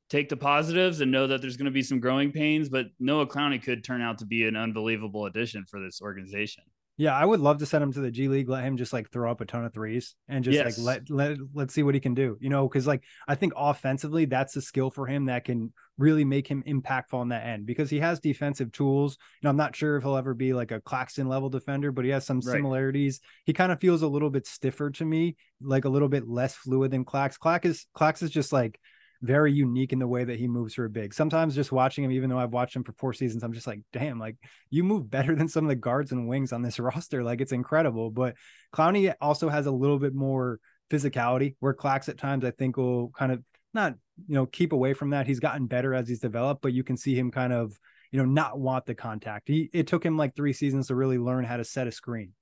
take 0.09 0.29
the 0.29 0.37
positives 0.37 1.01
and 1.01 1.13
know 1.13 1.29
that 1.29 1.41
there's 1.41 1.57
going 1.57 1.67
to 1.67 1.71
be 1.71 1.83
some 1.83 2.01
growing 2.01 2.33
pains. 2.33 2.69
But 2.69 2.87
Noah 2.99 3.29
Clowney 3.29 3.63
could 3.63 3.85
turn 3.85 4.03
out 4.03 4.19
to 4.19 4.27
be 4.27 4.49
an 4.49 4.57
unbelievable 4.57 5.27
addition 5.27 5.65
for 5.65 5.79
this 5.81 6.01
organization. 6.03 6.65
Yeah, 6.99 7.15
I 7.15 7.25
would 7.25 7.41
love 7.41 7.59
to 7.59 7.67
send 7.67 7.85
him 7.85 7.93
to 7.93 8.01
the 8.01 8.11
G 8.11 8.29
League, 8.29 8.49
let 8.49 8.65
him 8.65 8.79
just 8.79 8.93
like 8.93 9.11
throw 9.11 9.31
up 9.31 9.43
a 9.43 9.45
ton 9.45 9.65
of 9.65 9.75
threes 9.75 10.15
and 10.29 10.43
just 10.43 10.55
yes. 10.55 10.79
like 10.79 11.09
let 11.11 11.11
let 11.11 11.39
let's 11.53 11.75
see 11.75 11.83
what 11.83 11.95
he 11.95 12.01
can 12.01 12.15
do. 12.15 12.39
You 12.41 12.49
know, 12.49 12.67
because 12.67 12.87
like 12.87 13.03
I 13.29 13.35
think 13.35 13.53
offensively, 13.55 14.25
that's 14.25 14.57
a 14.57 14.63
skill 14.63 14.91
for 14.91 15.07
him 15.07 15.27
that 15.27 15.45
can 15.45 15.73
really 15.99 16.25
make 16.25 16.47
him 16.47 16.63
impactful 16.67 17.15
on 17.15 17.29
that 17.29 17.47
end 17.47 17.67
because 17.67 17.91
he 17.91 18.01
has 18.01 18.19
defensive 18.19 18.73
tools. 18.73 19.19
You 19.43 19.47
know, 19.47 19.51
I'm 19.51 19.57
not 19.57 19.77
sure 19.77 19.97
if 19.97 20.05
he'll 20.05 20.17
ever 20.17 20.33
be 20.33 20.55
like 20.55 20.71
a 20.71 20.81
Claxton 20.81 21.29
level 21.29 21.51
defender, 21.51 21.93
but 21.93 22.05
he 22.05 22.11
has 22.13 22.25
some 22.25 22.39
right. 22.39 22.55
similarities. 22.55 23.21
He 23.45 23.53
kind 23.53 23.73
of 23.73 23.81
feels 23.81 24.01
a 24.01 24.09
little 24.09 24.31
bit 24.31 24.47
stiffer 24.47 24.91
to 24.91 25.05
me, 25.05 25.37
like 25.61 25.85
a 25.85 25.91
little 25.91 26.09
bit 26.09 26.27
less 26.27 26.55
fluid 26.55 26.93
than 26.93 27.05
Clax. 27.05 27.39
Clax 27.39 27.67
is 27.67 27.87
Clax 27.95 28.23
is 28.23 28.31
just 28.31 28.53
like 28.53 28.81
very 29.23 29.53
unique 29.53 29.93
in 29.93 29.99
the 29.99 30.07
way 30.07 30.25
that 30.25 30.39
he 30.39 30.47
moves 30.47 30.75
for 30.75 30.85
a 30.85 30.91
big. 30.91 31.15
Sometimes 31.15 31.55
just 31.55 31.73
watching 31.73 32.05
him, 32.05 32.13
even 32.13 32.31
though 32.31 32.39
I've 32.39 32.53
watched 32.53 32.77
him 32.77 32.85
for 32.85 32.93
four 32.93 33.13
seasons, 33.13 33.43
I'm 33.43 33.53
just 33.53 33.67
like, 33.67 33.81
damn, 33.93 34.19
like 34.19 34.37
you 34.71 34.85
move 34.85 35.11
better 35.11 35.35
than 35.35 35.49
some 35.49 35.65
of 35.65 35.69
the 35.69 35.77
guards 35.77 36.13
and 36.13 36.29
wings 36.29 36.53
on 36.53 36.63
this 36.63 36.79
roster. 36.81 37.23
Like 37.23 37.41
it's 37.41 37.53
incredible. 37.53 38.11
But 38.11 38.35
Clowney 38.75 39.15
also 39.21 39.49
has 39.49 39.67
a 39.67 39.71
little 39.71 39.99
bit 39.99 40.15
more 40.15 40.61
physicality 40.91 41.57
where 41.61 41.75
Clax 41.75 42.09
at 42.09 42.19
times 42.19 42.45
I 42.45 42.51
think 42.53 42.77
will 42.77 43.11
kind 43.11 43.33
of 43.33 43.43
not, 43.75 43.95
you 44.27 44.35
know, 44.35 44.47
keep 44.47 44.73
away 44.73 44.95
from 44.95 45.11
that. 45.11 45.27
He's 45.27 45.41
gotten 45.41 45.67
better 45.67 45.95
as 45.95 46.09
he's 46.09 46.21
developed, 46.21 46.63
but 46.63 46.73
you 46.73 46.85
can 46.85 46.97
see 46.97 47.15
him 47.15 47.31
kind 47.31 47.53
of, 47.53 47.79
you 48.11 48.19
know, 48.19 48.25
not 48.25 48.59
want 48.59 48.87
the 48.87 48.95
contact. 48.95 49.49
He 49.49 49.69
it 49.73 49.87
took 49.87 50.05
him 50.05 50.17
like 50.17 50.35
three 50.35 50.53
seasons 50.53 50.89
to 50.89 50.95
really 50.95 51.19
learn 51.19 51.45
how 51.45 51.57
to 51.57 51.65
set 51.65 51.87
a 51.87 51.93
screen. 51.93 52.33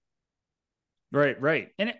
Right, 1.10 1.40
right. 1.40 1.68
And 1.78 1.90
it, 1.90 1.96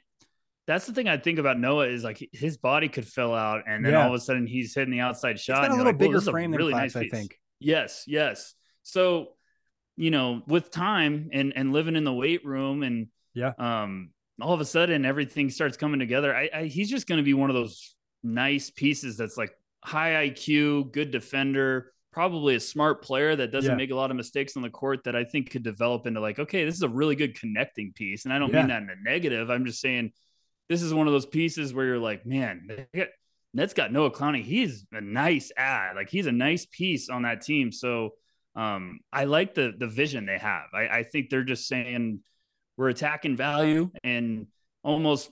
that's 0.67 0.87
the 0.87 0.93
thing 0.93 1.09
I 1.09 1.17
think 1.17 1.39
about 1.39 1.59
Noah 1.59 1.89
is 1.89 2.05
like 2.05 2.27
his 2.33 2.57
body 2.57 2.89
could 2.89 3.07
fill 3.07 3.35
out, 3.35 3.65
and 3.67 3.85
then 3.85 3.93
yeah. 3.93 4.03
all 4.03 4.09
of 4.09 4.15
a 4.15 4.21
sudden 4.21 4.47
he's 4.47 4.75
hitting 4.75 4.93
the 4.93 5.01
outside 5.01 5.39
shot. 5.39 5.67
a 5.69 5.71
little 5.71 5.87
like, 5.87 5.99
bigger 5.99 6.21
frame 6.21 6.51
than 6.51 6.59
really 6.59 6.73
nice 6.73 6.97
I 6.97 7.09
think. 7.09 7.39
Yes, 7.61 8.05
yes. 8.07 8.55
So, 8.83 9.29
you 9.97 10.11
know, 10.11 10.43
with 10.47 10.71
time 10.71 11.31
and 11.33 11.53
and 11.55 11.73
living 11.73 11.97
in 11.97 12.05
the 12.05 12.13
weight 12.13 12.45
room, 12.45 12.83
and 12.83 13.09
yeah, 13.35 13.53
um, 13.59 14.11
all 14.41 14.55
of 14.55 14.61
a 14.61 14.65
sudden 14.65 15.05
everything 15.05 15.51
starts 15.51 15.77
coming 15.77 16.01
together. 16.01 16.35
I, 16.35 16.51
I 16.55 16.65
he's 16.65 16.91
just 16.91 17.07
going 17.07 17.19
to 17.19 17.25
be 17.25 17.35
one 17.35 17.51
of 17.51 17.55
those 17.55 17.95
nice 18.23 18.71
pieces 18.71 19.17
that's 19.17 19.37
like 19.37 19.53
high 19.85 20.29
IQ, 20.29 20.93
good 20.93 21.11
defender, 21.11 21.93
probably 22.11 22.55
a 22.55 22.61
smart 22.61 23.03
player 23.03 23.37
that 23.37 23.53
doesn't 23.53 23.73
Yeah. 23.73 23.77
make 23.77 23.91
a 23.91 23.95
lot 23.95 24.11
of 24.11 24.17
mistakes 24.17 24.57
on 24.57 24.63
the 24.63 24.71
court 24.71 25.05
that 25.05 25.15
I 25.15 25.25
think 25.25 25.51
could 25.51 25.63
develop 25.63 26.07
into 26.07 26.21
like, 26.21 26.39
okay, 26.39 26.65
this 26.65 26.75
is 26.75 26.83
a 26.83 26.89
really 26.89 27.17
good 27.17 27.39
connecting 27.39 27.93
piece. 27.93 28.25
And 28.25 28.33
I 28.33 28.39
don't 28.39 28.51
Yeah. 28.51 28.61
mean 28.61 28.69
that 28.69 28.83
in 28.83 28.89
a 28.91 28.97
negative. 29.03 29.51
I'm 29.51 29.67
just 29.67 29.81
saying 29.81 30.13
this 30.69 30.83
is 30.83 30.95
one 30.95 31.07
of 31.07 31.13
those 31.13 31.27
pieces 31.27 31.75
where 31.75 31.85
you're 31.87 31.99
like, 31.99 32.25
man, 32.25 32.87
Nets 33.53 33.75
got 33.75 33.93
Noah 33.93 34.11
Clowney. 34.11 34.43
He's 34.43 34.87
a 34.93 35.01
nice 35.01 35.53
ad. 35.57 35.97
Like 35.97 36.11
he's 36.11 36.27
a 36.27 36.33
nice 36.33 36.67
piece 36.67 37.09
on 37.09 37.23
that 37.23 37.43
team. 37.43 37.71
So 37.71 38.11
um, 38.57 39.01
I 39.13 39.25
like 39.25 39.55
the 39.55 39.73
the 39.77 39.87
vision 39.87 40.27
they 40.27 40.39
have. 40.39 40.67
I, 40.73 40.89
I 40.89 41.03
think 41.03 41.31
they're 41.31 41.45
just 41.45 41.67
saying 41.69 42.21
we're 42.77 42.89
attacking 42.89 43.37
value 43.37 43.91
and 44.03 44.47
almost 44.83 45.31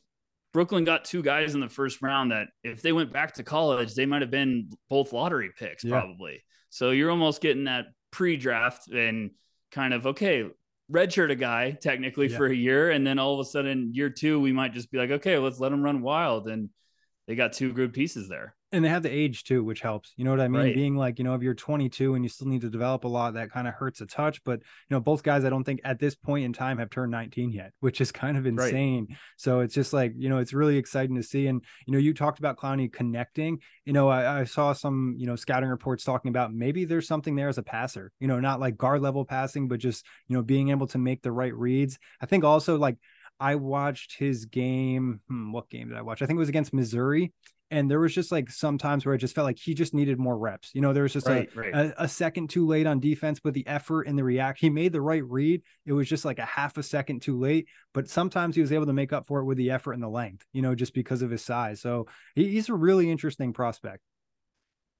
Brooklyn 0.52 0.84
got 0.84 1.04
two 1.04 1.22
guys 1.22 1.54
in 1.54 1.60
the 1.60 1.68
first 1.68 2.02
round 2.02 2.30
that 2.30 2.48
if 2.62 2.82
they 2.82 2.92
went 2.92 3.12
back 3.12 3.34
to 3.34 3.42
college, 3.42 3.94
they 3.94 4.06
might 4.06 4.22
have 4.22 4.30
been 4.30 4.70
both 4.90 5.12
lottery 5.12 5.50
picks 5.58 5.82
Yeah. 5.82 5.98
probably. 6.00 6.44
So 6.70 6.90
you're 6.90 7.10
almost 7.10 7.40
getting 7.40 7.64
that 7.64 7.86
pre-draft 8.12 8.88
and 8.88 9.30
kind 9.72 9.94
of 9.94 10.06
okay, 10.06 10.44
redshirt 10.92 11.30
a 11.30 11.34
guy 11.34 11.72
technically 11.72 12.28
Yeah. 12.28 12.36
for 12.36 12.46
a 12.46 12.54
year, 12.54 12.90
and 12.90 13.06
then 13.06 13.18
all 13.18 13.34
of 13.34 13.40
a 13.40 13.48
sudden 13.48 13.94
year 13.94 14.10
two 14.10 14.38
we 14.38 14.52
might 14.52 14.74
just 14.74 14.90
be 14.90 14.98
like, 14.98 15.10
okay, 15.10 15.38
let's 15.38 15.58
let 15.58 15.70
them 15.70 15.82
run 15.82 16.02
wild, 16.02 16.48
and 16.48 16.68
they 17.26 17.34
got 17.34 17.52
two 17.52 17.72
good 17.72 17.92
pieces 17.92 18.28
there. 18.28 18.54
And 18.72 18.84
they 18.84 18.88
have 18.88 19.02
the 19.02 19.10
age 19.10 19.44
too, 19.44 19.62
which 19.62 19.80
helps. 19.80 20.12
You 20.16 20.24
know 20.24 20.30
what 20.30 20.40
I 20.40 20.48
mean? 20.48 20.62
Right. 20.62 20.74
Being 20.74 20.96
like, 20.96 21.18
you 21.18 21.24
know, 21.24 21.34
if 21.34 21.42
you're 21.42 21.54
22 21.54 22.14
and 22.14 22.24
you 22.24 22.28
still 22.28 22.48
need 22.48 22.62
to 22.62 22.70
develop 22.70 23.04
a 23.04 23.08
lot, 23.08 23.34
that 23.34 23.50
kind 23.50 23.68
of 23.68 23.74
hurts 23.74 24.00
a 24.00 24.06
touch. 24.06 24.42
But 24.44 24.60
you 24.60 24.94
know, 24.94 25.00
both 25.00 25.22
guys, 25.22 25.44
I 25.44 25.50
don't 25.50 25.64
think 25.64 25.80
at 25.84 25.98
this 25.98 26.14
point 26.14 26.44
in 26.44 26.52
time 26.52 26.78
have 26.78 26.90
turned 26.90 27.12
19 27.12 27.52
yet, 27.52 27.72
which 27.80 28.00
is 28.00 28.10
kind 28.10 28.36
of 28.36 28.44
Right. 28.44 28.52
insane. 28.52 29.08
So 29.36 29.60
it's 29.60 29.74
just 29.74 29.92
like, 29.92 30.14
you 30.16 30.28
know, 30.28 30.38
it's 30.38 30.52
really 30.52 30.76
exciting 30.78 31.16
to 31.16 31.22
see. 31.22 31.46
And 31.46 31.62
you 31.86 31.92
know, 31.92 31.98
you 31.98 32.14
talked 32.14 32.38
about 32.38 32.56
Clowney 32.56 32.92
connecting. 32.92 33.58
You 33.84 33.92
know, 33.92 34.08
I, 34.08 34.40
I 34.40 34.44
saw 34.44 34.72
some, 34.72 35.14
you 35.18 35.26
know, 35.26 35.36
scouting 35.36 35.68
reports 35.68 36.02
talking 36.02 36.30
about 36.30 36.52
maybe 36.54 36.84
there's 36.84 37.06
something 37.06 37.36
there 37.36 37.48
as 37.48 37.58
a 37.58 37.62
passer. 37.62 38.10
You 38.20 38.28
know, 38.28 38.40
not 38.40 38.60
like 38.60 38.76
guard 38.76 39.02
level 39.02 39.24
passing, 39.24 39.68
but 39.68 39.80
just 39.80 40.06
you 40.28 40.36
know, 40.36 40.42
being 40.42 40.70
able 40.70 40.86
to 40.88 40.98
make 40.98 41.22
the 41.22 41.32
right 41.32 41.54
reads. 41.54 41.98
I 42.20 42.26
think 42.26 42.44
also 42.44 42.78
like. 42.78 42.96
I 43.40 43.56
watched 43.56 44.16
his 44.16 44.44
game. 44.44 45.20
Hmm, 45.26 45.50
what 45.50 45.68
game 45.68 45.88
did 45.88 45.98
I 45.98 46.02
watch? 46.02 46.22
I 46.22 46.26
think 46.26 46.36
it 46.36 46.38
was 46.38 46.48
against 46.48 46.72
Missouri 46.72 47.32
and 47.72 47.90
there 47.90 47.98
was 47.98 48.14
just 48.14 48.30
like 48.30 48.50
some 48.50 48.78
times 48.78 49.04
where 49.04 49.14
I 49.14 49.18
just 49.18 49.34
felt 49.34 49.46
like 49.46 49.58
he 49.58 49.74
just 49.74 49.94
needed 49.94 50.18
more 50.18 50.38
reps. 50.38 50.70
You 50.74 50.80
know, 50.80 50.92
there 50.92 51.02
was 51.02 51.12
just 51.12 51.26
Right, 51.26 51.48
right. 51.54 51.74
a, 51.74 52.02
a, 52.02 52.04
a 52.04 52.08
second 52.08 52.50
too 52.50 52.66
late 52.66 52.86
on 52.86 53.00
defense, 53.00 53.40
but 53.40 53.54
the 53.54 53.66
effort 53.66 54.06
and 54.06 54.16
the 54.16 54.24
react, 54.24 54.60
he 54.60 54.70
made 54.70 54.92
the 54.92 55.00
right 55.00 55.24
read. 55.24 55.62
It 55.86 55.92
was 55.92 56.08
just 56.08 56.24
like 56.24 56.38
a 56.38 56.44
half 56.44 56.78
a 56.78 56.82
second 56.84 57.22
too 57.22 57.38
late, 57.38 57.66
but 57.94 58.08
sometimes 58.08 58.54
he 58.54 58.60
was 58.62 58.72
able 58.72 58.86
to 58.86 58.92
make 58.92 59.12
up 59.12 59.26
for 59.26 59.40
it 59.40 59.44
with 59.46 59.58
the 59.58 59.70
effort 59.72 59.94
and 59.94 60.02
the 60.02 60.08
length, 60.08 60.46
you 60.52 60.62
know, 60.62 60.74
just 60.74 60.94
because 60.94 61.22
of 61.22 61.30
his 61.30 61.44
size. 61.44 61.80
So 61.80 62.06
he, 62.36 62.48
he's 62.48 62.68
a 62.68 62.74
really 62.74 63.10
interesting 63.10 63.52
prospect. 63.52 64.02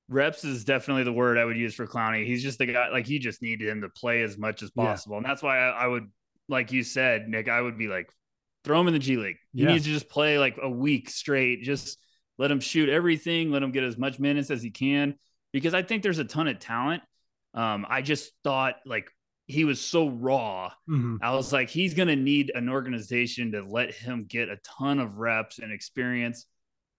reps 0.08 0.44
is 0.44 0.64
definitely 0.64 1.04
the 1.04 1.12
word 1.12 1.38
I 1.38 1.44
would 1.44 1.56
use 1.56 1.74
for 1.74 1.87
Clowney. 1.87 2.26
He's 2.26 2.42
just 2.42 2.58
the 2.58 2.66
guy, 2.66 2.90
like, 2.90 3.08
you 3.08 3.18
just 3.18 3.42
needed 3.42 3.68
him 3.68 3.80
to 3.82 3.88
play 3.88 4.22
as 4.22 4.37
much 4.37 4.62
as 4.62 4.70
Yeah. 4.74 4.85
possible. 4.85 5.16
And 5.16 5.24
that's 5.24 5.42
why 5.42 5.58
I, 5.58 5.85
I 5.85 5.87
would, 5.87 6.08
like 6.48 6.72
you 6.72 6.82
said, 6.82 7.28
Nick, 7.28 7.48
I 7.48 7.61
would 7.61 7.78
be 7.78 7.88
like, 7.88 8.11
throw 8.64 8.80
him 8.80 8.88
in 8.88 8.92
the 8.92 8.98
G 8.98 9.16
League. 9.16 9.38
He 9.56 9.62
Yeah. 9.62 9.72
needs 9.72 9.85
to 9.85 9.90
just 9.90 10.08
play 10.08 10.38
like 10.38 10.58
a 10.62 10.68
week 10.68 11.08
straight. 11.08 11.62
Just 11.62 11.98
let 12.38 12.51
him 12.51 12.61
shoot 12.61 12.88
everything, 12.88 13.51
let 13.51 13.62
him 13.62 13.73
get 13.73 13.85
as 13.85 13.97
much 13.99 14.18
minutes 14.18 14.51
as 14.51 14.62
he 14.62 14.71
can, 14.71 15.14
because 15.53 15.75
I 15.75 15.83
think 15.83 16.03
there's 16.03 16.18
a 16.18 16.25
ton 16.25 16.49
of 16.49 16.59
talent. 16.59 17.03
Um, 17.55 17.87
I 17.88 18.03
just 18.03 18.33
thought 18.42 18.77
like 18.87 19.11
he 19.47 19.64
was 19.64 19.81
so 19.81 20.09
raw. 20.09 20.73
Mhm. 20.88 21.18
I 21.21 21.35
was 21.35 21.53
like, 21.53 21.68
he's 21.68 21.95
going 21.95 22.09
to 22.09 22.16
need 22.16 22.53
an 22.55 22.68
organization 22.68 23.53
to 23.53 23.62
let 23.62 23.92
him 23.92 24.25
get 24.27 24.49
a 24.49 24.57
ton 24.64 24.99
of 24.99 25.18
reps 25.18 25.59
and 25.59 25.73
experience. 25.73 26.47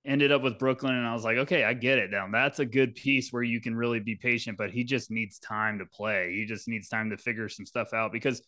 Ended 0.06 0.34
up 0.34 0.42
with 0.42 0.60
Brooklyn, 0.60 0.94
and 0.94 1.08
I 1.08 1.14
was 1.14 1.24
like, 1.24 1.38
okay, 1.38 1.64
I 1.64 1.74
get 1.74 1.98
it 1.98 2.12
now. 2.12 2.28
That's 2.30 2.60
a 2.60 2.66
good 2.66 2.94
piece 2.94 3.32
where 3.32 3.42
you 3.42 3.62
can 3.62 3.74
really 3.74 4.02
be 4.02 4.16
patient, 4.16 4.58
but 4.58 4.70
he 4.70 4.84
just 4.84 5.10
needs 5.10 5.40
time 5.40 5.80
to 5.80 5.86
play. 5.86 6.34
He 6.36 6.46
just 6.46 6.68
needs 6.68 6.90
time 6.90 7.10
to 7.12 7.18
figure 7.18 7.48
some 7.48 7.66
stuff 7.66 7.94
out 7.94 8.12
because 8.12 8.46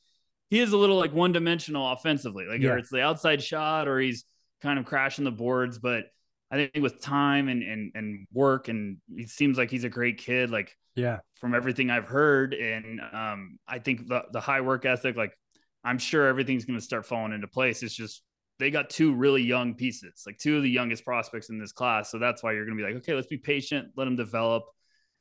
he 0.49 0.59
is 0.59 0.73
a 0.73 0.77
little 0.77 0.97
like 0.97 1.13
one 1.13 1.31
dimensional 1.31 1.89
offensively, 1.93 2.45
like 2.45 2.59
Yeah. 2.61 2.71
or 2.71 2.77
it's 2.77 2.89
the 2.89 3.01
outside 3.01 3.41
shot 3.41 3.87
or 3.87 3.99
he's 4.01 4.25
kind 4.61 4.77
of 4.77 4.85
crashing 4.85 5.23
the 5.23 5.31
boards. 5.31 5.79
But 5.79 6.07
I 6.51 6.55
think 6.55 6.83
with 6.83 7.01
time 7.01 7.47
and 7.49 7.63
and 7.63 7.91
and 7.95 8.27
work, 8.31 8.67
and 8.67 8.97
he 9.15 9.25
seems 9.25 9.57
like 9.57 9.71
he's 9.71 9.83
a 9.83 9.89
great 9.89 10.17
kid. 10.17 10.49
Like 10.51 10.77
Yeah. 10.95 11.19
from 11.33 11.53
everything 11.53 11.89
I've 11.89 12.07
heard. 12.07 12.53
And 12.53 13.01
um, 13.01 13.59
I 13.67 13.79
think 13.79 14.07
the, 14.07 14.23
the 14.31 14.39
high 14.39 14.61
work 14.61 14.85
ethic, 14.85 15.15
like 15.17 15.37
I'm 15.83 15.97
sure 15.97 16.27
everything's 16.27 16.65
going 16.65 16.79
to 16.79 16.85
start 16.85 17.05
falling 17.05 17.33
into 17.33 17.47
place. 17.47 17.83
It's 17.83 17.95
just 17.95 18.21
they 18.59 18.71
got 18.71 18.89
two 18.89 19.13
really 19.13 19.43
young 19.43 19.75
pieces, 19.75 20.23
like 20.25 20.37
two 20.37 20.55
of 20.57 20.63
the 20.63 20.69
youngest 20.69 21.03
prospects 21.03 21.49
in 21.49 21.59
this 21.59 21.73
class. 21.73 22.09
So 22.09 22.19
that's 22.19 22.41
why 22.41 22.53
you're 22.53 22.65
going 22.65 22.77
to 22.77 22.83
be 22.83 22.87
like, 22.89 23.01
okay, 23.01 23.13
let's 23.13 23.27
be 23.27 23.37
patient, 23.37 23.89
let 23.97 24.05
them 24.05 24.15
develop. 24.15 24.63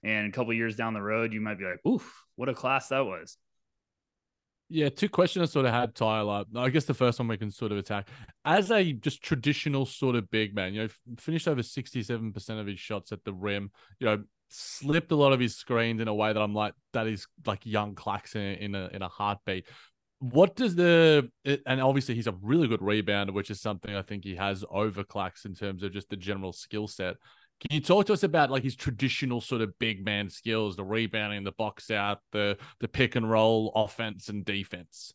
And 0.04 0.28
a 0.28 0.30
couple 0.30 0.52
years 0.52 0.76
down 0.76 0.94
the 0.94 1.02
road, 1.02 1.32
you 1.32 1.40
might 1.40 1.58
be 1.58 1.64
like, 1.64 1.84
oof, 1.86 2.24
what 2.36 2.48
a 2.48 2.54
class 2.54 2.88
that 2.88 3.06
was. 3.06 3.36
Yeah, 4.74 4.88
two 4.88 5.08
questions 5.08 5.48
I 5.48 5.52
sort 5.52 5.66
of 5.66 5.72
had, 5.72 5.94
Tyler. 5.94 6.44
I 6.56 6.68
guess 6.68 6.84
the 6.84 6.94
first 6.94 7.20
one 7.20 7.28
we 7.28 7.36
can 7.36 7.52
sort 7.52 7.70
of 7.70 7.78
attack. 7.78 8.08
As 8.44 8.72
a 8.72 8.92
just 8.92 9.22
traditional 9.22 9.86
sort 9.86 10.16
of 10.16 10.28
big 10.32 10.52
man, 10.52 10.74
you 10.74 10.82
know, 10.82 10.88
finished 11.16 11.46
over 11.46 11.62
67% 11.62 12.60
of 12.60 12.66
his 12.66 12.80
shots 12.80 13.12
at 13.12 13.22
the 13.22 13.32
rim, 13.32 13.70
you 14.00 14.06
know, 14.06 14.24
slipped 14.48 15.12
a 15.12 15.14
lot 15.14 15.32
of 15.32 15.38
his 15.38 15.54
screens 15.54 16.00
in 16.00 16.08
a 16.08 16.14
way 16.14 16.32
that 16.32 16.40
I'm 16.40 16.54
like, 16.54 16.74
that 16.92 17.06
is 17.06 17.28
like 17.46 17.64
young 17.64 17.94
Claxton 17.94 18.56
in 18.56 18.74
a 18.74 18.88
in 18.92 19.02
a 19.02 19.08
heartbeat. 19.08 19.68
What 20.18 20.56
does 20.56 20.74
the 20.74 21.30
and 21.44 21.80
obviously 21.80 22.16
he's 22.16 22.26
a 22.26 22.34
really 22.42 22.66
good 22.66 22.80
rebounder, 22.80 23.32
which 23.32 23.52
is 23.52 23.60
something 23.60 23.94
I 23.94 24.02
think 24.02 24.24
he 24.24 24.34
has 24.34 24.64
over 24.68 25.04
Clax 25.04 25.44
in 25.44 25.54
terms 25.54 25.84
of 25.84 25.92
just 25.92 26.10
the 26.10 26.16
general 26.16 26.52
skill 26.52 26.88
set. 26.88 27.14
Can 27.60 27.76
you 27.76 27.80
talk 27.80 28.06
to 28.06 28.12
us 28.12 28.22
about 28.22 28.50
like 28.50 28.62
his 28.62 28.76
traditional 28.76 29.40
sort 29.40 29.62
of 29.62 29.78
big 29.78 30.04
man 30.04 30.28
skills, 30.28 30.76
the 30.76 30.84
rebounding, 30.84 31.44
the 31.44 31.52
box 31.52 31.90
out, 31.90 32.20
the 32.32 32.58
the 32.80 32.88
pick 32.88 33.16
and 33.16 33.30
roll 33.30 33.72
offense 33.74 34.28
and 34.28 34.44
defense? 34.44 35.14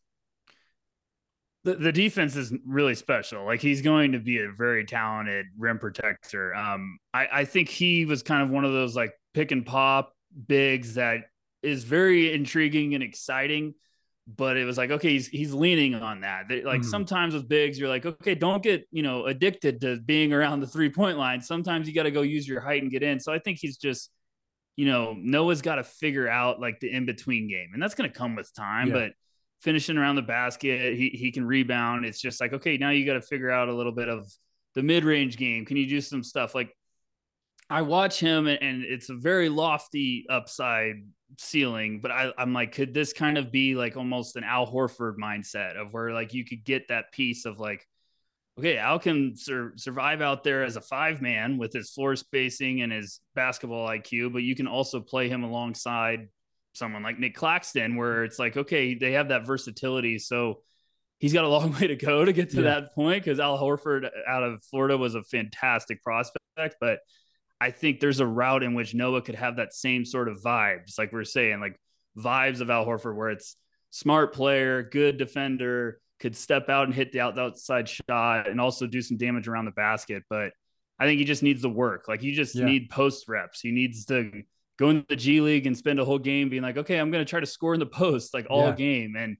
the, 1.64 1.76
the 1.76 1.92
defense 1.92 2.36
is 2.36 2.54
really 2.66 2.96
special. 2.96 3.46
Like 3.46 3.62
he's 3.62 3.82
going 3.82 4.14
to 4.14 4.20
be 4.20 4.40
a 4.40 4.52
very 4.52 4.86
talented 4.86 5.48
rim 5.58 5.78
protector. 5.78 6.56
Um, 6.56 7.00
I, 7.14 7.28
I 7.32 7.46
think 7.46 7.70
he 7.70 8.06
was 8.06 8.24
kind 8.24 8.42
of 8.42 8.50
one 8.50 8.66
of 8.66 8.72
those 8.72 8.96
like 8.96 9.12
pick 9.34 9.52
and 9.52 9.66
pop 9.66 10.14
bigs 10.48 10.96
that 10.96 11.22
is 11.62 11.84
very 11.84 12.34
intriguing 12.34 12.96
and 12.96 13.04
exciting. 13.04 13.74
But 14.38 14.58
it 14.58 14.66
was 14.66 14.78
like, 14.78 14.92
okay, 14.92 15.10
he's 15.10 15.28
he's 15.28 15.54
leaning 15.54 15.96
on 15.96 16.22
that. 16.22 16.48
They- 16.48 16.62
Like 16.64 16.82
Mhm. 16.82 16.86
sometimes 16.86 17.34
with 17.34 17.48
bigs, 17.50 17.80
you're 17.80 17.90
like, 17.90 18.06
okay, 18.06 18.36
don't 18.36 18.62
get 18.62 18.88
you 18.92 19.02
know 19.02 19.26
addicted 19.26 19.82
to 19.82 20.00
being 20.02 20.34
around 20.34 20.60
the 20.60 20.68
three 20.68 20.90
point 20.90 21.18
line. 21.18 21.42
Sometimes 21.42 21.88
you 21.88 21.94
got 21.96 22.04
to 22.04 22.12
go 22.12 22.22
use 22.22 22.48
your 22.48 22.62
height 22.62 22.84
and 22.84 22.92
get 22.92 23.02
in. 23.02 23.20
So 23.20 23.34
I 23.34 23.40
think 23.40 23.58
he's 23.60 23.78
just, 23.78 24.12
you 24.76 24.86
know, 24.86 25.16
Noah's 25.18 25.62
got 25.64 25.76
to 25.76 25.84
figure 25.84 26.28
out 26.28 26.60
like 26.60 26.80
the 26.80 26.92
in 26.92 27.06
between 27.06 27.48
game, 27.50 27.72
and 27.74 27.82
that's 27.82 27.96
going 27.96 28.10
to 28.10 28.16
come 28.16 28.36
with 28.36 28.54
time. 28.54 28.90
Yeah. 28.90 28.94
But 28.94 29.12
finishing 29.62 29.98
around 29.98 30.16
the 30.16 30.22
basket. 30.22 30.96
He 30.96 31.10
he 31.10 31.32
can 31.32 31.44
rebound. 31.46 32.06
It's 32.06 32.22
just 32.22 32.40
like 32.40 32.54
okay, 32.54 32.78
now 32.78 32.92
you 32.92 33.06
got 33.06 33.14
to 33.14 33.22
figure 33.22 33.50
out 33.50 33.68
a 33.68 33.74
little 33.74 33.92
bit 33.92 34.10
of 34.10 34.32
the 34.76 34.84
mid 34.84 35.04
range 35.04 35.38
game. 35.38 35.66
Can 35.66 35.76
you 35.78 35.88
do 35.88 36.02
some 36.02 36.24
stuff 36.24 36.54
like? 36.54 36.70
I 37.70 37.84
watch 37.84 38.20
him 38.20 38.48
and, 38.48 38.84
it's 38.84 39.10
a 39.10 39.16
very 39.16 39.50
lofty 39.50 40.26
upside 40.30 40.96
ceiling, 41.38 42.00
but 42.02 42.12
I, 42.12 42.32
I'm 42.38 42.54
like, 42.54 42.72
could 42.72 42.94
this 42.94 43.14
kind 43.14 43.38
of 43.38 43.52
be 43.52 43.76
like 43.76 43.96
almost 43.96 44.36
an 44.36 44.44
Al 44.44 44.66
Horford 44.66 45.18
mindset 45.18 45.76
of 45.76 45.94
where 45.94 46.12
like 46.14 46.34
you 46.34 46.44
could 46.44 46.64
get 46.64 46.88
that 46.88 47.12
piece 47.12 47.46
of 47.46 47.60
like, 47.60 47.86
okay, 48.58 48.78
Al 48.78 48.98
can 49.00 49.36
sur- 49.38 49.74
survive 49.76 50.22
out 50.22 50.44
there 50.44 50.64
as 50.64 50.76
a 50.76 50.82
five 50.82 51.22
man 51.22 51.58
with 51.58 51.72
his 51.72 51.92
floor 51.92 52.16
spacing 52.16 52.82
and 52.82 52.92
his 52.92 53.20
basketball 53.36 53.88
IQ, 53.88 54.34
but 54.34 54.42
you 54.44 54.56
can 54.56 54.68
also 54.68 55.00
play 55.00 55.30
him 55.30 55.44
alongside 55.44 56.28
someone 56.74 57.04
like 57.04 57.20
Nic 57.20 57.36
Claxton, 57.36 57.96
where 57.96 58.24
it's 58.24 58.40
like, 58.40 58.58
okay, 58.58 58.96
they 58.96 59.12
have 59.14 59.30
that 59.30 59.46
versatility. 59.46 60.18
So 60.20 60.62
he's 61.20 61.34
got 61.34 61.44
a 61.46 61.48
long 61.48 61.72
way 61.80 61.88
to 61.88 61.96
go 61.96 62.26
to 62.26 62.34
get 62.34 62.50
to 62.52 62.58
Yeah. 62.58 62.64
that 62.64 62.94
point 62.96 63.24
because 63.24 63.40
Al 63.40 63.60
Horford 63.60 64.10
out 64.28 64.44
of 64.44 64.64
Florida 64.64 64.98
was 64.98 65.14
a 65.16 65.24
fantastic 65.24 66.02
prospect, 66.04 66.76
but 66.82 67.00
I 67.62 67.72
think 67.72 68.00
there's 68.00 68.20
a 68.20 68.26
route 68.26 68.64
in 68.64 68.74
which 68.74 68.94
Noah 68.94 69.22
could 69.22 69.36
have 69.36 69.58
that 69.58 69.74
same 69.74 70.06
sort 70.06 70.30
of 70.30 70.42
vibes, 70.42 70.98
like 70.98 71.12
we're 71.12 71.24
saying, 71.26 71.60
like 71.60 71.80
vibes 72.18 72.62
of 72.62 72.70
Al 72.70 72.86
Horford, 72.86 73.16
where 73.16 73.30
it's 73.30 73.56
smart 73.92 74.34
player, 74.34 74.84
good 74.84 75.18
defender, 75.18 76.00
could 76.20 76.36
step 76.36 76.70
out 76.70 76.86
and 76.86 76.94
hit 76.94 77.12
the 77.12 77.20
outside 77.22 77.88
shot 77.90 78.48
and 78.48 78.60
also 78.60 78.88
do 78.88 79.02
some 79.02 79.18
damage 79.18 79.48
around 79.48 79.66
the 79.66 79.72
basket. 79.72 80.24
But 80.30 80.52
I 81.00 81.06
think 81.06 81.20
he 81.20 81.26
just 81.26 81.44
needs 81.44 81.62
the 81.62 81.70
work. 81.70 82.08
Like 82.08 82.24
you 82.24 82.34
just 82.34 82.56
Yeah. 82.56 82.66
need 82.66 82.90
post 82.90 83.28
reps. 83.28 83.62
He 83.62 83.72
needs 83.72 84.06
to 84.06 84.44
go 84.78 84.90
in 84.90 85.06
the 85.10 85.16
G 85.16 85.42
League 85.42 85.66
and 85.68 85.78
spend 85.78 86.00
a 86.00 86.06
whole 86.06 86.20
game 86.20 86.50
being 86.50 86.64
like, 86.64 86.78
okay, 86.78 86.98
I'm 86.98 87.12
going 87.12 87.24
to 87.26 87.30
try 87.30 87.40
to 87.40 87.46
score 87.46 87.74
in 87.74 87.80
the 87.80 87.86
post 87.86 88.34
like 88.34 88.48
all 88.50 88.68
Yeah. 88.70 88.76
game. 88.76 89.16
And 89.18 89.38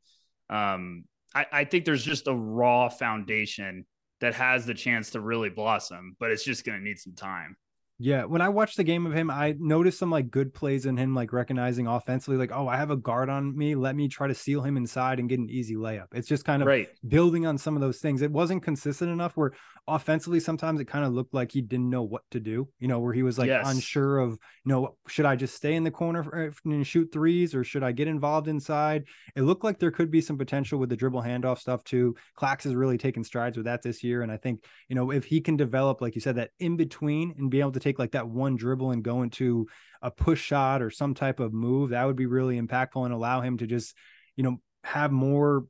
um, 0.50 1.04
I, 1.36 1.46
I 1.52 1.64
think 1.66 1.86
there's 1.86 2.04
just 2.04 2.28
a 2.28 2.34
raw 2.34 2.90
foundation 2.90 3.86
that 4.20 4.34
has 4.36 4.66
the 4.66 4.74
chance 4.74 5.12
to 5.12 5.22
really 5.22 5.50
blossom, 5.50 6.16
but 6.20 6.32
it's 6.32 6.44
just 6.44 6.66
going 6.66 6.78
to 6.78 6.84
need 6.84 6.98
some 7.00 7.14
time. 7.14 7.56
Yeah, 8.02 8.24
when 8.24 8.42
I 8.42 8.48
watched 8.48 8.78
the 8.78 8.86
game 8.86 9.06
of 9.06 9.14
him, 9.14 9.30
I 9.30 9.56
noticed 9.60 10.00
some 10.00 10.10
like 10.10 10.32
good 10.32 10.54
plays 10.54 10.86
in 10.86 10.96
him, 10.96 11.14
like 11.14 11.34
recognizing 11.34 11.86
offensively, 11.86 12.38
like, 12.38 12.52
oh, 12.54 12.66
I 12.66 12.78
have 12.78 12.92
a 12.92 12.96
guard 12.96 13.30
on 13.30 13.58
me. 13.58 13.76
Let 13.76 13.94
me 13.94 14.08
try 14.08 14.28
to 14.28 14.34
seal 14.34 14.62
him 14.62 14.78
inside 14.78 15.20
and 15.20 15.28
get 15.28 15.38
an 15.38 15.50
easy 15.50 15.76
layup. 15.76 16.08
It's 16.14 16.28
just 16.28 16.46
kind 16.46 16.62
of 16.62 16.68
right. 16.70 16.88
building 17.06 17.46
on 17.46 17.58
some 17.58 17.76
of 17.76 17.82
those 17.82 18.00
things. 18.00 18.22
It 18.22 18.32
wasn't 18.32 18.64
consistent 18.64 19.12
enough 19.12 19.36
where 19.36 19.52
offensively 19.90 20.40
sometimes 20.40 20.80
it 20.80 20.86
kind 20.86 21.06
of 21.06 21.14
looked 21.14 21.34
like 21.34 21.52
he 21.52 21.62
didn't 21.62 21.90
know 21.90 22.04
what 22.04 22.24
to 22.32 22.40
do, 22.40 22.68
you 22.80 22.88
know, 22.88 23.00
where 23.00 23.14
he 23.14 23.24
was 23.24 23.38
like 23.38 23.48
Yes. 23.48 23.62
unsure 23.62 24.20
of, 24.20 24.32
you 24.32 24.72
know, 24.72 24.98
should 25.08 25.26
I 25.26 25.36
just 25.36 25.56
stay 25.56 25.76
in 25.76 25.84
the 25.84 25.92
corner 25.92 26.54
and 26.66 26.86
shoot 26.88 27.10
threes 27.12 27.54
or 27.54 27.64
should 27.64 27.84
I 27.84 27.92
get 27.92 28.08
involved 28.08 28.48
inside? 28.48 29.06
It 29.36 29.42
looked 29.42 29.64
like 29.64 29.80
there 29.80 29.92
could 29.92 30.12
be 30.12 30.22
some 30.22 30.38
potential 30.38 30.80
with 30.80 30.90
the 30.90 30.96
dribble 30.96 31.22
handoff 31.22 31.60
stuff 31.60 31.84
too. 31.84 32.16
Clax 32.38 32.64
has 32.64 32.76
really 32.76 32.98
taken 32.98 33.24
strides 33.24 33.58
with 33.58 33.66
that 33.66 33.82
this 33.82 34.04
year. 34.04 34.22
And 34.22 34.32
I 34.32 34.38
think, 34.38 34.64
you 34.88 34.96
know, 34.96 35.12
if 35.12 35.26
he 35.26 35.42
can 35.42 35.58
develop, 35.58 36.02
like 36.02 36.16
you 36.16 36.22
said, 36.22 36.36
that 36.36 36.52
in 36.60 36.78
between 36.78 37.36
and 37.38 37.50
be 37.52 37.60
able 37.60 37.72
to 37.74 37.80
take 37.80 38.00
like 38.00 38.12
that 38.12 38.28
one 38.28 38.56
dribble 38.56 38.92
and 38.92 39.04
go 39.04 39.22
into 39.24 39.68
a 40.02 40.12
push 40.12 40.42
shot 40.42 40.82
or 40.82 40.90
some 40.90 41.14
type 41.14 41.40
of 41.40 41.54
move, 41.54 41.90
that 41.90 42.06
would 42.06 42.16
be 42.16 42.26
really 42.26 42.60
impactful 42.60 43.04
and 43.06 43.14
allow 43.14 43.42
him 43.42 43.58
to 43.58 43.68
just, 43.68 43.96
you 44.36 44.44
know, 44.44 44.58
have 44.84 45.12
more, 45.12 45.66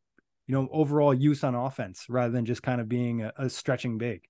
you 0.49 0.55
know, 0.55 0.67
overall 0.71 1.13
use 1.13 1.43
on 1.43 1.53
offense 1.53 2.07
rather 2.09 2.31
than 2.33 2.43
just 2.43 2.63
kind 2.63 2.81
of 2.81 2.89
being 2.89 3.21
a, 3.21 3.31
a 3.37 3.49
stretching 3.51 3.99
big. 3.99 4.21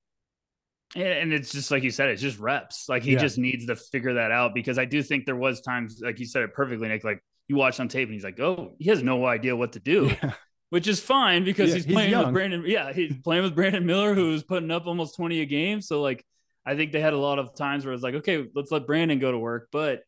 And- 0.94 1.32
it's 1.32 1.52
just 1.52 1.72
like 1.72 1.82
you 1.84 1.92
said, 1.92 2.10
it's 2.10 2.22
just 2.22 2.40
reps. 2.40 2.90
Like 2.90 3.04
he 3.04 3.14
Yeah. 3.14 3.20
just 3.20 3.38
needs 3.38 3.68
to 3.68 3.76
figure 3.78 4.16
that 4.16 4.30
out 4.30 4.54
because 4.54 4.78
I 4.78 4.84
do 4.84 5.02
think 5.02 5.26
there 5.26 5.38
was 5.38 5.62
times, 5.62 6.02
like 6.04 6.20
you 6.20 6.26
said 6.26 6.44
it 6.44 6.54
perfectly, 6.54 6.90
Nick. 6.90 7.06
Like 7.06 7.24
you 7.48 7.56
watch 7.56 7.80
on 7.80 7.88
tape 7.88 8.10
and 8.10 8.14
he's 8.14 8.24
like, 8.26 8.38
"Oh, 8.40 8.74
he 8.80 8.90
has 8.90 9.02
no 9.02 9.26
idea 9.26 9.56
what 9.56 9.72
to 9.74 9.80
do," 9.80 10.08
Yeah. 10.24 10.34
which 10.72 10.88
is 10.90 11.00
fine 11.00 11.46
because 11.46 11.70
Yeah, 11.70 11.76
he's 11.76 11.86
he's 11.86 11.94
playing 11.94 12.12
young. 12.12 12.26
with 12.26 12.34
Brandon. 12.34 12.64
Yeah, 12.66 12.92
he's 12.92 13.16
playing 13.24 13.44
with 13.44 13.56
Brandon 13.56 13.86
Miller, 13.86 14.14
who's 14.14 14.44
putting 14.44 14.72
up 14.72 14.88
almost 14.88 15.16
twenty 15.16 15.40
a 15.40 15.46
game. 15.46 15.80
So 15.80 16.02
like, 16.02 16.26
I 16.66 16.76
think 16.76 16.92
they 16.92 17.00
had 17.00 17.14
a 17.14 17.18
lot 17.18 17.40
of 17.40 17.56
times 17.56 17.86
where 17.86 17.94
it's 17.94 18.04
like, 18.04 18.16
okay, 18.16 18.46
let's 18.54 18.72
let 18.72 18.86
Brandon 18.86 19.20
go 19.20 19.32
to 19.32 19.38
work, 19.40 19.70
but. 19.72 20.02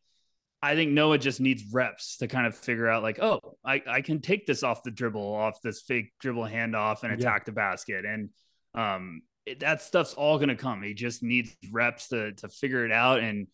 I 0.64 0.76
think 0.76 0.92
Noah 0.92 1.18
just 1.18 1.40
needs 1.40 1.64
reps 1.72 2.18
to 2.18 2.28
kind 2.28 2.46
of 2.46 2.56
figure 2.56 2.88
out, 2.88 3.02
like, 3.02 3.18
oh, 3.20 3.40
I, 3.64 3.82
I 3.86 4.00
can 4.00 4.20
take 4.20 4.46
this 4.46 4.62
off 4.62 4.84
the 4.84 4.92
dribble, 4.92 5.34
off 5.34 5.60
this 5.60 5.82
fake 5.82 6.12
dribble 6.20 6.44
handoff 6.44 7.02
and 7.02 7.10
Yeah. 7.12 7.18
attack 7.18 7.46
the 7.46 7.52
basket. 7.52 8.04
And 8.04 8.30
um, 8.74 9.22
it, 9.44 9.60
that 9.60 9.82
stuff's 9.82 10.14
all 10.14 10.38
going 10.38 10.50
to 10.50 10.56
come. 10.56 10.82
He 10.82 10.94
just 10.94 11.22
needs 11.22 11.54
reps 11.72 12.08
to 12.08 12.32
to 12.34 12.48
figure 12.48 12.84
it 12.86 12.92
out. 12.92 13.20
And 13.20 13.48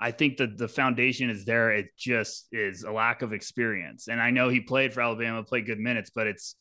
I 0.00 0.10
think 0.10 0.38
that 0.38 0.56
the 0.56 0.66
foundation 0.66 1.28
is 1.28 1.44
there. 1.44 1.70
It 1.70 1.88
just 1.98 2.46
is 2.50 2.82
a 2.82 2.90
lack 2.90 3.20
of 3.20 3.32
experience. 3.34 4.08
And 4.08 4.20
I 4.20 4.30
know 4.30 4.48
he 4.48 4.60
played 4.60 4.94
for 4.94 5.02
Alabama, 5.02 5.44
played 5.44 5.66
good 5.66 5.78
minutes, 5.78 6.10
but 6.14 6.26
it's 6.26 6.56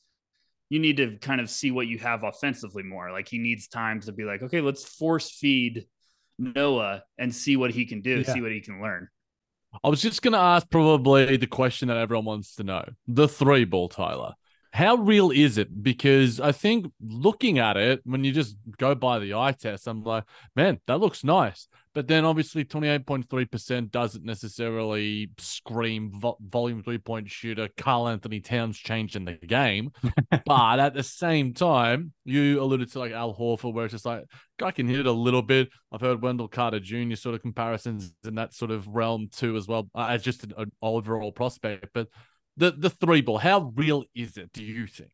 you 0.70 0.80
need 0.80 0.98
to 0.98 1.18
kind 1.18 1.40
of 1.40 1.50
see 1.50 1.72
what 1.72 1.88
you 1.88 1.98
have 2.00 2.24
offensively 2.24 2.84
more. 2.84 3.12
Like 3.12 3.30
he 3.30 3.38
needs 3.38 3.68
times 3.68 4.08
to 4.08 4.12
be 4.12 4.26
like, 4.26 4.44
okay, 4.44 4.60
let's 4.60 4.84
force 4.84 5.30
feed 5.32 5.86
Noah 6.38 7.04
and 7.18 7.34
see 7.34 7.56
what 7.56 7.72
he 7.72 7.86
can 7.86 8.02
do, 8.02 8.20
Yeah. 8.20 8.34
see 8.34 8.42
what 8.42 8.52
he 8.52 8.60
can 8.60 8.82
learn. 8.82 9.08
I 9.84 9.90
was 9.90 10.02
just 10.02 10.22
going 10.22 10.34
to 10.34 10.40
ask 10.40 10.70
probably 10.70 11.38
the 11.38 11.48
question 11.48 11.88
that 11.88 11.98
everyone 11.98 12.26
wants 12.26 12.56
to 12.56 12.64
know 12.64 12.84
the 13.08 13.28
three 13.28 13.66
ball, 13.66 13.90
Tyler. 13.90 14.34
How 14.74 14.96
real 14.96 15.30
is 15.30 15.60
it? 15.60 15.84
Because 15.84 16.40
I 16.40 16.52
think 16.52 16.92
looking 17.00 17.60
at 17.60 17.78
it, 17.78 18.02
when 18.06 18.24
you 18.24 18.32
just 18.32 18.58
go 18.80 18.96
by 18.96 19.20
the 19.20 19.36
eye 19.36 19.52
test, 19.52 19.88
I'm 19.88 20.04
like, 20.04 20.24
man, 20.56 20.80
that 20.88 21.00
looks 21.00 21.24
nice. 21.24 21.68
But 21.94 22.08
then 22.08 22.26
obviously 22.26 22.66
28.3% 22.66 23.92
doesn't 23.92 24.26
necessarily 24.26 25.30
scream 25.38 26.12
vo- 26.20 26.38
volume 26.42 26.82
three 26.82 26.98
point 26.98 27.30
shooter, 27.30 27.70
Karl-Anthony 27.78 28.40
Towns 28.40 28.76
changed 28.80 29.16
in 29.16 29.26
the 29.26 29.34
game. 29.34 29.92
but 30.46 30.80
at 30.80 30.96
the 30.96 31.04
same 31.04 31.54
time, 31.54 32.12
you 32.26 32.60
alluded 32.60 32.92
to 32.94 33.00
like 33.00 33.12
Al 33.12 33.36
Horford, 33.36 33.74
where 33.74 33.86
it's 33.86 33.92
just 33.92 34.08
like, 34.08 34.24
guy 34.58 34.72
can 34.72 34.88
hit 34.88 35.02
it 35.02 35.06
a 35.06 35.12
little 35.12 35.44
bit. 35.44 35.70
I've 35.92 36.02
heard 36.02 36.24
Wendell 36.24 36.48
Carter 36.48 36.80
Jr. 36.80 37.14
sort 37.14 37.36
of 37.36 37.44
comparisons 37.44 38.12
in 38.26 38.34
that 38.36 38.56
sort 38.56 38.72
of 38.72 38.88
realm 38.88 39.28
too, 39.32 39.56
as 39.56 39.68
well, 39.68 39.88
uh, 39.94 40.08
as 40.10 40.24
just 40.24 40.44
an, 40.44 40.54
an 40.58 40.72
overall 40.82 41.32
prospect. 41.32 41.90
But 41.94 42.08
the 42.58 42.72
the 42.72 42.90
three 42.90 43.22
ball, 43.22 43.38
how 43.38 43.72
real 43.76 44.04
is 44.16 44.38
it? 44.38 44.52
Do 44.54 44.64
you 44.64 44.88
think? 44.88 45.12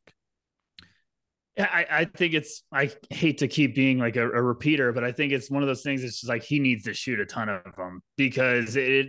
Yeah, 1.58 1.70
I, 1.72 1.86
I 1.92 2.06
think 2.06 2.34
it's 2.34 2.64
I 2.72 2.92
hate 3.10 3.40
to 3.40 3.48
keep 3.48 3.76
being 3.76 3.98
like 3.98 4.16
a, 4.16 4.24
a 4.24 4.42
repeater, 4.42 4.94
but 4.94 5.04
I 5.04 5.12
think 5.12 5.34
it's 5.34 5.52
one 5.52 5.62
of 5.62 5.68
those 5.68 5.82
things. 5.82 6.04
It's 6.04 6.22
just 6.22 6.30
like 6.30 6.44
he 6.44 6.60
needs 6.60 6.86
to 6.86 6.94
shoot 6.94 7.20
a 7.20 7.26
ton 7.26 7.50
of 7.50 7.76
them 7.76 8.02
because 8.18 8.76
it 8.76 9.08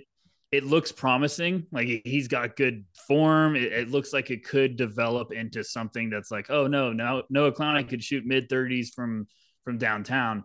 it 0.50 0.64
looks 0.64 0.90
promising. 0.90 1.66
Like 1.70 1.86
he- 1.86 2.02
he's 2.04 2.26
got 2.26 2.56
good 2.56 2.84
form. 3.06 3.54
It, 3.54 3.72
it 3.72 3.90
looks 3.90 4.12
like 4.12 4.30
it 4.30 4.44
could 4.44 4.76
develop 4.76 5.32
into 5.32 5.62
something 5.62 6.10
that's 6.10 6.32
like, 6.32 6.50
oh 6.50 6.66
no, 6.66 6.92
now 6.92 7.22
Noah 7.30 7.52
Clowney 7.52 7.88
could 7.88 8.02
shoot 8.02 8.24
mid 8.26 8.48
thirties 8.48 8.90
from 8.94 9.28
from 9.64 9.78
downtown. 9.78 10.42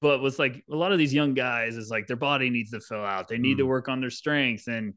But 0.00 0.22
with 0.22 0.38
like 0.38 0.64
a 0.70 0.76
lot 0.76 0.92
of 0.92 0.98
these 0.98 1.12
young 1.12 1.34
guys, 1.34 1.76
is 1.76 1.90
like 1.90 2.06
their 2.06 2.16
body 2.16 2.50
needs 2.50 2.70
to 2.70 2.80
fill 2.80 3.04
out. 3.04 3.26
They 3.28 3.38
need 3.38 3.58
to 3.58 3.64
Mm. 3.64 3.68
work 3.68 3.88
on 3.88 4.00
their 4.00 4.10
strength 4.10 4.68
and 4.68 4.94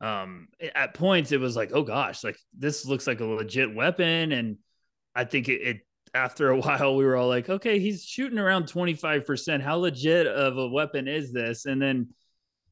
um 0.00 0.46
at 0.76 0.94
points 0.94 1.32
it 1.32 1.40
was 1.40 1.56
like 1.56 1.72
oh 1.72 1.82
gosh 1.82 2.22
like 2.22 2.38
this 2.56 2.86
looks 2.86 3.06
like 3.06 3.18
a 3.18 3.24
legit 3.24 3.74
weapon 3.74 4.30
and 4.30 4.56
I 5.18 5.24
think 5.24 5.48
it, 5.48 5.60
it 5.62 5.80
after 6.14 6.50
a 6.50 6.56
while 6.60 6.96
we 6.96 7.04
were 7.04 7.16
all 7.16 7.28
like, 7.28 7.48
okay, 7.48 7.78
he's 7.78 8.04
shooting 8.04 8.38
around 8.38 8.64
25%. 8.64 9.60
How 9.60 9.76
legit 9.76 10.26
of 10.26 10.56
a 10.56 10.68
weapon 10.68 11.08
is 11.08 11.32
this? 11.32 11.66
And 11.66 11.80
then 11.80 12.08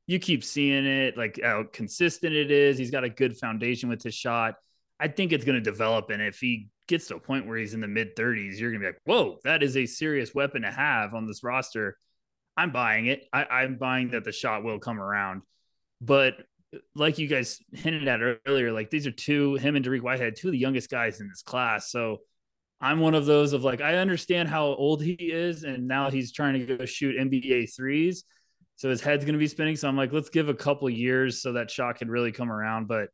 you 0.07 0.19
keep 0.19 0.45
seeing 0.45 0.87
it, 0.87 1.17
like 1.17 1.41
how 1.43 1.65
consistent 1.73 2.35
it 2.35 2.51
is. 2.51 2.79
He's 2.79 2.91
got 2.93 3.05
a 3.05 3.11
good 3.11 3.37
foundation 3.37 3.89
with 3.89 4.03
his 4.03 4.15
shot. 4.15 4.55
I 5.01 5.09
think 5.09 5.33
it's 5.33 5.45
going 5.45 5.63
to 5.63 5.71
develop. 5.71 6.11
And 6.11 6.23
if 6.23 6.39
he 6.39 6.69
gets 6.87 7.09
to 7.09 7.17
a 7.17 7.21
point 7.21 7.47
where 7.47 7.59
he's 7.59 7.75
in 7.75 7.81
the 7.81 7.89
mid 7.89 8.15
30s, 8.17 8.59
you're 8.59 8.71
going 8.71 8.81
to 8.81 8.87
be 8.87 8.93
like, 8.93 9.03
whoa, 9.05 9.39
that 9.45 9.63
is 9.63 9.77
a 9.77 9.87
serious 9.87 10.35
weapon 10.35 10.63
to 10.63 10.71
have 10.71 11.15
on 11.15 11.27
this 11.27 11.43
roster. 11.43 11.99
I'm 12.57 12.71
buying 12.71 13.07
it. 13.07 13.25
I, 13.33 13.45
I'm 13.45 13.77
buying 13.77 14.11
that 14.11 14.25
the 14.25 14.33
shot 14.33 14.63
will 14.63 14.79
come 14.79 15.01
around. 15.01 15.43
But 16.01 16.35
like 16.95 17.19
you 17.19 17.29
guys 17.29 17.61
hinted 17.73 18.09
at 18.09 18.21
earlier, 18.47 18.73
like 18.73 18.91
these 18.91 19.07
are 19.07 19.13
two, 19.13 19.55
him 19.55 19.77
and 19.77 19.85
Dariq 19.85 20.03
Whitehead, 20.03 20.37
two 20.37 20.49
of 20.49 20.53
the 20.53 20.59
youngest 20.59 20.91
guys 20.91 21.21
in 21.21 21.29
this 21.29 21.43
class. 21.43 21.91
So 21.91 22.19
I'm 22.81 23.01
one 23.01 23.15
of 23.15 23.27
those 23.27 23.53
of 23.53 23.65
like, 23.65 23.81
I 23.81 23.97
understand 23.97 24.49
how 24.49 24.67
old 24.67 25.03
he 25.03 25.13
is, 25.13 25.65
and 25.65 25.89
now 25.89 26.11
he's 26.11 26.33
trying 26.33 26.67
to 26.67 26.77
go 26.77 26.85
shoot 26.85 27.17
NBA 27.17 27.75
threes. 27.75 28.25
So 28.77 28.91
his 28.91 29.01
head's 29.01 29.25
going 29.25 29.35
to 29.35 29.39
be 29.39 29.49
spinning. 29.49 29.77
So 29.77 29.89
I'm 29.89 29.97
like, 29.97 30.13
let's 30.13 30.29
give 30.29 30.51
a 30.51 30.55
couple 30.55 30.89
years 30.91 31.41
so 31.41 31.55
that 31.55 31.71
shot 31.71 31.97
can 31.97 32.11
really 32.11 32.31
come 32.31 32.53
around. 32.53 32.89
But, 32.89 33.09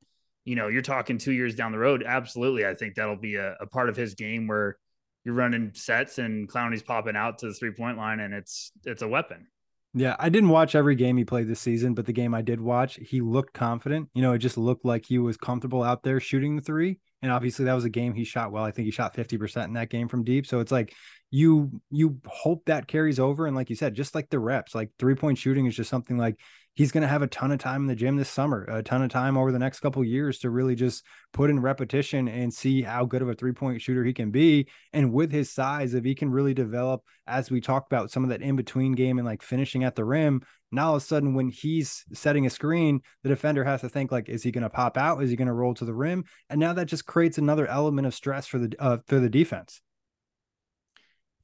you 0.45 0.57
know, 0.57 0.67
you're 0.67 0.83
talking 0.83 1.19
two 1.19 1.33
years 1.33 1.55
down 1.55 1.71
the 1.71 1.79
road. 1.79 2.03
Absolutely. 2.05 2.67
I 2.67 2.75
think 2.75 2.97
that'll 2.97 3.17
be 3.17 3.37
a, 3.37 3.55
a 3.61 3.67
part 3.67 3.89
of 3.89 3.97
his 3.97 4.15
game 4.15 4.49
where 4.49 4.77
you're 5.25 5.37
running 5.37 5.71
sets 5.75 6.19
and 6.19 6.49
Clowney's 6.49 6.83
popping 6.83 7.15
out 7.15 7.39
to 7.39 7.47
the 7.47 7.55
three 7.55 7.71
point 7.71 7.97
line 7.97 8.19
and 8.19 8.35
it's, 8.35 8.73
it's 8.85 9.03
a 9.03 9.09
weapon. 9.09 9.47
Yeah, 9.95 10.17
I 10.19 10.31
didn't 10.31 10.49
watch 10.49 10.75
every 10.75 10.95
game 10.95 11.19
he 11.19 11.25
played 11.25 11.49
this 11.49 11.61
season, 11.61 11.93
but 11.93 12.07
the 12.07 12.15
game 12.15 12.35
I 12.35 12.41
did 12.41 12.61
watch, 12.61 12.99
he 13.03 13.21
looked 13.21 13.53
confident. 13.53 14.09
You 14.15 14.23
know, 14.23 14.33
it 14.33 14.39
just 14.39 14.57
looked 14.57 14.87
like 14.87 15.05
he 15.05 15.19
was 15.19 15.37
comfortable 15.37 15.83
out 15.83 16.03
there 16.03 16.19
shooting 16.19 16.57
the 16.57 16.63
three. 16.63 16.99
And 17.21 17.31
obviously 17.31 17.67
that 17.67 17.75
was 17.75 17.85
a 17.85 17.91
game 17.91 18.15
he 18.15 18.25
shot 18.25 18.53
well. 18.53 18.65
I 18.65 18.71
think 18.71 18.87
he 18.87 18.91
shot 18.91 19.15
50% 19.15 19.65
in 19.65 19.75
that 19.75 19.91
game 19.91 20.09
from 20.09 20.25
deep. 20.25 20.47
So 20.47 20.61
it's 20.61 20.73
like 20.73 20.95
you 21.31 21.81
you 21.91 22.19
hope 22.27 22.65
that 22.67 22.89
carries 22.89 23.21
over. 23.21 23.47
And 23.47 23.55
like 23.55 23.71
you 23.71 23.77
said, 23.77 23.95
just 23.95 24.15
like 24.15 24.31
the 24.31 24.39
reps, 24.39 24.75
like 24.75 24.91
three-point 24.99 25.39
shooting 25.39 25.67
is 25.67 25.77
just 25.77 25.91
something 25.91 26.17
like 26.17 26.41
he's 26.75 26.93
going 26.93 27.03
to 27.03 27.09
have 27.09 27.23
a 27.23 27.27
ton 27.27 27.53
of 27.53 27.59
time 27.59 27.83
in 27.83 27.87
the 27.87 27.95
gym 27.95 28.17
this 28.17 28.31
summer, 28.31 28.65
a 28.65 28.83
ton 28.83 29.03
of 29.03 29.11
time 29.11 29.37
over 29.37 29.53
the 29.53 29.59
next 29.59 29.81
couple 29.81 30.03
years 30.03 30.39
to 30.39 30.51
really 30.51 30.75
just 30.75 31.05
put 31.33 31.51
in 31.51 31.61
repetition 31.61 32.29
and 32.29 32.53
see 32.53 32.83
how 32.83 33.05
good 33.05 33.21
of 33.21 33.29
a 33.29 33.35
three-point 33.35 33.81
shooter 33.83 34.05
he 34.05 34.15
can 34.15 34.31
be. 34.31 34.67
And 34.93 35.13
with 35.13 35.31
his 35.31 35.51
size, 35.51 35.93
if 35.93 36.05
he 36.05 36.15
can 36.15 36.31
really 36.31 36.55
develop, 36.55 37.03
as 37.27 37.51
we 37.51 37.61
talked 37.61 37.93
about, 37.93 38.11
some 38.11 38.25
of 38.25 38.31
that 38.31 38.43
in-between 38.43 38.93
game 38.93 39.19
and 39.19 39.27
like 39.27 39.43
finishing 39.43 39.85
at 39.85 39.97
the 39.97 40.05
rim, 40.05 40.43
now 40.71 40.89
all 40.89 40.97
of 40.97 41.03
a 41.03 41.05
sudden 41.05 41.35
when 41.35 41.51
he's 41.51 42.05
setting 42.15 42.47
a 42.47 42.51
screen, 42.51 43.03
the 43.23 43.29
defender 43.29 43.65
has 43.65 43.83
to 43.83 43.91
think 43.91 44.11
like, 44.11 44.31
is 44.31 44.43
he 44.43 44.51
going 44.51 44.63
to 44.63 44.71
pop 44.71 44.97
out? 44.97 45.23
Is 45.23 45.29
he 45.29 45.37
going 45.37 45.49
to 45.49 45.53
roll 45.53 45.75
to 45.75 45.85
the 45.85 45.95
rim? 45.95 46.25
And 46.49 46.59
now 46.59 46.73
that 46.73 46.87
just 46.87 47.05
creates 47.05 47.37
another 47.37 47.67
element 47.67 48.07
of 48.07 48.15
stress 48.15 48.47
for 48.47 48.59
the 48.59 48.75
uh, 48.79 48.99
for 49.07 49.21
the 49.21 49.29
defense. 49.29 49.83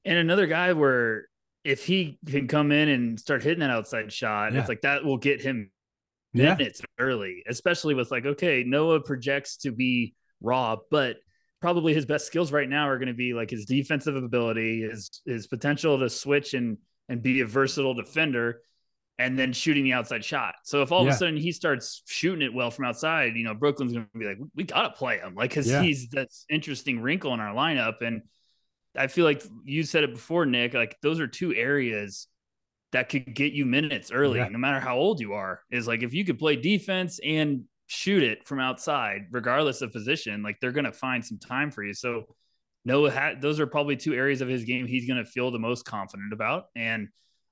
And 0.06 0.16
another 0.16 0.46
guy 0.46 0.72
where 0.72 1.28
if 1.64 1.84
he 1.84 2.18
can 2.26 2.48
come 2.48 2.72
in 2.72 2.88
and 2.88 3.18
start 3.18 3.42
hitting 3.42 3.60
that 3.60 3.70
outside 3.70 4.12
shot, 4.12 4.52
Yeah. 4.52 4.60
it's 4.60 4.68
like 4.68 4.82
that 4.82 5.04
will 5.04 5.18
get 5.18 5.40
him 5.42 5.70
Yeah. 6.32 6.54
minutes 6.56 6.82
early, 6.98 7.42
especially 7.48 7.94
with 7.94 8.10
like, 8.10 8.24
okay, 8.26 8.64
Noah 8.64 9.00
projects 9.00 9.56
to 9.58 9.72
be 9.72 10.14
raw, 10.40 10.76
but 10.90 11.16
probably 11.60 11.92
his 11.94 12.06
best 12.06 12.26
skills 12.26 12.52
right 12.52 12.68
now 12.68 12.88
are 12.88 12.98
going 12.98 13.08
to 13.08 13.14
be 13.14 13.34
like 13.34 13.50
his 13.50 13.64
defensive 13.66 14.16
ability, 14.16 14.82
his 14.82 15.20
his 15.26 15.46
potential 15.46 15.98
to 15.98 16.08
switch 16.08 16.54
and 16.54 16.78
and 17.08 17.22
be 17.22 17.40
a 17.40 17.46
versatile 17.46 17.94
defender, 17.94 18.60
and 19.18 19.36
then 19.38 19.52
shooting 19.52 19.82
the 19.82 19.92
outside 19.94 20.24
shot. 20.24 20.54
So 20.64 20.82
if 20.82 20.92
all 20.92 21.02
Yeah. 21.02 21.08
of 21.08 21.14
a 21.14 21.18
sudden 21.18 21.36
he 21.36 21.50
starts 21.50 22.02
shooting 22.06 22.42
it 22.42 22.54
well 22.54 22.70
from 22.70 22.84
outside, 22.84 23.34
you 23.34 23.42
know, 23.44 23.54
Brooklyn's 23.54 23.92
going 23.92 24.06
to 24.12 24.18
be 24.18 24.26
like, 24.26 24.38
we 24.54 24.64
got 24.64 24.82
to 24.82 24.90
play 24.90 25.18
him, 25.18 25.34
like 25.34 25.50
because 25.50 25.66
Yeah. 25.68 25.82
he's 25.82 26.08
that's 26.10 26.44
interesting 26.48 27.00
wrinkle 27.00 27.34
in 27.34 27.40
our 27.40 27.54
lineup, 27.54 28.00
and 28.02 28.22
I 28.98 29.06
feel 29.06 29.24
like 29.24 29.42
you 29.64 29.82
said 29.84 30.04
it 30.04 30.12
before, 30.12 30.46
Nick. 30.46 30.74
Like 30.74 30.96
those 31.02 31.20
are 31.20 31.26
two 31.26 31.54
areas 31.54 32.26
that 32.92 33.08
could 33.08 33.34
get 33.34 33.52
you 33.52 33.64
minutes 33.66 34.10
early, 34.10 34.38
Yeah. 34.38 34.48
no 34.48 34.58
matter 34.58 34.80
how 34.80 34.96
old 34.96 35.20
you 35.20 35.34
are. 35.34 35.60
Is 35.70 35.86
like 35.86 36.02
if 36.02 36.12
you 36.14 36.24
could 36.24 36.38
play 36.38 36.56
defense 36.56 37.20
and 37.24 37.64
shoot 37.86 38.22
it 38.22 38.46
from 38.46 38.60
outside, 38.60 39.26
regardless 39.30 39.80
of 39.82 39.92
position, 39.92 40.42
like 40.42 40.58
they're 40.60 40.72
going 40.72 40.84
to 40.84 40.92
find 40.92 41.24
some 41.24 41.38
time 41.38 41.70
for 41.70 41.82
you. 41.82 41.94
So 41.94 42.24
Noah 42.84 43.10
had 43.10 43.40
those 43.40 43.60
are 43.60 43.66
probably 43.66 43.96
two 43.96 44.14
areas 44.14 44.40
of 44.40 44.48
his 44.48 44.64
game 44.64 44.86
he's 44.86 45.06
going 45.06 45.22
to 45.24 45.30
feel 45.30 45.50
the 45.50 45.58
most 45.58 45.84
confident 45.84 46.32
about. 46.32 46.66
And 46.74 47.08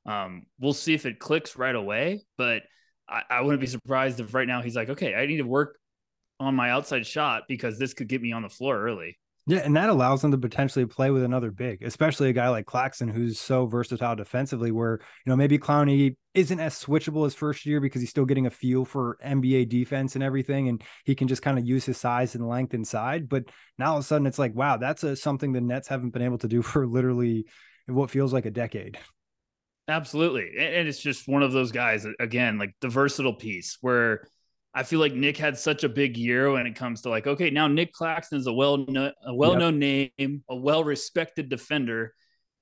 Um, 0.06 0.46
we'll 0.60 0.72
see 0.72 0.94
if 0.94 1.04
it 1.04 1.18
clicks 1.18 1.56
right 1.56 1.74
away, 1.74 2.22
but 2.38 2.62
I, 3.08 3.22
I 3.28 3.40
wouldn't 3.40 3.60
be 3.60 3.66
surprised 3.66 4.20
if 4.20 4.34
right 4.34 4.46
now 4.46 4.62
he's 4.62 4.76
like, 4.76 4.88
okay, 4.88 5.16
I 5.16 5.26
need 5.26 5.38
to 5.38 5.42
work 5.42 5.76
on 6.38 6.54
my 6.54 6.70
outside 6.70 7.04
shot 7.04 7.42
because 7.48 7.76
this 7.76 7.92
could 7.92 8.06
get 8.08 8.22
me 8.22 8.30
on 8.30 8.42
the 8.42 8.48
floor 8.48 8.78
early. 8.80 9.18
Yeah, 9.48 9.58
and 9.58 9.76
that 9.76 9.90
allows 9.90 10.22
them 10.22 10.32
to 10.32 10.38
potentially 10.38 10.86
play 10.86 11.12
with 11.12 11.22
another 11.22 11.52
big, 11.52 11.84
especially 11.84 12.28
a 12.28 12.32
guy 12.32 12.48
like 12.48 12.66
Claxton 12.66 13.06
who's 13.06 13.38
so 13.38 13.66
versatile 13.66 14.16
defensively. 14.16 14.72
Where 14.72 14.98
you 15.24 15.30
know 15.30 15.36
maybe 15.36 15.56
Clowney 15.56 16.16
isn't 16.34 16.58
as 16.58 16.74
switchable 16.74 17.26
as 17.26 17.34
first 17.34 17.64
year 17.64 17.80
because 17.80 18.00
he's 18.00 18.10
still 18.10 18.24
getting 18.24 18.46
a 18.46 18.50
feel 18.50 18.84
for 18.84 19.18
NBA 19.24 19.68
defense 19.68 20.16
and 20.16 20.24
everything, 20.24 20.68
and 20.68 20.82
he 21.04 21.14
can 21.14 21.28
just 21.28 21.42
kind 21.42 21.60
of 21.60 21.64
use 21.64 21.84
his 21.84 21.96
size 21.96 22.34
and 22.34 22.48
length 22.48 22.74
inside. 22.74 23.28
But 23.28 23.44
now 23.78 23.92
all 23.92 23.98
of 23.98 24.00
a 24.00 24.06
sudden 24.06 24.26
it's 24.26 24.38
like, 24.38 24.52
wow, 24.52 24.78
that's 24.78 25.04
a, 25.04 25.14
something 25.14 25.52
the 25.52 25.60
Nets 25.60 25.86
haven't 25.86 26.10
been 26.10 26.22
able 26.22 26.38
to 26.38 26.48
do 26.48 26.60
for 26.62 26.84
literally 26.84 27.46
what 27.86 28.10
feels 28.10 28.32
like 28.32 28.46
a 28.46 28.50
decade. 28.50 28.98
Absolutely, 29.86 30.50
and 30.58 30.88
it's 30.88 30.98
just 30.98 31.28
one 31.28 31.44
of 31.44 31.52
those 31.52 31.70
guys 31.70 32.04
again, 32.18 32.58
like 32.58 32.74
the 32.80 32.88
versatile 32.88 33.36
piece 33.36 33.78
where 33.80 34.26
I 34.76 34.82
feel 34.82 35.00
like 35.00 35.14
Nic 35.14 35.38
had 35.38 35.58
such 35.58 35.84
a 35.84 35.88
big 35.88 36.18
year 36.18 36.52
when 36.52 36.66
it 36.66 36.76
comes 36.76 37.00
to 37.00 37.08
like, 37.08 37.26
okay, 37.26 37.48
now 37.48 37.66
Nic 37.66 37.94
Claxton's 37.94 38.46
a 38.46 38.52
well 38.52 38.84
a 39.24 39.34
well 39.34 39.56
known 39.56 39.80
yep. 39.80 40.12
name, 40.18 40.44
a 40.50 40.54
well 40.54 40.84
respected 40.84 41.48
defender. 41.48 42.12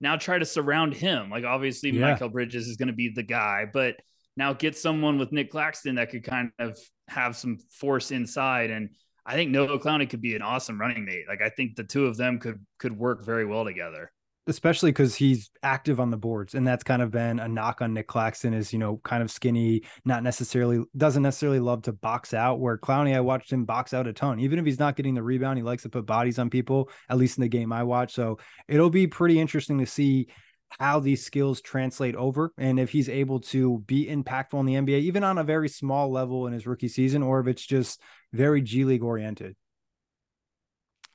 Now 0.00 0.16
try 0.16 0.38
to 0.38 0.44
surround 0.44 0.94
him. 0.94 1.28
Like 1.28 1.42
obviously, 1.42 1.90
yeah. 1.90 2.16
Mikal 2.16 2.30
Bridges 2.30 2.68
is 2.68 2.76
going 2.76 2.86
to 2.86 2.94
be 2.94 3.08
the 3.12 3.24
guy, 3.24 3.66
but 3.70 3.96
now 4.36 4.52
get 4.52 4.78
someone 4.78 5.18
with 5.18 5.32
Nic 5.32 5.50
Claxton 5.50 5.96
that 5.96 6.10
could 6.10 6.22
kind 6.22 6.52
of 6.60 6.78
have 7.08 7.36
some 7.36 7.58
force 7.80 8.12
inside. 8.12 8.70
And 8.70 8.90
I 9.26 9.34
think 9.34 9.50
Noah 9.50 9.80
Clowney 9.80 10.08
could 10.08 10.22
be 10.22 10.36
an 10.36 10.42
awesome 10.42 10.80
running 10.80 11.04
mate. 11.04 11.24
Like 11.28 11.42
I 11.42 11.48
think 11.48 11.74
the 11.74 11.82
two 11.82 12.06
of 12.06 12.16
them 12.16 12.38
could 12.38 12.64
could 12.78 12.96
work 12.96 13.24
very 13.24 13.44
well 13.44 13.64
together 13.64 14.12
especially 14.46 14.90
because 14.90 15.14
he's 15.14 15.50
active 15.62 16.00
on 16.00 16.10
the 16.10 16.16
boards 16.16 16.54
and 16.54 16.66
that's 16.66 16.84
kind 16.84 17.00
of 17.00 17.10
been 17.10 17.40
a 17.40 17.48
knock 17.48 17.80
on 17.80 17.94
nic 17.94 18.06
claxton 18.06 18.52
is 18.52 18.72
you 18.72 18.78
know 18.78 19.00
kind 19.02 19.22
of 19.22 19.30
skinny 19.30 19.82
not 20.04 20.22
necessarily 20.22 20.84
doesn't 20.96 21.22
necessarily 21.22 21.60
love 21.60 21.82
to 21.82 21.92
box 21.92 22.34
out 22.34 22.60
where 22.60 22.76
clowney 22.76 23.14
i 23.16 23.20
watched 23.20 23.52
him 23.52 23.64
box 23.64 23.94
out 23.94 24.06
a 24.06 24.12
ton. 24.12 24.40
Even 24.40 24.58
if 24.58 24.64
he's 24.64 24.78
not 24.78 24.96
getting 24.96 25.14
the 25.14 25.22
rebound 25.22 25.58
he 25.58 25.62
likes 25.62 25.82
to 25.82 25.88
put 25.88 26.06
bodies 26.06 26.38
on 26.38 26.50
people 26.50 26.90
at 27.08 27.16
least 27.16 27.38
in 27.38 27.42
the 27.42 27.48
game 27.48 27.72
i 27.72 27.82
watch. 27.82 28.12
So 28.12 28.38
it'll 28.68 28.90
be 28.90 29.06
pretty 29.06 29.40
interesting 29.40 29.78
to 29.78 29.86
see 29.86 30.28
how 30.80 30.98
these 30.98 31.24
skills 31.24 31.60
translate 31.60 32.16
over 32.16 32.52
and 32.58 32.80
if 32.80 32.90
he's 32.90 33.08
able 33.08 33.40
to 33.40 33.78
be 33.86 34.06
impactful 34.06 34.58
in 34.58 34.66
the 34.66 34.74
nba 34.74 35.00
even 35.00 35.22
on 35.22 35.38
a 35.38 35.44
very 35.44 35.68
small 35.68 36.10
level 36.10 36.46
in 36.46 36.52
his 36.52 36.66
rookie 36.66 36.88
season 36.88 37.22
or 37.22 37.40
if 37.40 37.46
it's 37.46 37.64
just 37.64 38.00
very 38.32 38.60
g 38.60 38.84
league 38.84 39.02
oriented. 39.02 39.54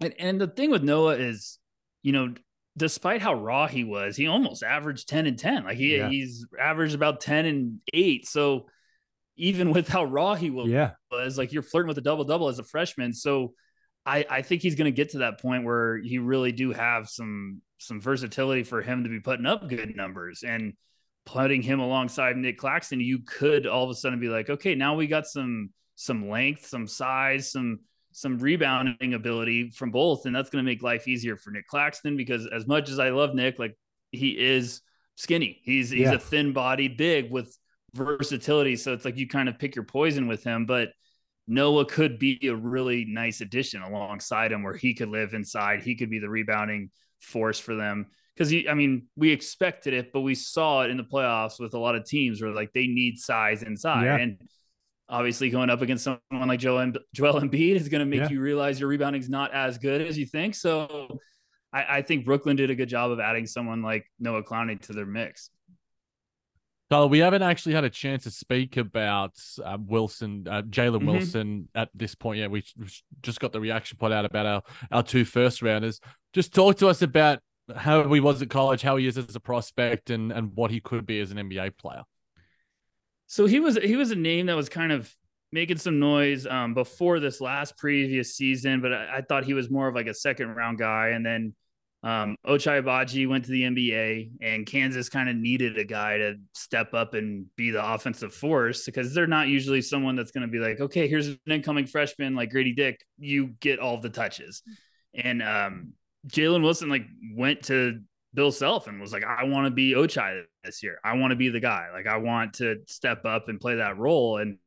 And, 0.02 0.14
and 0.18 0.42
the 0.42 0.48
thing 0.48 0.72
with 0.72 0.84
noah 0.84 1.16
is 1.16 1.60
you 2.02 2.12
know 2.12 2.34
despite 2.80 3.22
how 3.22 3.34
raw 3.34 3.68
he 3.68 3.84
was, 3.84 4.16
he 4.16 4.28
almost 4.28 4.64
averaged 4.64 5.08
10 5.10 5.28
and 5.28 5.38
10. 5.38 5.66
Like 5.66 5.78
he 5.78 5.98
yeah. 5.98 6.10
he's 6.10 6.48
averaged 6.60 6.96
about 6.96 7.20
10 7.20 7.46
and 7.46 7.80
8. 7.94 8.28
So 8.28 8.68
even 9.36 9.72
with 9.72 9.88
how 9.88 10.06
raw 10.06 10.36
he 10.36 10.50
was, 10.50 10.70
yeah. 10.70 10.92
was 11.12 11.38
like 11.38 11.52
you're 11.52 11.62
flirting 11.62 11.90
with 11.90 11.98
a 11.98 12.02
double 12.02 12.24
double 12.24 12.48
as 12.48 12.60
a 12.60 12.64
freshman. 12.64 13.14
So 13.14 13.54
I, 14.06 14.26
I 14.30 14.42
think 14.42 14.62
he's 14.62 14.76
going 14.76 14.92
to 14.92 14.96
get 14.96 15.12
to 15.12 15.20
that 15.20 15.42
point 15.42 15.66
where 15.66 15.98
you 15.98 16.24
really 16.24 16.52
do 16.52 16.72
have 16.72 17.08
some 17.10 17.62
some 17.78 18.02
versatility 18.02 18.64
for 18.64 18.82
him 18.82 19.04
to 19.04 19.10
be 19.10 19.20
putting 19.20 19.46
up 19.46 19.68
good 19.70 19.96
numbers 19.96 20.44
and 20.44 20.74
putting 21.26 21.62
him 21.62 21.80
alongside 21.80 22.36
Nic 22.38 22.58
Claxton. 22.58 23.00
You 23.00 23.20
could 23.20 23.68
all 23.68 23.84
of 23.84 23.90
a 23.90 23.94
sudden 23.94 24.20
be 24.20 24.30
like, 24.30 24.50
okay, 24.50 24.76
now 24.76 24.96
we 24.96 25.08
got 25.08 25.28
some 25.28 25.70
some 25.96 26.30
length, 26.30 26.66
some 26.66 26.88
size, 26.88 27.52
some 27.52 27.82
some 28.12 28.38
rebounding 28.40 29.14
ability 29.14 29.72
from 29.72 29.92
both, 29.92 30.26
and 30.26 30.36
that's 30.36 30.50
going 30.50 30.64
to 30.64 30.70
make 30.70 30.82
life 30.82 31.08
easier 31.08 31.38
for 31.38 31.52
Nic 31.52 31.68
Claxton 31.68 32.18
because 32.18 32.48
as 32.48 32.68
much 32.68 32.90
as 32.90 33.00
I 33.00 33.10
love 33.10 33.36
Nic, 33.36 33.60
like 33.60 33.78
he 34.12 34.30
is 34.30 34.82
skinny. 35.16 35.60
He's 35.64 35.90
he's 35.90 36.02
yeah. 36.02 36.14
a 36.14 36.20
thin 36.20 36.54
bodied 36.54 36.98
big 36.98 37.32
with 37.32 37.56
versatility. 37.94 38.76
So 38.76 38.94
it's 38.94 39.06
like 39.06 39.18
you 39.18 39.28
kind 39.28 39.50
of 39.50 39.60
pick 39.60 39.76
your 39.76 39.86
poison 39.86 40.28
with 40.28 40.44
him. 40.44 40.66
But 40.66 40.90
Noah 41.48 41.86
could 41.86 42.20
be 42.20 42.40
a 42.48 42.56
really 42.56 43.06
nice 43.06 43.42
addition 43.42 43.82
alongside 43.82 44.52
him 44.52 44.64
where 44.64 44.76
he 44.76 44.94
could 44.94 45.10
live 45.10 45.34
inside. 45.34 45.84
He 45.84 45.96
could 45.96 46.10
be 46.10 46.20
the 46.20 46.30
rebounding 46.30 46.92
force 47.20 47.60
for 47.60 47.76
them. 47.76 48.08
Because 48.36 48.54
I 48.70 48.74
mean, 48.74 49.08
we 49.18 49.32
expected 49.32 49.94
it, 49.94 50.14
but 50.14 50.22
we 50.22 50.36
saw 50.36 50.84
it 50.84 50.90
in 50.90 50.98
the 50.98 51.04
playoffs 51.04 51.60
with 51.60 51.74
a 51.74 51.80
lot 51.80 51.96
of 51.96 52.06
teams 52.06 52.42
where 52.42 52.52
like 52.52 52.72
they 52.72 52.88
need 52.88 53.18
size 53.18 53.64
inside. 53.64 54.06
Yeah. 54.06 54.18
And 54.18 54.38
obviously 55.10 55.50
going 55.50 55.70
up 55.70 55.82
against 55.82 56.04
someone 56.04 56.48
like 56.48 56.60
Joel, 56.60 56.94
Joel 57.14 57.42
Embiid 57.42 57.76
is 57.76 57.90
going 57.90 58.00
to 58.00 58.06
make 58.06 58.22
yeah. 58.22 58.30
you 58.30 58.40
realize 58.40 58.80
your 58.80 58.90
rebounding 58.90 59.22
is 59.22 59.30
not 59.30 59.54
as 59.54 59.78
good 59.78 60.02
as 60.02 60.18
you 60.18 60.26
think. 60.26 60.56
So 60.56 61.20
I, 61.74 61.98
I, 61.98 62.02
think 62.04 62.26
Brooklyn 62.26 62.56
did 62.56 62.70
a 62.70 62.76
good 62.76 62.90
job 62.90 63.12
of 63.12 63.20
adding 63.20 63.46
someone 63.48 63.82
like 63.82 64.06
Noah 64.20 64.44
Clowney 64.44 64.80
to 64.82 64.94
their 64.94 65.06
mix. 65.06 65.50
Carl, 66.90 67.10
we 67.10 67.20
haven't 67.20 67.44
actually 67.44 67.76
had 67.76 67.84
a 67.84 67.90
chance 67.90 68.24
to 68.24 68.32
speak 68.32 68.78
about 68.78 69.34
uh, 69.64 69.78
Wilson, 69.80 70.48
uh, 70.50 70.64
Jalen 70.64 70.98
mm-hmm. 70.98 71.06
Wilson 71.08 71.70
at 71.76 71.90
this 71.94 72.16
point 72.16 72.40
yet. 72.40 72.50
We 72.50 72.64
just 73.22 73.40
got 73.40 73.52
the 73.52 73.60
reaction 73.60 73.98
pod 73.98 74.12
out 74.12 74.26
about 74.26 74.46
our, 74.46 74.62
our 74.92 75.04
two 75.04 75.26
first 75.26 75.62
rounders. 75.62 76.00
Just 76.34 76.54
talk 76.54 76.78
to 76.78 76.88
us 76.88 77.04
about 77.04 77.40
how 77.76 78.12
he 78.12 78.20
was 78.20 78.42
at 78.42 78.50
college, 78.50 78.82
how 78.82 78.98
he 78.98 79.06
is 79.06 79.20
as 79.20 79.36
a 79.36 79.40
prospect, 79.40 80.10
and, 80.10 80.32
and 80.32 80.52
what 80.56 80.72
he 80.72 80.80
could 80.80 81.06
be 81.06 81.20
as 81.20 81.30
an 81.30 81.38
NBA 81.38 81.78
player. 81.78 82.02
So 83.30 83.46
he 83.46 83.60
was 83.60 83.78
he 83.78 83.96
was 83.96 84.10
a 84.10 84.16
name 84.16 84.48
that 84.48 84.56
was 84.56 84.70
kind 84.70 84.92
of 84.92 85.16
making 85.52 85.78
some 85.78 86.00
noise 86.00 86.48
um, 86.48 86.74
before 86.74 87.20
this 87.20 87.40
last 87.40 87.78
previous 87.78 88.36
season, 88.36 88.82
but 88.82 88.92
I, 88.92 89.18
I, 89.18 89.22
thought 89.22 89.46
he 89.46 89.54
was 89.54 89.70
more 89.70 89.88
of 89.88 89.96
like 89.96 90.08
a 90.08 90.14
second 90.14 90.50
round 90.50 90.78
guy. 90.80 91.10
And 91.10 91.24
then 91.24 91.56
um, 92.02 92.36
Ochai 92.46 92.82
Agbaji 92.82 93.30
went 93.30 93.46
to 93.46 93.52
the 93.52 93.64
NBA, 93.64 94.32
and 94.42 94.66
Kansas 94.66 95.10
kind 95.10 95.30
of 95.30 95.36
needed 95.36 95.78
a 95.78 95.84
guy 95.84 96.18
to 96.18 96.36
step 96.54 96.96
up 96.96 97.14
and 97.14 97.46
be 97.56 97.70
the 97.70 97.86
offensive 97.86 98.34
force 98.34 98.86
because 98.86 99.14
they're 99.14 99.28
not 99.28 99.48
usually 99.48 99.84
someone 99.84 100.16
that's 100.16 100.32
going 100.32 100.48
to 100.48 100.52
be 100.52 100.60
like, 100.60 100.80
okay, 100.80 101.08
here's 101.08 101.28
an 101.28 101.40
incoming 101.48 101.86
freshman 101.86 102.36
like 102.36 102.50
Grady 102.50 102.74
Dick, 102.74 103.00
you 103.20 103.50
get 103.60 103.78
all 103.78 104.02
the 104.02 104.10
touches. 104.10 104.64
And 105.14 105.44
um, 105.44 105.94
Jalen 106.28 106.64
Wilson 106.64 106.90
like 106.90 107.06
went 107.36 107.64
to 107.64 108.02
Bill 108.34 108.52
Self 108.52 108.88
and 108.88 109.02
was 109.02 109.12
like, 109.12 109.24
I 109.24 109.46
want 109.46 109.66
to 109.66 109.72
be 109.72 109.94
Ochai 109.94 110.44
this 110.64 110.84
year. 110.84 111.00
I 111.04 111.16
want 111.18 111.32
to 111.32 111.36
be 111.36 111.50
the 111.50 111.60
guy. 111.60 111.88
Like, 111.92 112.08
I 112.08 112.18
want 112.18 112.56
to 112.56 112.78
step 112.88 113.26
up 113.26 113.50
and 113.50 113.60
play 113.60 113.76
that 113.76 113.98
role. 113.98 114.38
And 114.38 114.58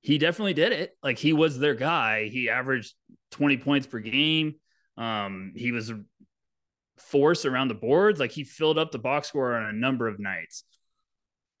he 0.00 0.18
definitely 0.18 0.54
did 0.54 0.72
it. 0.72 0.96
Like, 1.02 1.18
he 1.18 1.32
was 1.32 1.58
their 1.58 1.74
guy. 1.74 2.28
He 2.28 2.48
averaged 2.48 2.94
20 3.32 3.58
points 3.58 3.86
per 3.86 3.98
game. 3.98 4.54
Um, 4.96 5.52
he 5.56 5.72
was 5.72 5.90
a 5.90 6.00
force 6.96 7.44
around 7.44 7.68
the 7.68 7.74
boards. 7.74 8.18
Like, 8.18 8.32
he 8.32 8.44
filled 8.44 8.78
up 8.78 8.92
the 8.92 8.98
box 8.98 9.28
score 9.28 9.54
on 9.54 9.66
a 9.66 9.72
number 9.72 10.08
of 10.08 10.18
nights. 10.18 10.64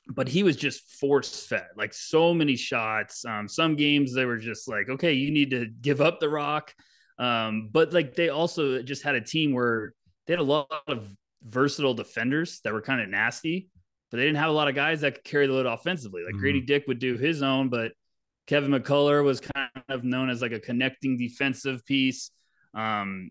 But 0.06 0.28
he 0.28 0.42
was 0.42 0.56
just 0.56 1.00
force 1.00 1.46
fed, 1.46 1.64
like 1.78 1.94
so 1.94 2.34
many 2.34 2.56
shots. 2.56 3.24
Um, 3.24 3.48
some 3.48 3.74
games 3.74 4.12
they 4.12 4.26
were 4.26 4.36
just 4.36 4.68
like, 4.68 4.90
okay, 4.90 5.14
you 5.14 5.30
need 5.30 5.50
to 5.52 5.64
give 5.64 6.02
up 6.02 6.20
the 6.20 6.28
rock. 6.28 6.74
Um, 7.18 7.70
but 7.72 7.94
like 7.94 8.14
they 8.14 8.28
also 8.28 8.82
just 8.82 9.02
had 9.02 9.14
a 9.14 9.22
team 9.22 9.54
where 9.54 9.94
they 10.26 10.32
had 10.32 10.40
a 10.40 10.42
lot 10.42 10.68
of 10.86 11.08
versatile 11.42 11.94
defenders 11.94 12.60
that 12.64 12.72
were 12.72 12.80
kind 12.80 13.00
of 13.00 13.08
nasty, 13.08 13.68
but 14.10 14.16
they 14.16 14.24
didn't 14.24 14.38
have 14.38 14.50
a 14.50 14.52
lot 14.52 14.68
of 14.68 14.74
guys 14.74 15.02
that 15.02 15.16
could 15.16 15.24
carry 15.24 15.46
the 15.46 15.52
load 15.52 15.66
offensively. 15.66 16.22
Like 16.22 16.32
mm-hmm. 16.32 16.40
Grady 16.40 16.60
Dick 16.60 16.84
would 16.86 16.98
do 16.98 17.16
his 17.16 17.42
own, 17.42 17.68
but 17.68 17.92
Kevin 18.46 18.70
McCullar 18.70 19.24
was 19.24 19.40
kind 19.40 19.70
of 19.88 20.04
known 20.04 20.30
as 20.30 20.42
like 20.42 20.52
a 20.52 20.60
connecting 20.60 21.16
defensive 21.16 21.84
piece. 21.84 22.30
Um, 22.74 23.30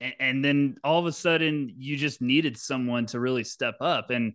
and, 0.00 0.14
and 0.18 0.44
then 0.44 0.76
all 0.84 0.98
of 0.98 1.06
a 1.06 1.12
sudden, 1.12 1.74
you 1.76 1.96
just 1.96 2.22
needed 2.22 2.56
someone 2.56 3.06
to 3.06 3.20
really 3.20 3.44
step 3.44 3.76
up. 3.80 4.10
And 4.10 4.34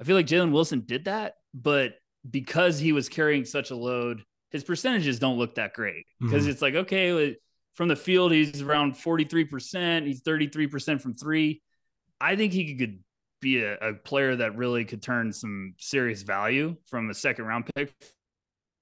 I 0.00 0.04
feel 0.04 0.16
like 0.16 0.26
Jalen 0.26 0.52
Wilson 0.52 0.82
did 0.86 1.06
that, 1.06 1.34
but 1.52 1.94
because 2.28 2.78
he 2.78 2.92
was 2.92 3.08
carrying 3.08 3.44
such 3.44 3.70
a 3.70 3.76
load, 3.76 4.22
his 4.50 4.64
percentages 4.64 5.18
don't 5.18 5.38
look 5.38 5.56
that 5.56 5.74
great 5.74 6.06
because 6.20 6.42
mm-hmm. 6.42 6.50
it's 6.50 6.62
like, 6.62 6.74
okay, 6.74 7.36
from 7.74 7.88
the 7.88 7.96
field, 7.96 8.32
he's 8.32 8.62
around 8.62 8.94
43%. 8.94 10.06
He's 10.06 10.22
33% 10.22 11.00
from 11.00 11.14
three. 11.14 11.60
I 12.20 12.36
think 12.36 12.52
he 12.52 12.76
could 12.76 13.00
be 13.40 13.62
a, 13.62 13.74
a, 13.76 13.94
player 13.94 14.36
that 14.36 14.56
really 14.56 14.84
could 14.84 15.02
turn 15.02 15.32
some 15.32 15.74
serious 15.78 16.22
value 16.22 16.76
from 16.86 17.10
a 17.10 17.14
second 17.14 17.44
round 17.44 17.68
pick 17.74 17.92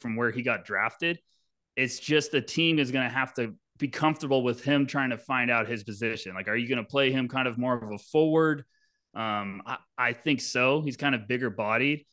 from 0.01 0.14
where 0.14 0.30
he 0.30 0.43
got 0.43 0.64
drafted. 0.64 1.18
It's 1.74 1.99
just 1.99 2.32
the 2.32 2.43
team 2.43 2.78
is 2.78 2.90
going 2.93 3.09
to 3.09 3.14
have 3.14 3.34
to 3.34 3.55
be 3.78 3.88
comfortable 3.88 4.43
with 4.43 4.62
him 4.62 4.86
trying 4.86 5.11
to 5.11 5.18
find 5.18 5.51
out 5.51 5.66
his 5.66 5.82
position. 5.82 6.34
Like, 6.34 6.47
are 6.49 6.57
you 6.57 6.68
going 6.68 6.78
to 6.78 6.88
play 6.88 7.11
him 7.11 7.28
kind 7.28 7.49
of 7.49 7.59
more 7.59 7.74
of 7.74 7.90
a 7.90 7.99
forward? 7.99 8.64
Um, 9.14 9.62
I, 9.66 9.78
I 9.97 10.12
think 10.12 10.40
so. 10.40 10.82
He's 10.82 10.97
kind 10.97 11.14
of 11.14 11.26
bigger 11.26 11.51
bodied. 11.51 12.05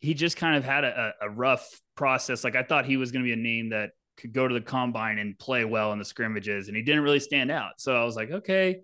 He 0.00 0.14
just 0.14 0.36
kind 0.36 0.56
of 0.56 0.64
had 0.64 0.84
a, 0.84 1.14
a 1.22 1.30
rough 1.30 1.66
process. 1.96 2.44
Like, 2.44 2.54
I 2.54 2.62
thought 2.62 2.84
he 2.84 2.98
was 2.98 3.12
going 3.12 3.24
to 3.24 3.26
be 3.26 3.32
a 3.32 3.36
name 3.36 3.70
that 3.70 3.90
could 4.16 4.32
go 4.32 4.46
to 4.46 4.54
the 4.54 4.60
combine 4.60 5.18
and 5.18 5.38
play 5.38 5.64
well 5.64 5.92
in 5.92 5.98
the 5.98 6.04
scrimmages, 6.04 6.68
and 6.68 6.76
he 6.76 6.82
didn't 6.82 7.02
really 7.02 7.20
stand 7.20 7.50
out. 7.50 7.72
So 7.78 7.94
I 7.94 8.04
was 8.04 8.16
like, 8.16 8.30
okay, 8.30 8.80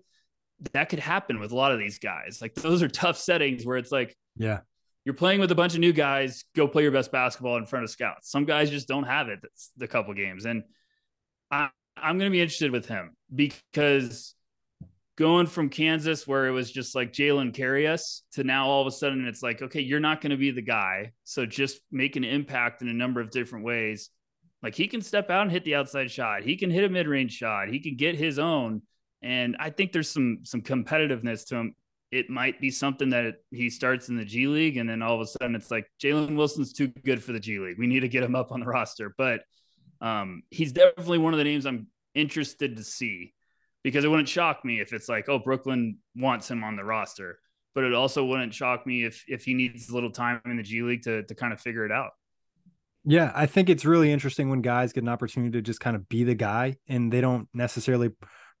that 0.73 0.89
could 0.89 0.99
happen 0.99 1.39
with 1.39 1.51
a 1.51 1.55
lot 1.55 1.71
of 1.71 1.79
these 1.79 1.99
guys. 1.99 2.39
Like 2.41 2.55
those 2.55 2.83
are 2.83 2.87
tough 2.87 3.17
settings 3.17 3.65
where 3.65 3.77
it's 3.77 3.91
like, 3.91 4.15
yeah, 4.35 4.59
you're 5.05 5.15
playing 5.15 5.39
with 5.39 5.51
a 5.51 5.55
bunch 5.55 5.73
of 5.73 5.79
new 5.79 5.93
guys. 5.93 6.43
Go 6.55 6.67
play 6.67 6.83
your 6.83 6.91
best 6.91 7.11
basketball 7.11 7.57
in 7.57 7.65
front 7.65 7.83
of 7.83 7.89
scouts. 7.89 8.29
Some 8.29 8.45
guys 8.45 8.69
just 8.69 8.87
don't 8.87 9.05
have 9.05 9.29
it. 9.29 9.39
That's 9.41 9.71
the 9.77 9.87
couple 9.87 10.13
games, 10.13 10.45
and 10.45 10.63
I, 11.51 11.69
I'm 11.95 12.17
going 12.17 12.29
to 12.29 12.35
be 12.35 12.41
interested 12.41 12.71
with 12.71 12.87
him 12.87 13.15
because 13.33 14.35
going 15.19 15.45
from 15.45 15.67
Kansas, 15.67 16.25
where 16.25 16.47
it 16.47 16.51
was 16.51 16.71
just 16.71 16.95
like 16.95 17.11
Jalen 17.11 17.53
carry 17.53 17.85
us, 17.85 18.23
to 18.31 18.43
now 18.45 18.67
all 18.67 18.79
of 18.79 18.87
a 18.87 18.91
sudden 18.91 19.27
it's 19.27 19.43
like, 19.43 19.61
okay, 19.61 19.81
you're 19.81 19.99
not 19.99 20.21
going 20.21 20.29
to 20.29 20.37
be 20.37 20.51
the 20.51 20.61
guy. 20.61 21.11
So 21.25 21.45
just 21.45 21.81
make 21.91 22.15
an 22.15 22.23
impact 22.23 22.81
in 22.81 22.87
a 22.87 22.93
number 22.93 23.19
of 23.19 23.29
different 23.29 23.65
ways. 23.65 24.09
Like 24.61 24.75
he 24.75 24.87
can 24.87 25.01
step 25.01 25.29
out 25.29 25.43
and 25.43 25.51
hit 25.51 25.63
the 25.63 25.75
outside 25.75 26.11
shot. 26.11 26.43
He 26.43 26.55
can 26.57 26.69
hit 26.69 26.83
a 26.83 26.89
mid 26.89 27.07
range 27.07 27.33
shot. 27.33 27.69
He 27.69 27.79
can 27.79 27.95
get 27.95 28.15
his 28.15 28.39
own. 28.39 28.81
And 29.21 29.55
I 29.59 29.69
think 29.69 29.91
there's 29.91 30.09
some 30.09 30.39
some 30.43 30.61
competitiveness 30.61 31.45
to 31.47 31.55
him. 31.55 31.75
It 32.11 32.29
might 32.29 32.59
be 32.59 32.71
something 32.71 33.11
that 33.11 33.35
he 33.51 33.69
starts 33.69 34.09
in 34.09 34.17
the 34.17 34.25
G 34.25 34.47
League, 34.47 34.77
and 34.77 34.89
then 34.89 35.01
all 35.01 35.15
of 35.15 35.21
a 35.21 35.27
sudden 35.27 35.55
it's 35.55 35.69
like 35.69 35.85
Jalen 36.01 36.35
Wilson's 36.35 36.73
too 36.73 36.87
good 36.87 37.23
for 37.23 37.33
the 37.33 37.39
G 37.39 37.59
League. 37.59 37.77
We 37.77 37.87
need 37.87 37.99
to 37.99 38.07
get 38.07 38.23
him 38.23 38.35
up 38.35 38.51
on 38.51 38.61
the 38.61 38.65
roster. 38.65 39.13
But 39.17 39.41
um, 40.01 40.43
he's 40.49 40.71
definitely 40.71 41.19
one 41.19 41.33
of 41.33 41.37
the 41.37 41.43
names 41.43 41.65
I'm 41.65 41.87
interested 42.15 42.77
to 42.77 42.83
see 42.83 43.33
because 43.83 44.03
it 44.03 44.07
wouldn't 44.07 44.29
shock 44.29 44.65
me 44.65 44.79
if 44.79 44.91
it's 44.91 45.07
like, 45.07 45.29
oh, 45.29 45.39
Brooklyn 45.39 45.99
wants 46.15 46.49
him 46.49 46.63
on 46.63 46.75
the 46.75 46.83
roster. 46.83 47.39
But 47.75 47.83
it 47.83 47.93
also 47.93 48.25
wouldn't 48.25 48.53
shock 48.53 48.85
me 48.87 49.05
if 49.05 49.23
if 49.27 49.45
he 49.45 49.53
needs 49.53 49.89
a 49.89 49.93
little 49.93 50.11
time 50.11 50.41
in 50.45 50.57
the 50.57 50.63
G 50.63 50.81
League 50.81 51.03
to 51.03 51.23
to 51.23 51.35
kind 51.35 51.53
of 51.53 51.61
figure 51.61 51.85
it 51.85 51.91
out. 51.91 52.11
Yeah, 53.09 53.31
I 53.33 53.47
think 53.47 53.71
it's 53.71 53.85
really 53.85 54.11
interesting 54.11 54.51
when 54.51 54.61
guys 54.61 54.93
get 54.93 55.01
an 55.01 55.09
opportunity 55.09 55.51
to 55.53 55.63
just 55.63 55.79
kind 55.79 55.95
of 55.95 56.07
be 56.09 56.23
the 56.23 56.35
guy 56.35 56.77
and 56.87 57.11
they 57.11 57.21
don't 57.21 57.47
necessarily 57.55 58.11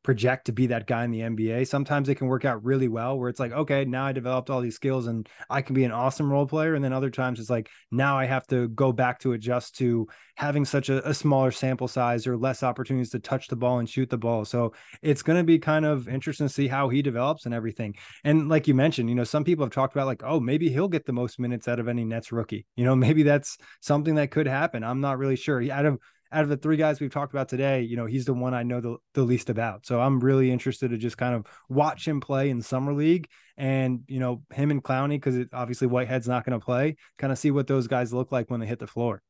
project 0.03 0.45
to 0.45 0.51
be 0.51 0.67
that 0.67 0.87
guy 0.87 1.03
in 1.03 1.11
the 1.11 1.19
NBA. 1.19 1.67
Sometimes 1.67 2.07
it 2.07 2.15
can 2.15 2.27
work 2.27 2.45
out 2.45 2.63
really 2.63 2.87
well 2.87 3.19
where 3.19 3.29
it's 3.29 3.39
like, 3.39 3.51
okay, 3.51 3.83
now 3.83 4.05
I 4.05 4.11
developed 4.13 4.49
all 4.49 4.61
these 4.61 4.75
skills 4.75 5.07
and 5.07 5.27
I 5.49 5.61
can 5.61 5.75
be 5.75 5.83
an 5.83 5.91
awesome 5.91 6.31
role 6.31 6.47
player. 6.47 6.75
And 6.75 6.83
then 6.83 6.93
other 6.93 7.09
times 7.09 7.39
it's 7.39 7.49
like, 7.49 7.69
now 7.91 8.17
I 8.17 8.25
have 8.25 8.47
to 8.47 8.69
go 8.69 8.93
back 8.93 9.19
to 9.19 9.33
adjust 9.33 9.77
to 9.77 10.07
having 10.35 10.63
such 10.63 10.87
a, 10.87 11.07
a 11.07 11.13
smaller 11.13 11.51
sample 11.51 11.89
size 11.89 12.27
or 12.27 12.37
less 12.37 12.63
opportunities 12.63 13.09
to 13.09 13.19
touch 13.19 13.47
the 13.47 13.57
ball 13.57 13.79
and 13.79 13.89
shoot 13.89 14.09
the 14.09 14.17
ball. 14.17 14.45
So 14.45 14.73
it's 15.01 15.21
going 15.21 15.37
to 15.37 15.43
be 15.43 15.59
kind 15.59 15.85
of 15.85 16.07
interesting 16.07 16.47
to 16.47 16.53
see 16.53 16.67
how 16.67 16.87
he 16.87 17.01
develops 17.01 17.45
and 17.45 17.53
everything. 17.53 17.95
And 18.23 18.47
like 18.47 18.67
you 18.67 18.73
mentioned, 18.73 19.09
you 19.09 19.15
know, 19.15 19.25
some 19.25 19.43
people 19.43 19.65
have 19.65 19.73
talked 19.73 19.93
about 19.93 20.07
like, 20.07 20.23
oh, 20.23 20.39
maybe 20.39 20.69
he'll 20.69 20.87
get 20.87 21.05
the 21.05 21.13
most 21.13 21.39
minutes 21.39 21.67
out 21.67 21.79
of 21.79 21.89
any 21.89 22.05
Nets 22.05 22.31
rookie. 22.31 22.65
You 22.77 22.85
know, 22.85 22.95
maybe 23.09 23.23
that's 23.23 23.57
something 23.81 24.15
that 24.15 24.31
could 24.31 24.47
happen. 24.47 24.83
I'm 24.83 25.01
not 25.01 25.17
really 25.17 25.35
sure. 25.35 25.61
Out 25.69 25.85
of 25.85 25.99
out 26.31 26.43
of 26.43 26.49
the 26.49 26.57
three 26.57 26.77
guys 26.77 26.99
we've 26.99 27.11
talked 27.11 27.33
about 27.33 27.49
today, 27.49 27.81
you 27.81 27.97
know, 27.97 28.05
he's 28.05 28.25
the 28.25 28.33
one 28.33 28.53
I 28.53 28.63
know 28.63 28.79
the, 28.81 28.97
the 29.13 29.23
least 29.23 29.49
about. 29.49 29.85
So 29.85 29.99
I'm 29.99 30.19
really 30.19 30.51
interested 30.51 30.91
to 30.91 30.97
just 30.97 31.17
kind 31.17 31.33
of 31.33 31.45
watch 31.69 32.07
him 32.07 32.21
play 32.21 32.49
in 32.49 32.61
summer 32.61 32.93
league 32.93 33.27
and, 33.57 34.01
you 34.07 34.19
know, 34.19 34.43
him 34.53 34.71
and 34.71 34.83
Clowney, 34.83 35.21
because 35.21 35.45
obviously 35.53 35.87
Whitehead's 35.87 36.27
not 36.27 36.45
going 36.45 36.59
to 36.59 36.63
play, 36.63 36.97
kind 37.17 37.31
of 37.31 37.39
see 37.39 37.51
what 37.51 37.67
those 37.67 37.87
guys 37.87 38.13
look 38.13 38.31
like 38.31 38.49
when 38.49 38.59
they 38.59 38.67
hit 38.67 38.79
the 38.79 38.87
floor. 38.87 39.21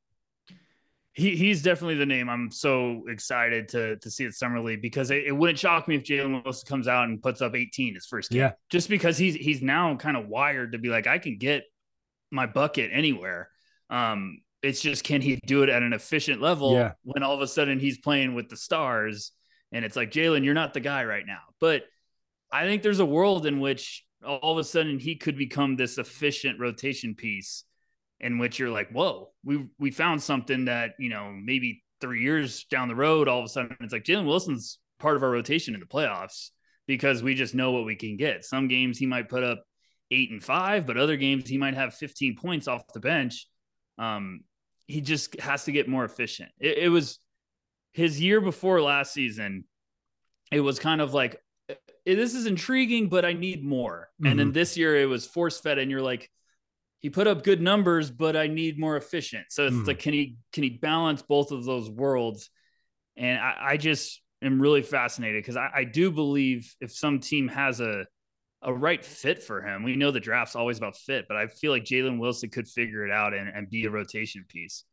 He, 1.13 1.35
he's 1.35 1.63
definitely 1.63 1.95
the 1.95 2.05
name 2.05 2.29
I'm 2.29 2.51
so 2.51 3.03
excited 3.09 3.67
to 3.69 3.97
to 3.97 4.11
see 4.11 4.25
at 4.25 4.33
summer 4.33 4.61
league 4.61 4.81
because 4.81 5.09
it, 5.09 5.25
it 5.25 5.31
wouldn't 5.31 5.57
shock 5.57 5.87
me 5.87 5.95
if 5.95 6.03
Jalen 6.03 6.43
Wilson 6.45 6.67
comes 6.67 6.87
out 6.87 7.05
and 7.05 7.21
puts 7.21 7.41
up 7.41 7.55
18 7.55 7.95
his 7.95 8.05
first 8.05 8.29
game. 8.29 8.39
Yeah. 8.39 8.51
Just 8.69 8.89
because 8.89 9.17
he's 9.17 9.35
he's 9.35 9.61
now 9.61 9.95
kind 9.95 10.15
of 10.15 10.27
wired 10.27 10.73
to 10.73 10.77
be 10.77 10.89
like 10.89 11.07
I 11.07 11.17
can 11.17 11.37
get 11.37 11.63
my 12.31 12.45
bucket 12.45 12.91
anywhere. 12.93 13.49
Um, 13.89 14.41
it's 14.61 14.81
just 14.81 15.03
can 15.03 15.21
he 15.21 15.39
do 15.45 15.63
it 15.63 15.69
at 15.69 15.83
an 15.83 15.93
efficient 15.93 16.41
level 16.41 16.73
yeah. 16.73 16.91
when 17.03 17.23
all 17.23 17.33
of 17.33 17.41
a 17.41 17.47
sudden 17.47 17.79
he's 17.79 17.97
playing 17.97 18.35
with 18.35 18.49
the 18.49 18.57
stars 18.57 19.31
and 19.71 19.85
it's 19.85 19.95
like 19.95 20.11
Jalen, 20.11 20.43
you're 20.43 20.53
not 20.53 20.73
the 20.73 20.79
guy 20.79 21.05
right 21.05 21.25
now. 21.25 21.41
But 21.59 21.83
I 22.51 22.63
think 22.63 22.81
there's 22.81 22.99
a 22.99 23.05
world 23.05 23.45
in 23.45 23.59
which 23.59 24.03
all 24.25 24.53
of 24.53 24.57
a 24.57 24.63
sudden 24.63 24.99
he 24.99 25.15
could 25.15 25.37
become 25.37 25.75
this 25.75 25.97
efficient 25.97 26.59
rotation 26.59 27.15
piece 27.15 27.63
in 28.19 28.37
which 28.37 28.59
you're 28.59 28.69
like, 28.69 28.89
whoa, 28.89 29.29
we 29.43 29.69
we 29.77 29.91
found 29.91 30.21
something 30.21 30.65
that, 30.65 30.91
you 30.99 31.09
know, 31.09 31.31
maybe 31.31 31.83
three 32.01 32.21
years 32.21 32.65
down 32.65 32.87
the 32.87 32.95
road, 32.95 33.27
all 33.27 33.39
of 33.39 33.45
a 33.45 33.49
sudden 33.49 33.77
it's 33.79 33.93
like 33.93 34.03
Jalen 34.03 34.25
Wilson's 34.25 34.79
part 34.99 35.15
of 35.15 35.23
our 35.23 35.29
rotation 35.29 35.73
in 35.73 35.79
the 35.79 35.85
playoffs 35.85 36.49
because 36.87 37.21
we 37.21 37.35
just 37.35 37.55
know 37.55 37.71
what 37.71 37.85
we 37.85 37.95
can 37.95 38.17
get. 38.17 38.43
Some 38.43 38.67
games 38.67 38.97
he 38.97 39.05
might 39.05 39.29
put 39.29 39.43
up 39.43 39.63
eight 40.11 40.31
and 40.31 40.43
five, 40.43 40.87
but 40.87 40.97
other 40.97 41.17
games 41.17 41.47
he 41.47 41.57
might 41.57 41.75
have 41.75 41.93
15 41.93 42.35
points 42.35 42.67
off 42.67 42.81
the 42.93 42.99
bench. 42.99 43.47
Um, 43.99 44.41
he 44.89 45.01
just 45.01 45.39
has 45.39 45.65
to 45.65 45.71
get 45.71 45.87
more 45.87 46.03
efficient. 46.03 46.49
It, 46.59 46.79
it 46.79 46.89
was 46.89 47.19
his 47.93 48.19
year 48.19 48.41
before 48.41 48.81
last 48.81 49.13
season. 49.13 49.65
It 50.51 50.61
was 50.61 50.79
kind 50.79 50.99
of 50.99 51.13
like 51.13 51.39
eh, 51.69 51.75
this 52.05 52.33
is 52.33 52.47
intriguing, 52.47 53.07
but 53.07 53.23
I 53.23 53.33
need 53.33 53.63
more. 53.63 54.09
Mm-hmm. 54.15 54.31
And 54.31 54.39
then 54.39 54.47
mm-hmm. 54.47 54.53
this 54.53 54.77
year 54.77 54.99
it 54.99 55.05
was 55.05 55.27
force 55.27 55.59
fed, 55.59 55.77
and 55.77 55.91
you're 55.91 56.01
like, 56.01 56.31
he 57.01 57.11
put 57.11 57.27
up 57.27 57.43
good 57.43 57.61
numbers, 57.61 58.09
but 58.09 58.35
I 58.35 58.47
need 58.47 58.79
more 58.79 58.97
efficient. 58.97 59.45
So 59.49 59.67
it's 59.67 59.75
mm-hmm. 59.75 59.85
like, 59.85 59.99
can 59.99 60.13
he 60.13 60.37
can 60.53 60.63
he 60.63 60.71
balance 60.71 61.21
both 61.21 61.51
of 61.51 61.65
those 61.65 61.87
worlds? 61.87 62.49
And 63.15 63.39
I, 63.39 63.55
I 63.61 63.77
just 63.77 64.19
am 64.41 64.59
really 64.59 64.81
fascinated 64.81 65.43
because 65.43 65.55
I, 65.55 65.69
I 65.75 65.83
do 65.83 66.09
believe 66.09 66.73
if 66.81 66.91
some 66.91 67.19
team 67.19 67.47
has 67.49 67.79
a 67.79 68.05
a 68.61 68.73
right 68.73 69.03
fit 69.03 69.41
for 69.41 69.61
him. 69.61 69.83
We 69.83 69.95
know 69.95 70.11
the 70.11 70.19
draft's 70.19 70.55
always 70.55 70.77
about 70.77 70.97
fit, 70.97 71.25
but 71.27 71.37
I 71.37 71.47
feel 71.47 71.71
like 71.71 71.83
Jalen 71.83 72.19
Wilson 72.19 72.49
could 72.49 72.67
figure 72.67 73.05
it 73.05 73.11
out 73.11 73.33
and, 73.33 73.49
and 73.49 73.69
be 73.69 73.85
a 73.85 73.89
rotation 73.89 74.45
piece. 74.47 74.83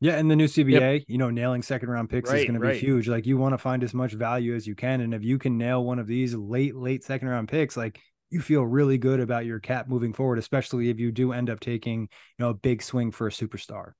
Yeah, 0.00 0.16
and 0.16 0.30
the 0.30 0.36
new 0.36 0.46
CBA, 0.46 0.98
yep. 0.98 1.02
you 1.08 1.18
know, 1.18 1.30
nailing 1.30 1.62
second 1.62 1.88
round 1.88 2.10
picks 2.10 2.30
right, 2.30 2.40
is 2.40 2.44
going 2.44 2.60
to 2.60 2.68
be 2.68 2.78
huge. 2.78 3.08
Like 3.08 3.26
you 3.26 3.38
want 3.38 3.54
to 3.54 3.58
find 3.58 3.82
as 3.82 3.94
much 3.94 4.12
value 4.12 4.54
as 4.54 4.66
you 4.66 4.74
can, 4.74 5.00
and 5.00 5.14
if 5.14 5.22
you 5.22 5.38
can 5.38 5.56
nail 5.56 5.84
one 5.84 5.98
of 5.98 6.06
these 6.06 6.34
late, 6.34 6.74
late 6.74 7.04
second 7.04 7.28
round 7.28 7.48
picks, 7.48 7.76
like 7.76 8.00
you 8.30 8.40
feel 8.40 8.64
really 8.64 8.98
good 8.98 9.20
about 9.20 9.46
your 9.46 9.60
cap 9.60 9.88
moving 9.88 10.12
forward, 10.12 10.38
especially 10.38 10.90
if 10.90 10.98
you 10.98 11.12
do 11.12 11.32
end 11.32 11.48
up 11.48 11.60
taking, 11.60 12.02
you 12.02 12.08
know, 12.40 12.50
a 12.50 12.54
big 12.54 12.82
swing 12.82 13.12
for 13.12 13.28
a 13.28 13.30
superstar 13.30 13.92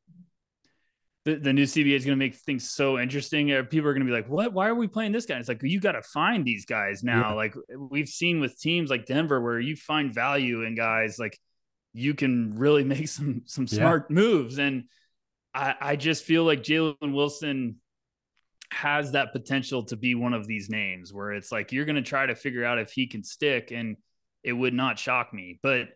the, 1.24 1.36
the 1.36 1.52
new 1.52 1.64
CBA 1.64 1.94
is 1.94 2.04
going 2.04 2.18
to 2.18 2.22
make 2.22 2.34
things 2.34 2.70
so 2.70 2.98
interesting. 2.98 3.50
Uh, 3.50 3.62
people 3.62 3.88
are 3.88 3.94
going 3.94 4.06
to 4.06 4.10
be 4.10 4.14
like, 4.14 4.28
"What? 4.28 4.52
Why 4.52 4.68
are 4.68 4.74
we 4.74 4.86
playing 4.86 5.12
this 5.12 5.24
guy?" 5.24 5.38
It's 5.38 5.48
like 5.48 5.62
you 5.62 5.80
got 5.80 5.92
to 5.92 6.02
find 6.02 6.44
these 6.44 6.66
guys 6.66 7.02
now. 7.02 7.30
Yeah. 7.30 7.34
Like 7.34 7.54
we've 7.76 8.08
seen 8.08 8.40
with 8.40 8.58
teams 8.60 8.90
like 8.90 9.06
Denver, 9.06 9.40
where 9.40 9.58
you 9.58 9.74
find 9.74 10.12
value 10.12 10.62
in 10.62 10.74
guys, 10.74 11.18
like 11.18 11.38
you 11.94 12.12
can 12.14 12.54
really 12.56 12.84
make 12.94 13.08
some 13.08 13.42
some 13.46 13.66
smart 13.66 14.06
yeah. 14.10 14.14
moves. 14.14 14.58
And 14.58 14.84
I, 15.54 15.74
I 15.80 15.96
just 15.96 16.24
feel 16.24 16.44
like 16.44 16.62
Jalen 16.62 17.14
Wilson 17.14 17.76
has 18.70 19.12
that 19.12 19.32
potential 19.32 19.84
to 19.84 19.96
be 19.96 20.14
one 20.14 20.34
of 20.34 20.46
these 20.46 20.68
names 20.68 21.12
where 21.12 21.32
it's 21.32 21.52
like 21.52 21.72
you're 21.72 21.84
going 21.84 21.96
to 21.96 22.02
try 22.02 22.26
to 22.26 22.34
figure 22.34 22.64
out 22.64 22.78
if 22.78 22.92
he 22.92 23.06
can 23.06 23.24
stick, 23.24 23.70
and 23.70 23.96
it 24.42 24.52
would 24.52 24.74
not 24.74 24.98
shock 24.98 25.32
me, 25.32 25.58
but 25.62 25.88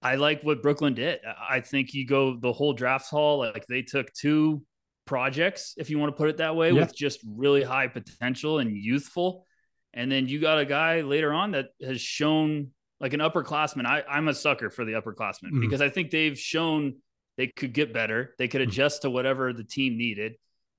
I 0.00 0.14
like 0.14 0.42
what 0.42 0.62
Brooklyn 0.62 0.94
did. 0.94 1.20
I 1.26 1.60
think 1.60 1.92
you 1.92 2.06
go 2.06 2.36
the 2.38 2.52
whole 2.52 2.72
draft 2.72 3.08
hall, 3.10 3.38
like 3.38 3.66
they 3.66 3.82
took 3.82 4.12
two 4.12 4.62
projects, 5.06 5.74
if 5.76 5.90
you 5.90 5.98
want 5.98 6.12
to 6.12 6.16
put 6.16 6.28
it 6.28 6.36
that 6.36 6.54
way, 6.54 6.70
yeah. 6.70 6.80
with 6.80 6.94
just 6.94 7.20
really 7.26 7.62
high 7.62 7.88
potential 7.88 8.58
and 8.58 8.76
youthful. 8.76 9.46
And 9.94 10.12
then 10.12 10.28
you 10.28 10.40
got 10.40 10.58
a 10.58 10.64
guy 10.64 11.00
later 11.00 11.32
on 11.32 11.52
that 11.52 11.66
has 11.82 12.00
shown 12.00 12.72
like 13.00 13.14
an 13.14 13.20
upperclassman. 13.20 13.86
I, 13.86 14.04
I'm 14.08 14.28
a 14.28 14.34
sucker 14.34 14.70
for 14.70 14.84
the 14.84 14.92
upperclassmen 14.92 15.46
mm-hmm. 15.46 15.60
because 15.60 15.80
I 15.80 15.88
think 15.88 16.10
they've 16.10 16.38
shown 16.38 16.96
they 17.36 17.46
could 17.46 17.72
get 17.72 17.92
better. 17.92 18.34
They 18.38 18.48
could 18.48 18.60
mm-hmm. 18.60 18.70
adjust 18.70 19.02
to 19.02 19.10
whatever 19.10 19.52
the 19.52 19.64
team 19.64 19.96
needed. 19.96 20.34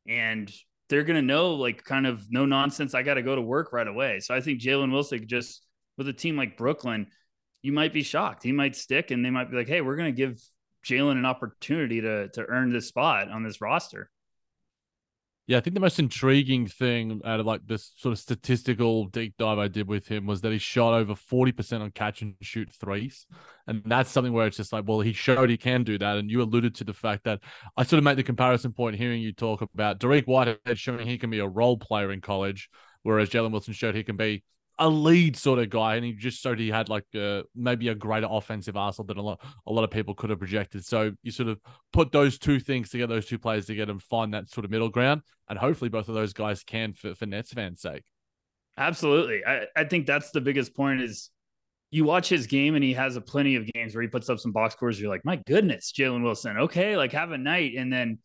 And 0.07 0.51
they're 0.89 1.03
going 1.03 1.15
to 1.15 1.21
know, 1.21 1.53
like, 1.53 1.83
kind 1.83 2.07
of 2.07 2.25
no 2.29 2.45
nonsense. 2.45 2.93
I 2.93 3.03
got 3.03 3.15
to 3.15 3.21
go 3.21 3.35
to 3.35 3.41
work 3.41 3.73
right 3.73 3.87
away. 3.87 4.19
So 4.21 4.33
I 4.33 4.41
think 4.41 4.59
Jalen 4.59 4.91
Wilson 4.91 5.27
just 5.27 5.65
with 5.97 6.07
a 6.07 6.13
team 6.13 6.35
like 6.35 6.57
Brooklyn, 6.57 7.07
you 7.61 7.71
might 7.71 7.93
be 7.93 8.03
shocked. 8.03 8.43
He 8.43 8.51
might 8.51 8.75
stick 8.75 9.11
and 9.11 9.23
they 9.23 9.29
might 9.29 9.51
be 9.51 9.57
like, 9.57 9.67
hey, 9.67 9.81
we're 9.81 9.95
going 9.95 10.13
to 10.13 10.17
give 10.17 10.41
Jalen 10.85 11.13
an 11.13 11.25
opportunity 11.25 12.01
to, 12.01 12.29
to 12.29 12.45
earn 12.45 12.71
this 12.71 12.87
spot 12.87 13.29
on 13.29 13.43
this 13.43 13.61
roster. 13.61 14.09
Yeah, 15.49 15.57
I 15.57 15.61
think 15.61 15.73
the 15.73 15.79
most 15.79 15.97
intriguing 15.97 16.67
thing 16.67 17.21
out 17.25 17.39
of 17.39 17.45
like 17.47 17.65
this 17.65 17.91
sort 17.97 18.13
of 18.13 18.19
statistical 18.19 19.05
deep 19.07 19.33
dive 19.39 19.57
I 19.57 19.67
did 19.67 19.87
with 19.87 20.07
him 20.07 20.27
was 20.27 20.41
that 20.41 20.51
he 20.51 20.59
shot 20.59 20.93
over 20.93 21.15
40% 21.15 21.81
on 21.81 21.89
catch 21.89 22.21
and 22.21 22.35
shoot 22.39 22.69
threes. 22.71 23.25
And 23.65 23.81
that's 23.83 24.11
something 24.11 24.31
where 24.31 24.45
it's 24.45 24.57
just 24.57 24.71
like, 24.71 24.87
well, 24.87 24.99
he 24.99 25.11
showed 25.11 25.49
he 25.49 25.57
can 25.57 25.83
do 25.83 25.97
that. 25.97 26.17
And 26.17 26.29
you 26.29 26.43
alluded 26.43 26.75
to 26.75 26.83
the 26.83 26.93
fact 26.93 27.23
that 27.23 27.39
I 27.75 27.81
sort 27.81 27.97
of 27.97 28.03
made 28.03 28.17
the 28.17 28.23
comparison 28.23 28.73
point 28.73 28.95
hearing 28.95 29.23
you 29.23 29.33
talk 29.33 29.63
about 29.63 29.99
Dariq 29.99 30.27
Whitehead 30.27 30.77
showing 30.77 31.07
he 31.07 31.17
can 31.17 31.31
be 31.31 31.39
a 31.39 31.47
role 31.47 31.77
player 31.77 32.11
in 32.11 32.21
college, 32.21 32.69
whereas 33.01 33.31
Jalen 33.31 33.51
Wilson 33.51 33.73
showed 33.73 33.95
he 33.95 34.03
can 34.03 34.17
be 34.17 34.43
a 34.79 34.89
lead 34.89 35.35
sort 35.35 35.59
of 35.59 35.69
guy, 35.69 35.95
and 35.95 36.05
he 36.05 36.13
just 36.13 36.41
showed 36.41 36.57
he 36.57 36.69
had 36.69 36.87
like 36.87 37.05
a, 37.13 37.43
maybe 37.53 37.89
a 37.89 37.95
greater 37.95 38.27
offensive 38.29 38.77
arsenal 38.77 39.05
than 39.05 39.17
a 39.17 39.21
lot 39.21 39.41
a 39.67 39.71
lot 39.71 39.83
of 39.83 39.91
people 39.91 40.15
could 40.15 40.29
have 40.29 40.39
projected. 40.39 40.85
So 40.85 41.11
you 41.21 41.31
sort 41.31 41.49
of 41.49 41.59
put 41.91 42.11
those 42.11 42.39
two 42.39 42.59
things 42.59 42.89
together, 42.89 43.15
those 43.15 43.25
two 43.25 43.37
players 43.37 43.65
together, 43.65 43.91
and 43.91 44.01
find 44.01 44.33
that 44.33 44.49
sort 44.49 44.65
of 44.65 44.71
middle 44.71 44.89
ground. 44.89 45.21
And 45.49 45.59
hopefully, 45.59 45.89
both 45.89 46.07
of 46.07 46.15
those 46.15 46.33
guys 46.33 46.63
can 46.63 46.93
for, 46.93 47.13
for 47.13 47.25
Nets 47.25 47.51
fans' 47.51 47.81
sake. 47.81 48.03
Absolutely, 48.77 49.45
I, 49.45 49.65
I 49.75 49.83
think 49.83 50.07
that's 50.07 50.31
the 50.31 50.41
biggest 50.41 50.73
point 50.73 51.01
is 51.01 51.29
you 51.91 52.05
watch 52.05 52.29
his 52.29 52.47
game 52.47 52.75
and 52.75 52.83
he 52.83 52.93
has 52.93 53.15
a 53.15 53.21
plenty 53.21 53.55
of 53.55 53.65
games 53.73 53.93
where 53.95 54.01
he 54.01 54.07
puts 54.07 54.29
up 54.29 54.39
some 54.39 54.51
box 54.51 54.75
scores. 54.75 54.99
You're 54.99 55.09
like, 55.09 55.25
my 55.25 55.41
goodness, 55.47 55.91
Jalen 55.91 56.23
Wilson. 56.23 56.57
Okay, 56.57 56.95
like 56.95 57.11
have 57.11 57.31
a 57.31 57.37
night, 57.37 57.73
and 57.77 57.91
then 57.91 58.19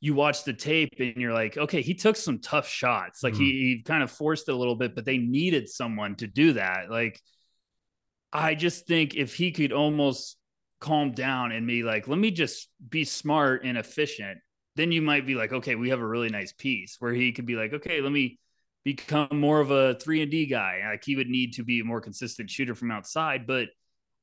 you 0.00 0.14
watch 0.14 0.44
the 0.44 0.52
tape 0.52 0.94
and 0.98 1.16
you're 1.16 1.32
like, 1.32 1.56
okay, 1.56 1.80
he 1.80 1.94
took 1.94 2.16
some 2.16 2.38
tough 2.38 2.68
shots. 2.68 3.22
Like 3.22 3.34
mm-hmm. 3.34 3.42
he, 3.42 3.76
he 3.76 3.82
kind 3.82 4.02
of 4.02 4.10
forced 4.10 4.48
it 4.48 4.52
a 4.52 4.56
little 4.56 4.76
bit, 4.76 4.94
but 4.94 5.04
they 5.04 5.18
needed 5.18 5.68
someone 5.68 6.16
to 6.16 6.26
do 6.26 6.52
that. 6.54 6.90
Like, 6.90 7.20
I 8.32 8.54
just 8.54 8.86
think 8.86 9.14
if 9.14 9.34
he 9.34 9.52
could 9.52 9.72
almost 9.72 10.36
calm 10.80 11.12
down 11.12 11.52
and 11.52 11.66
be 11.66 11.82
like, 11.82 12.08
let 12.08 12.18
me 12.18 12.30
just 12.30 12.68
be 12.86 13.04
smart 13.04 13.64
and 13.64 13.78
efficient, 13.78 14.38
then 14.74 14.92
you 14.92 15.00
might 15.00 15.26
be 15.26 15.34
like, 15.34 15.52
okay, 15.52 15.74
we 15.74 15.88
have 15.88 16.00
a 16.00 16.06
really 16.06 16.28
nice 16.28 16.52
piece 16.52 16.96
where 16.98 17.14
he 17.14 17.32
could 17.32 17.46
be 17.46 17.56
like, 17.56 17.72
okay, 17.72 18.02
let 18.02 18.12
me 18.12 18.38
become 18.84 19.40
more 19.40 19.60
of 19.60 19.70
a 19.70 19.94
three 19.94 20.20
and 20.20 20.30
D 20.30 20.46
guy. 20.46 20.82
Like 20.86 21.02
he 21.04 21.16
would 21.16 21.28
need 21.28 21.54
to 21.54 21.64
be 21.64 21.80
a 21.80 21.84
more 21.84 22.00
consistent 22.00 22.50
shooter 22.50 22.74
from 22.74 22.90
outside, 22.90 23.46
but 23.46 23.68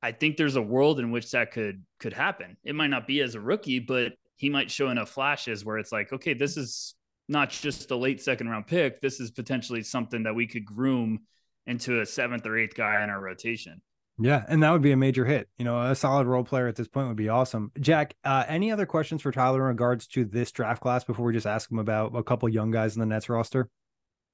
I 0.01 0.11
think 0.11 0.37
there's 0.37 0.55
a 0.55 0.61
world 0.61 0.99
in 0.99 1.11
which 1.11 1.31
that 1.31 1.51
could 1.51 1.83
could 1.99 2.13
happen. 2.13 2.57
It 2.63 2.75
might 2.75 2.87
not 2.87 3.07
be 3.07 3.21
as 3.21 3.35
a 3.35 3.41
rookie, 3.41 3.79
but 3.79 4.13
he 4.35 4.49
might 4.49 4.71
show 4.71 4.89
enough 4.89 5.09
flashes 5.09 5.63
where 5.63 5.77
it's 5.77 5.91
like, 5.91 6.11
okay, 6.13 6.33
this 6.33 6.57
is 6.57 6.95
not 7.29 7.49
just 7.49 7.91
a 7.91 7.95
late 7.95 8.21
second 8.21 8.49
round 8.49 8.67
pick. 8.67 9.01
This 9.01 9.19
is 9.19 9.31
potentially 9.31 9.83
something 9.83 10.23
that 10.23 10.35
we 10.35 10.47
could 10.47 10.65
groom 10.65 11.21
into 11.65 12.01
a 12.01 12.05
seventh 12.05 12.45
or 12.45 12.57
eighth 12.57 12.75
guy 12.75 13.03
in 13.03 13.09
our 13.09 13.21
rotation. 13.21 13.81
Yeah, 14.19 14.43
and 14.47 14.61
that 14.61 14.71
would 14.71 14.81
be 14.81 14.91
a 14.91 14.97
major 14.97 15.25
hit. 15.25 15.49
You 15.57 15.65
know, 15.65 15.81
a 15.81 15.95
solid 15.95 16.27
role 16.27 16.43
player 16.43 16.67
at 16.67 16.75
this 16.75 16.87
point 16.87 17.07
would 17.07 17.17
be 17.17 17.29
awesome. 17.29 17.71
Jac, 17.79 18.13
uh, 18.23 18.43
any 18.47 18.71
other 18.71 18.85
questions 18.85 19.21
for 19.21 19.31
Tyler 19.31 19.61
in 19.61 19.67
regards 19.69 20.05
to 20.09 20.23
this 20.25 20.51
draft 20.51 20.81
class 20.81 21.03
before 21.03 21.25
we 21.25 21.33
just 21.33 21.47
ask 21.47 21.71
him 21.71 21.79
about 21.79 22.15
a 22.15 22.23
couple 22.23 22.47
young 22.47 22.69
guys 22.69 22.95
in 22.95 22.99
the 22.99 23.05
Nets 23.07 23.27
roster? 23.27 23.69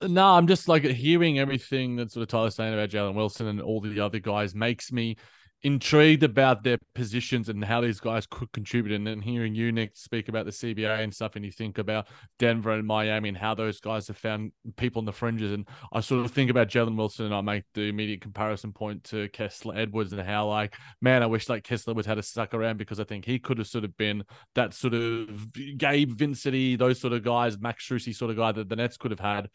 No, 0.01 0.25
I'm 0.25 0.47
just 0.47 0.67
like 0.67 0.83
hearing 0.83 1.39
everything 1.39 1.97
that 1.97 2.11
sort 2.11 2.23
of 2.23 2.29
Tyler's 2.29 2.55
saying 2.55 2.73
about 2.73 2.89
Jalen 2.89 3.15
Wilson 3.15 3.47
and 3.47 3.61
all 3.61 3.79
the 3.79 3.99
other 3.99 4.19
guys 4.19 4.55
makes 4.55 4.91
me 4.91 5.17
intrigued 5.63 6.23
about 6.23 6.63
their 6.63 6.77
positions 6.95 7.49
and 7.49 7.63
how 7.63 7.81
these 7.81 7.99
guys 7.99 8.25
could 8.25 8.51
contribute. 8.51 8.95
And 8.95 9.05
then 9.05 9.21
hearing 9.21 9.53
you, 9.53 9.71
Nick, 9.71 9.97
speak 9.97 10.29
about 10.29 10.45
the 10.45 10.51
CBA 10.51 10.99
and 10.99 11.13
stuff, 11.13 11.35
and 11.35 11.43
you 11.43 11.51
think 11.51 11.77
about 11.77 12.07
Denver 12.37 12.71
and 12.71 12.87
Miami 12.87 13.29
and 13.29 13.37
how 13.37 13.55
those 13.55 13.79
guys 13.79 14.07
have 14.07 14.17
found 14.17 14.51
people 14.77 14.99
in 15.01 15.05
the 15.05 15.11
fringes. 15.11 15.51
And 15.51 15.67
I 15.91 15.99
sort 15.99 16.23
of 16.23 16.31
think 16.31 16.49
about 16.49 16.69
Jalen 16.69 16.95
Wilson 16.95 17.25
and 17.25 17.35
I 17.35 17.41
make 17.41 17.63
the 17.73 17.89
immediate 17.89 18.21
comparison 18.21 18.71
point 18.71 19.03
to 19.05 19.27
Kessler 19.29 19.75
Edwards 19.75 20.13
and 20.13 20.21
how, 20.21 20.47
like, 20.47 20.75
man, 21.01 21.23
I 21.23 21.25
wish 21.25 21.49
like 21.49 21.63
Kessler 21.63 21.93
was 21.93 22.05
had 22.05 22.15
to 22.15 22.23
suck 22.23 22.53
around 22.53 22.77
because 22.77 22.99
I 22.99 23.03
think 23.03 23.25
he 23.25 23.39
could 23.39 23.57
have 23.57 23.67
sort 23.67 23.83
of 23.83 23.95
been 23.97 24.23
that 24.55 24.73
sort 24.73 24.93
of 24.93 25.47
Gabe 25.77 26.11
Vincent, 26.11 26.79
those 26.79 26.99
sort 26.99 27.13
of 27.13 27.23
guys, 27.23 27.59
Max 27.59 27.87
Strus 27.87 28.15
sort 28.15 28.31
of 28.31 28.37
guy 28.37 28.51
that 28.51 28.69
the 28.69 28.75
Nets 28.75 28.97
could 28.97 29.11
have 29.11 29.19
had 29.19 29.49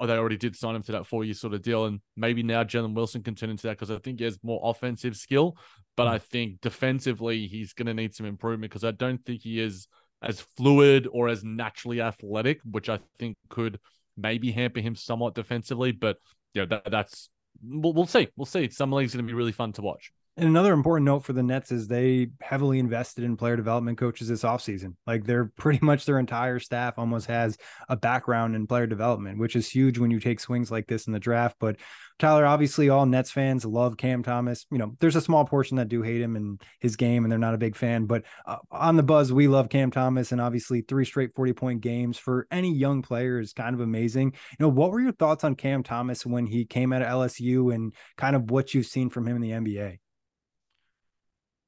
Oh, 0.00 0.06
they 0.06 0.16
already 0.16 0.36
did 0.36 0.56
sign 0.56 0.74
him 0.74 0.82
to 0.84 0.92
that 0.92 1.06
four 1.06 1.24
year 1.24 1.34
sort 1.34 1.54
of 1.54 1.62
deal. 1.62 1.86
And 1.86 2.00
maybe 2.16 2.42
now 2.42 2.64
Jalen 2.64 2.94
Wilson 2.94 3.22
can 3.22 3.34
turn 3.34 3.50
into 3.50 3.64
that 3.64 3.78
because 3.78 3.90
I 3.90 3.98
think 3.98 4.18
he 4.18 4.24
has 4.24 4.38
more 4.42 4.60
offensive 4.64 5.16
skill. 5.16 5.56
But 5.96 6.06
hmm. 6.06 6.14
I 6.14 6.18
think 6.18 6.60
defensively, 6.60 7.46
he's 7.46 7.72
going 7.72 7.86
to 7.86 7.94
need 7.94 8.14
some 8.14 8.26
improvement 8.26 8.70
because 8.70 8.84
I 8.84 8.92
don't 8.92 9.24
think 9.24 9.42
he 9.42 9.60
is 9.60 9.88
as 10.22 10.40
fluid 10.56 11.08
or 11.12 11.28
as 11.28 11.44
naturally 11.44 12.00
athletic, 12.00 12.60
which 12.64 12.88
I 12.88 13.00
think 13.18 13.36
could 13.48 13.78
maybe 14.16 14.50
hamper 14.50 14.80
him 14.80 14.94
somewhat 14.94 15.34
defensively. 15.34 15.92
But, 15.92 16.16
you 16.54 16.62
know, 16.62 16.66
that, 16.66 16.90
that's, 16.90 17.28
we'll, 17.62 17.92
we'll 17.92 18.06
see. 18.06 18.28
We'll 18.36 18.46
see. 18.46 18.70
Summer 18.70 18.96
League's 18.96 19.14
going 19.14 19.26
to 19.26 19.30
be 19.30 19.36
really 19.36 19.52
fun 19.52 19.72
to 19.74 19.82
watch. 19.82 20.10
And 20.38 20.46
another 20.46 20.74
important 20.74 21.06
note 21.06 21.20
for 21.24 21.32
the 21.32 21.42
Nets 21.42 21.72
is 21.72 21.88
they 21.88 22.28
heavily 22.42 22.78
invested 22.78 23.24
in 23.24 23.38
player 23.38 23.56
development 23.56 23.96
coaches 23.96 24.28
this 24.28 24.42
offseason. 24.42 24.94
Like 25.06 25.24
they're 25.24 25.46
pretty 25.56 25.78
much 25.82 26.04
their 26.04 26.18
entire 26.18 26.58
staff 26.58 26.98
almost 26.98 27.26
has 27.28 27.56
a 27.88 27.96
background 27.96 28.54
in 28.54 28.66
player 28.66 28.86
development, 28.86 29.38
which 29.38 29.56
is 29.56 29.66
huge 29.66 29.98
when 29.98 30.10
you 30.10 30.20
take 30.20 30.38
swings 30.38 30.70
like 30.70 30.88
this 30.88 31.06
in 31.06 31.14
the 31.14 31.18
draft. 31.18 31.56
But 31.58 31.76
Tyler, 32.18 32.44
obviously, 32.44 32.90
all 32.90 33.06
Nets 33.06 33.30
fans 33.30 33.64
love 33.64 33.96
Cam 33.96 34.22
Thomas. 34.22 34.66
You 34.70 34.76
know, 34.76 34.94
there's 35.00 35.16
a 35.16 35.22
small 35.22 35.46
portion 35.46 35.78
that 35.78 35.88
do 35.88 36.02
hate 36.02 36.20
him 36.20 36.36
and 36.36 36.60
his 36.80 36.96
game, 36.96 37.24
and 37.24 37.32
they're 37.32 37.38
not 37.38 37.54
a 37.54 37.58
big 37.58 37.76
fan. 37.76 38.06
But 38.06 38.24
uh, 38.46 38.56
on 38.70 38.96
the 38.96 39.02
buzz, 39.02 39.32
we 39.32 39.48
love 39.48 39.68
Cam 39.68 39.90
Thomas, 39.90 40.32
and 40.32 40.40
obviously, 40.40 40.80
three 40.80 41.04
straight 41.04 41.34
40 41.34 41.52
point 41.52 41.80
games 41.82 42.16
for 42.16 42.46
any 42.50 42.74
young 42.74 43.02
player 43.02 43.38
is 43.38 43.52
kind 43.52 43.74
of 43.74 43.80
amazing. 43.80 44.32
You 44.32 44.56
know, 44.60 44.68
what 44.68 44.92
were 44.92 45.00
your 45.00 45.12
thoughts 45.12 45.44
on 45.44 45.56
Cam 45.56 45.82
Thomas 45.82 46.24
when 46.24 46.46
he 46.46 46.64
came 46.64 46.92
out 46.92 47.02
of 47.02 47.08
LSU 47.08 47.74
and 47.74 47.94
kind 48.16 48.34
of 48.34 48.50
what 48.50 48.72
you've 48.72 48.86
seen 48.86 49.10
from 49.10 49.26
him 49.26 49.36
in 49.36 49.42
the 49.42 49.50
NBA? 49.50 49.98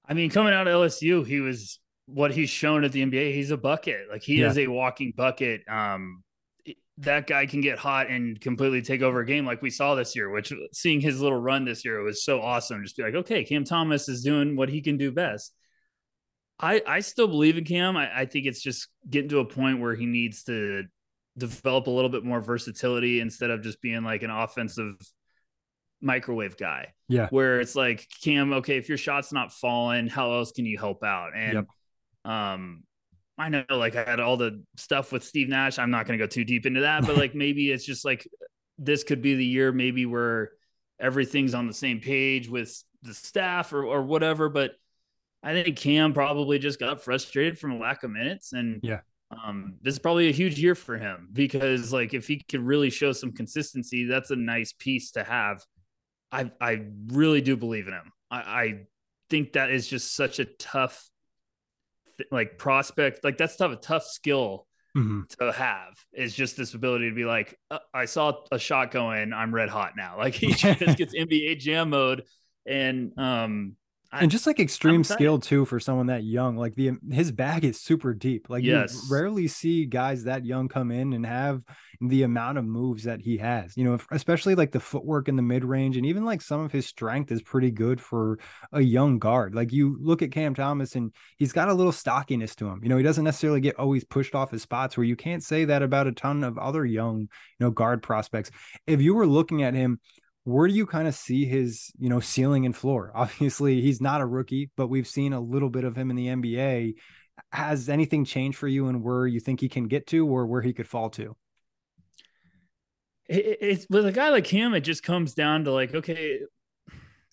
I 0.08 0.14
mean, 0.14 0.30
coming 0.30 0.54
out 0.54 0.66
of 0.66 0.74
LSU, 0.74 1.26
he 1.26 1.40
was 1.40 1.78
what 2.06 2.32
he's 2.32 2.48
shown 2.48 2.84
at 2.84 2.92
the 2.92 3.04
NBA. 3.04 3.34
He's 3.34 3.50
a 3.50 3.56
bucket. 3.56 4.06
Like 4.10 4.22
he 4.22 4.40
yeah. 4.40 4.48
is 4.48 4.58
a 4.58 4.66
walking 4.66 5.12
bucket. 5.14 5.62
Um, 5.68 6.24
that 6.98 7.26
guy 7.26 7.46
can 7.46 7.60
get 7.60 7.78
hot 7.78 8.08
and 8.08 8.40
completely 8.40 8.82
take 8.82 9.02
over 9.02 9.20
a 9.20 9.26
game 9.26 9.46
like 9.46 9.62
we 9.62 9.70
saw 9.70 9.94
this 9.94 10.16
year, 10.16 10.30
which 10.30 10.52
seeing 10.72 11.00
his 11.00 11.20
little 11.20 11.38
run 11.38 11.64
this 11.64 11.84
year 11.84 12.00
it 12.00 12.04
was 12.04 12.24
so 12.24 12.40
awesome. 12.40 12.82
Just 12.82 12.96
be 12.96 13.02
like, 13.02 13.14
okay, 13.14 13.44
Cam 13.44 13.64
Thomas 13.64 14.08
is 14.08 14.22
doing 14.22 14.56
what 14.56 14.68
he 14.68 14.80
can 14.80 14.96
do 14.96 15.12
best. 15.12 15.52
I 16.58 16.82
I 16.86 17.00
still 17.00 17.28
believe 17.28 17.56
in 17.56 17.64
Cam. 17.64 17.96
I, 17.96 18.20
I 18.20 18.24
think 18.24 18.46
it's 18.46 18.62
just 18.62 18.88
getting 19.08 19.28
to 19.28 19.38
a 19.38 19.44
point 19.44 19.80
where 19.80 19.94
he 19.94 20.06
needs 20.06 20.42
to 20.44 20.84
develop 21.36 21.86
a 21.86 21.90
little 21.90 22.10
bit 22.10 22.24
more 22.24 22.40
versatility 22.40 23.20
instead 23.20 23.50
of 23.50 23.62
just 23.62 23.80
being 23.80 24.02
like 24.02 24.22
an 24.22 24.30
offensive 24.30 24.94
microwave 26.00 26.56
guy. 26.56 26.92
Yeah. 27.08 27.28
Where 27.30 27.60
it's 27.60 27.74
like, 27.74 28.06
Cam, 28.22 28.52
okay, 28.54 28.76
if 28.76 28.88
your 28.88 28.98
shot's 28.98 29.32
not 29.32 29.52
falling, 29.52 30.08
how 30.08 30.32
else 30.32 30.52
can 30.52 30.66
you 30.66 30.78
help 30.78 31.02
out? 31.02 31.30
And 31.34 31.54
yep. 31.54 31.66
um, 32.24 32.84
I 33.38 33.48
know 33.48 33.64
like 33.70 33.94
I 33.94 34.04
had 34.04 34.20
all 34.20 34.36
the 34.36 34.62
stuff 34.76 35.12
with 35.12 35.24
Steve 35.24 35.48
Nash. 35.48 35.78
I'm 35.78 35.90
not 35.90 36.06
gonna 36.06 36.18
go 36.18 36.26
too 36.26 36.44
deep 36.44 36.66
into 36.66 36.80
that, 36.80 37.06
but 37.06 37.16
like 37.16 37.34
maybe 37.36 37.70
it's 37.70 37.84
just 37.84 38.04
like 38.04 38.28
this 38.78 39.04
could 39.04 39.22
be 39.22 39.34
the 39.34 39.44
year 39.44 39.72
maybe 39.72 40.06
where 40.06 40.50
everything's 41.00 41.54
on 41.54 41.66
the 41.66 41.72
same 41.72 42.00
page 42.00 42.48
with 42.48 42.82
the 43.02 43.14
staff 43.14 43.72
or 43.72 43.84
or 43.84 44.02
whatever. 44.02 44.48
But 44.48 44.72
I 45.42 45.52
think 45.52 45.76
Cam 45.76 46.12
probably 46.12 46.58
just 46.58 46.80
got 46.80 47.00
frustrated 47.00 47.58
from 47.58 47.72
a 47.72 47.78
lack 47.78 48.02
of 48.02 48.10
minutes. 48.10 48.52
And 48.52 48.80
yeah. 48.82 49.00
Um, 49.30 49.74
this 49.82 49.92
is 49.92 49.98
probably 49.98 50.28
a 50.28 50.32
huge 50.32 50.58
year 50.58 50.74
for 50.74 50.96
him 50.96 51.28
because 51.34 51.92
like 51.92 52.14
if 52.14 52.26
he 52.26 52.42
could 52.48 52.62
really 52.62 52.88
show 52.88 53.12
some 53.12 53.30
consistency, 53.30 54.06
that's 54.06 54.30
a 54.30 54.36
nice 54.36 54.72
piece 54.72 55.10
to 55.12 55.22
have 55.22 55.62
I 56.30 56.50
I 56.60 56.86
really 57.08 57.40
do 57.40 57.56
believe 57.56 57.86
in 57.86 57.94
him. 57.94 58.12
I, 58.30 58.36
I 58.36 58.80
think 59.30 59.54
that 59.54 59.70
is 59.70 59.88
just 59.88 60.14
such 60.14 60.38
a 60.38 60.44
tough 60.44 61.08
like 62.30 62.58
prospect. 62.58 63.24
Like 63.24 63.38
that's 63.38 63.56
tough, 63.56 63.72
a 63.72 63.76
tough 63.76 64.04
skill 64.04 64.66
mm-hmm. 64.96 65.22
to 65.38 65.52
have 65.52 65.94
is 66.12 66.34
just 66.34 66.56
this 66.56 66.74
ability 66.74 67.08
to 67.08 67.14
be 67.14 67.24
like, 67.24 67.58
uh, 67.70 67.78
I 67.94 68.04
saw 68.04 68.40
a 68.50 68.58
shot 68.58 68.90
going, 68.90 69.32
I'm 69.32 69.54
red 69.54 69.68
hot 69.68 69.92
now. 69.96 70.16
Like 70.18 70.34
he 70.34 70.52
just 70.52 70.98
gets 70.98 71.14
NBA 71.18 71.58
jam 71.58 71.90
mode. 71.90 72.24
And 72.66 73.12
um 73.18 73.76
and 74.12 74.30
just 74.30 74.46
like 74.46 74.58
extreme 74.58 75.04
skill 75.04 75.38
too 75.38 75.64
for 75.64 75.78
someone 75.78 76.06
that 76.06 76.24
young. 76.24 76.56
Like 76.56 76.74
the 76.74 76.92
his 77.10 77.30
bag 77.30 77.64
is 77.64 77.80
super 77.80 78.14
deep. 78.14 78.48
Like 78.48 78.64
yes. 78.64 78.94
you 78.94 79.14
rarely 79.14 79.48
see 79.48 79.84
guys 79.84 80.24
that 80.24 80.46
young 80.46 80.68
come 80.68 80.90
in 80.90 81.12
and 81.12 81.26
have 81.26 81.62
the 82.00 82.22
amount 82.22 82.58
of 82.58 82.64
moves 82.64 83.04
that 83.04 83.20
he 83.20 83.36
has. 83.38 83.76
You 83.76 83.84
know, 83.84 83.94
if, 83.94 84.06
especially 84.10 84.54
like 84.54 84.72
the 84.72 84.80
footwork 84.80 85.28
in 85.28 85.36
the 85.36 85.42
mid 85.42 85.64
range, 85.64 85.96
and 85.96 86.06
even 86.06 86.24
like 86.24 86.40
some 86.40 86.60
of 86.60 86.72
his 86.72 86.86
strength 86.86 87.30
is 87.30 87.42
pretty 87.42 87.70
good 87.70 88.00
for 88.00 88.38
a 88.72 88.80
young 88.80 89.18
guard. 89.18 89.54
Like 89.54 89.72
you 89.72 89.98
look 90.00 90.22
at 90.22 90.32
Cam 90.32 90.54
Thomas, 90.54 90.94
and 90.94 91.12
he's 91.36 91.52
got 91.52 91.68
a 91.68 91.74
little 91.74 91.92
stockiness 91.92 92.54
to 92.56 92.68
him. 92.68 92.80
You 92.82 92.88
know, 92.88 92.96
he 92.96 93.02
doesn't 93.02 93.24
necessarily 93.24 93.60
get 93.60 93.78
always 93.78 94.04
pushed 94.04 94.34
off 94.34 94.50
his 94.50 94.62
spots. 94.62 94.96
Where 94.96 95.04
you 95.04 95.16
can't 95.16 95.42
say 95.42 95.66
that 95.66 95.82
about 95.82 96.06
a 96.06 96.12
ton 96.12 96.44
of 96.44 96.56
other 96.56 96.86
young, 96.86 97.20
you 97.20 97.28
know, 97.60 97.70
guard 97.70 98.02
prospects. 98.02 98.50
If 98.86 99.02
you 99.02 99.14
were 99.14 99.26
looking 99.26 99.62
at 99.62 99.74
him 99.74 100.00
where 100.48 100.66
do 100.66 100.72
you 100.72 100.86
kind 100.86 101.06
of 101.06 101.14
see 101.14 101.44
his 101.44 101.92
you 101.98 102.08
know 102.08 102.20
ceiling 102.20 102.64
and 102.64 102.74
floor? 102.74 103.12
Obviously 103.14 103.80
he's 103.80 104.00
not 104.00 104.20
a 104.20 104.26
rookie 104.26 104.70
but 104.76 104.88
we've 104.88 105.06
seen 105.06 105.32
a 105.32 105.40
little 105.40 105.70
bit 105.70 105.84
of 105.84 105.96
him 105.96 106.10
in 106.10 106.16
the 106.16 106.26
nba 106.26 106.94
has 107.52 107.88
anything 107.88 108.24
changed 108.24 108.58
for 108.58 108.66
you 108.66 108.88
and 108.88 109.02
where 109.02 109.26
you 109.26 109.40
think 109.40 109.60
he 109.60 109.68
can 109.68 109.86
get 109.86 110.06
to 110.08 110.26
or 110.26 110.46
where 110.46 110.60
he 110.60 110.72
could 110.72 110.88
fall 110.88 111.08
to? 111.10 111.36
It's 113.28 113.86
with 113.90 114.06
a 114.06 114.12
guy 114.12 114.30
like 114.30 114.46
him 114.46 114.74
it 114.74 114.80
just 114.80 115.02
comes 115.02 115.34
down 115.34 115.64
to 115.64 115.72
like 115.72 115.94
okay 115.94 116.40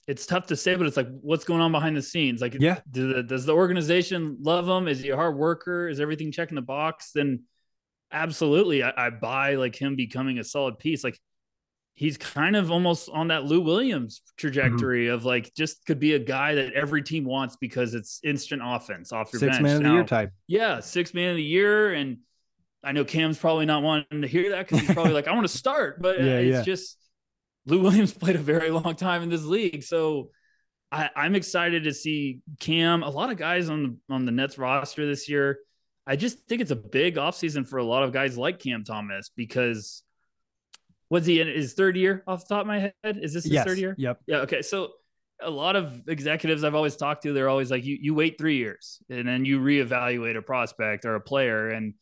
it's 0.07 0.25
tough 0.25 0.47
to 0.47 0.55
say 0.55 0.75
but 0.75 0.85
it's 0.85 0.97
like 0.97 1.07
what's 1.21 1.45
going 1.45 1.61
on 1.61 1.71
behind 1.71 1.95
the 1.95 2.01
scenes? 2.01 2.41
Like 2.41 2.55
yeah. 2.59 2.79
do 2.91 3.13
the, 3.13 3.23
does 3.23 3.45
the 3.45 3.53
organization 3.53 4.37
love 4.41 4.67
him? 4.67 4.89
Is 4.89 4.99
he 4.99 5.09
a 5.09 5.15
hard 5.15 5.37
worker? 5.37 5.87
Is 5.87 6.01
everything 6.01 6.33
checking 6.33 6.55
the 6.55 6.61
box? 6.61 7.11
Then 7.13 7.43
absolutely 8.11 8.83
I, 8.83 8.91
I 8.97 9.09
buy 9.09 9.55
like 9.55 9.75
him 9.75 9.95
becoming 9.95 10.37
a 10.37 10.43
solid 10.43 10.79
piece. 10.79 11.01
Like 11.03 11.17
he's 11.95 12.17
kind 12.17 12.57
of 12.57 12.71
almost 12.71 13.09
on 13.09 13.29
that 13.29 13.45
Lou 13.45 13.61
Williams 13.61 14.21
trajectory 14.37 15.05
mm-hmm. 15.05 15.15
of 15.15 15.25
like 15.25 15.53
just 15.55 15.85
could 15.85 15.99
be 15.99 16.13
a 16.13 16.19
guy 16.19 16.55
that 16.55 16.73
every 16.73 17.01
team 17.01 17.23
wants 17.23 17.55
because 17.55 17.93
it's 17.93 18.19
instant 18.23 18.61
offense 18.63 19.13
off 19.13 19.31
your 19.31 19.39
six 19.39 19.55
bench. 19.55 19.63
man 19.63 19.75
of 19.77 19.83
the 19.83 19.91
year 19.91 20.03
type. 20.03 20.31
Yeah, 20.47 20.81
six 20.81 21.13
man 21.13 21.31
of 21.31 21.37
the 21.37 21.43
year, 21.43 21.93
and 21.93 22.17
I 22.83 22.91
know 22.91 23.05
Cam's 23.05 23.37
probably 23.37 23.65
not 23.65 23.81
wanting 23.81 24.21
to 24.21 24.27
hear 24.27 24.51
that 24.51 24.67
because 24.67 24.81
he's 24.85 24.93
probably 24.93 25.13
like, 25.19 25.27
I 25.27 25.33
want 25.33 25.47
to 25.47 25.57
start, 25.57 26.01
but 26.01 26.19
yeah, 26.19 26.37
it's 26.37 26.57
yeah. 26.57 26.61
just 26.63 26.97
Lou 27.65 27.81
Williams 27.81 28.13
played 28.17 28.35
a 28.35 28.39
very 28.39 28.69
long 28.69 28.95
time 28.95 29.23
in 29.23 29.29
this 29.29 29.43
league, 29.43 29.83
so. 29.83 30.29
I, 30.91 31.09
I'm 31.13 31.35
excited 31.35 31.85
to 31.85 31.93
see 31.93 32.41
Cam. 32.59 33.01
A 33.01 33.09
lot 33.09 33.31
of 33.31 33.37
guys 33.37 33.69
on 33.69 33.99
the 34.07 34.13
on 34.13 34.23
the 34.23 34.31
Nets 34.31 34.57
roster 34.57 35.05
this 35.05 35.27
year. 35.27 35.57
I 36.05 36.15
just 36.15 36.47
think 36.47 36.61
it's 36.61 36.71
a 36.71 36.75
big 36.75 37.15
offseason 37.15 37.67
for 37.67 37.79
a 37.79 37.83
lot 37.83 38.03
of 38.03 38.13
guys 38.13 38.37
like 38.37 38.59
Cam 38.59 38.83
Thomas 38.83 39.31
because 39.35 40.03
was 41.09 41.25
he 41.25 41.39
in 41.39 41.47
his 41.47 41.73
third 41.73 41.95
year 41.95 42.23
off 42.27 42.47
the 42.47 42.55
top 42.55 42.61
of 42.61 42.67
my 42.67 42.79
head? 42.79 43.19
Is 43.21 43.33
this 43.33 43.43
his 43.43 43.53
yes. 43.53 43.65
third 43.65 43.77
year? 43.77 43.95
Yep. 43.97 44.21
Yeah. 44.27 44.37
Okay. 44.37 44.61
So 44.61 44.91
a 45.41 45.49
lot 45.49 45.75
of 45.75 46.07
executives 46.07 46.63
I've 46.63 46.75
always 46.75 46.95
talked 46.95 47.23
to, 47.23 47.33
they're 47.33 47.49
always 47.49 47.69
like, 47.69 47.83
you, 47.83 47.97
you 47.99 48.13
wait 48.13 48.37
three 48.37 48.57
years 48.57 48.99
and 49.09 49.27
then 49.27 49.45
you 49.45 49.59
reevaluate 49.59 50.37
a 50.37 50.41
prospect 50.41 51.05
or 51.05 51.15
a 51.15 51.21
player. 51.21 51.69
And, 51.69 51.93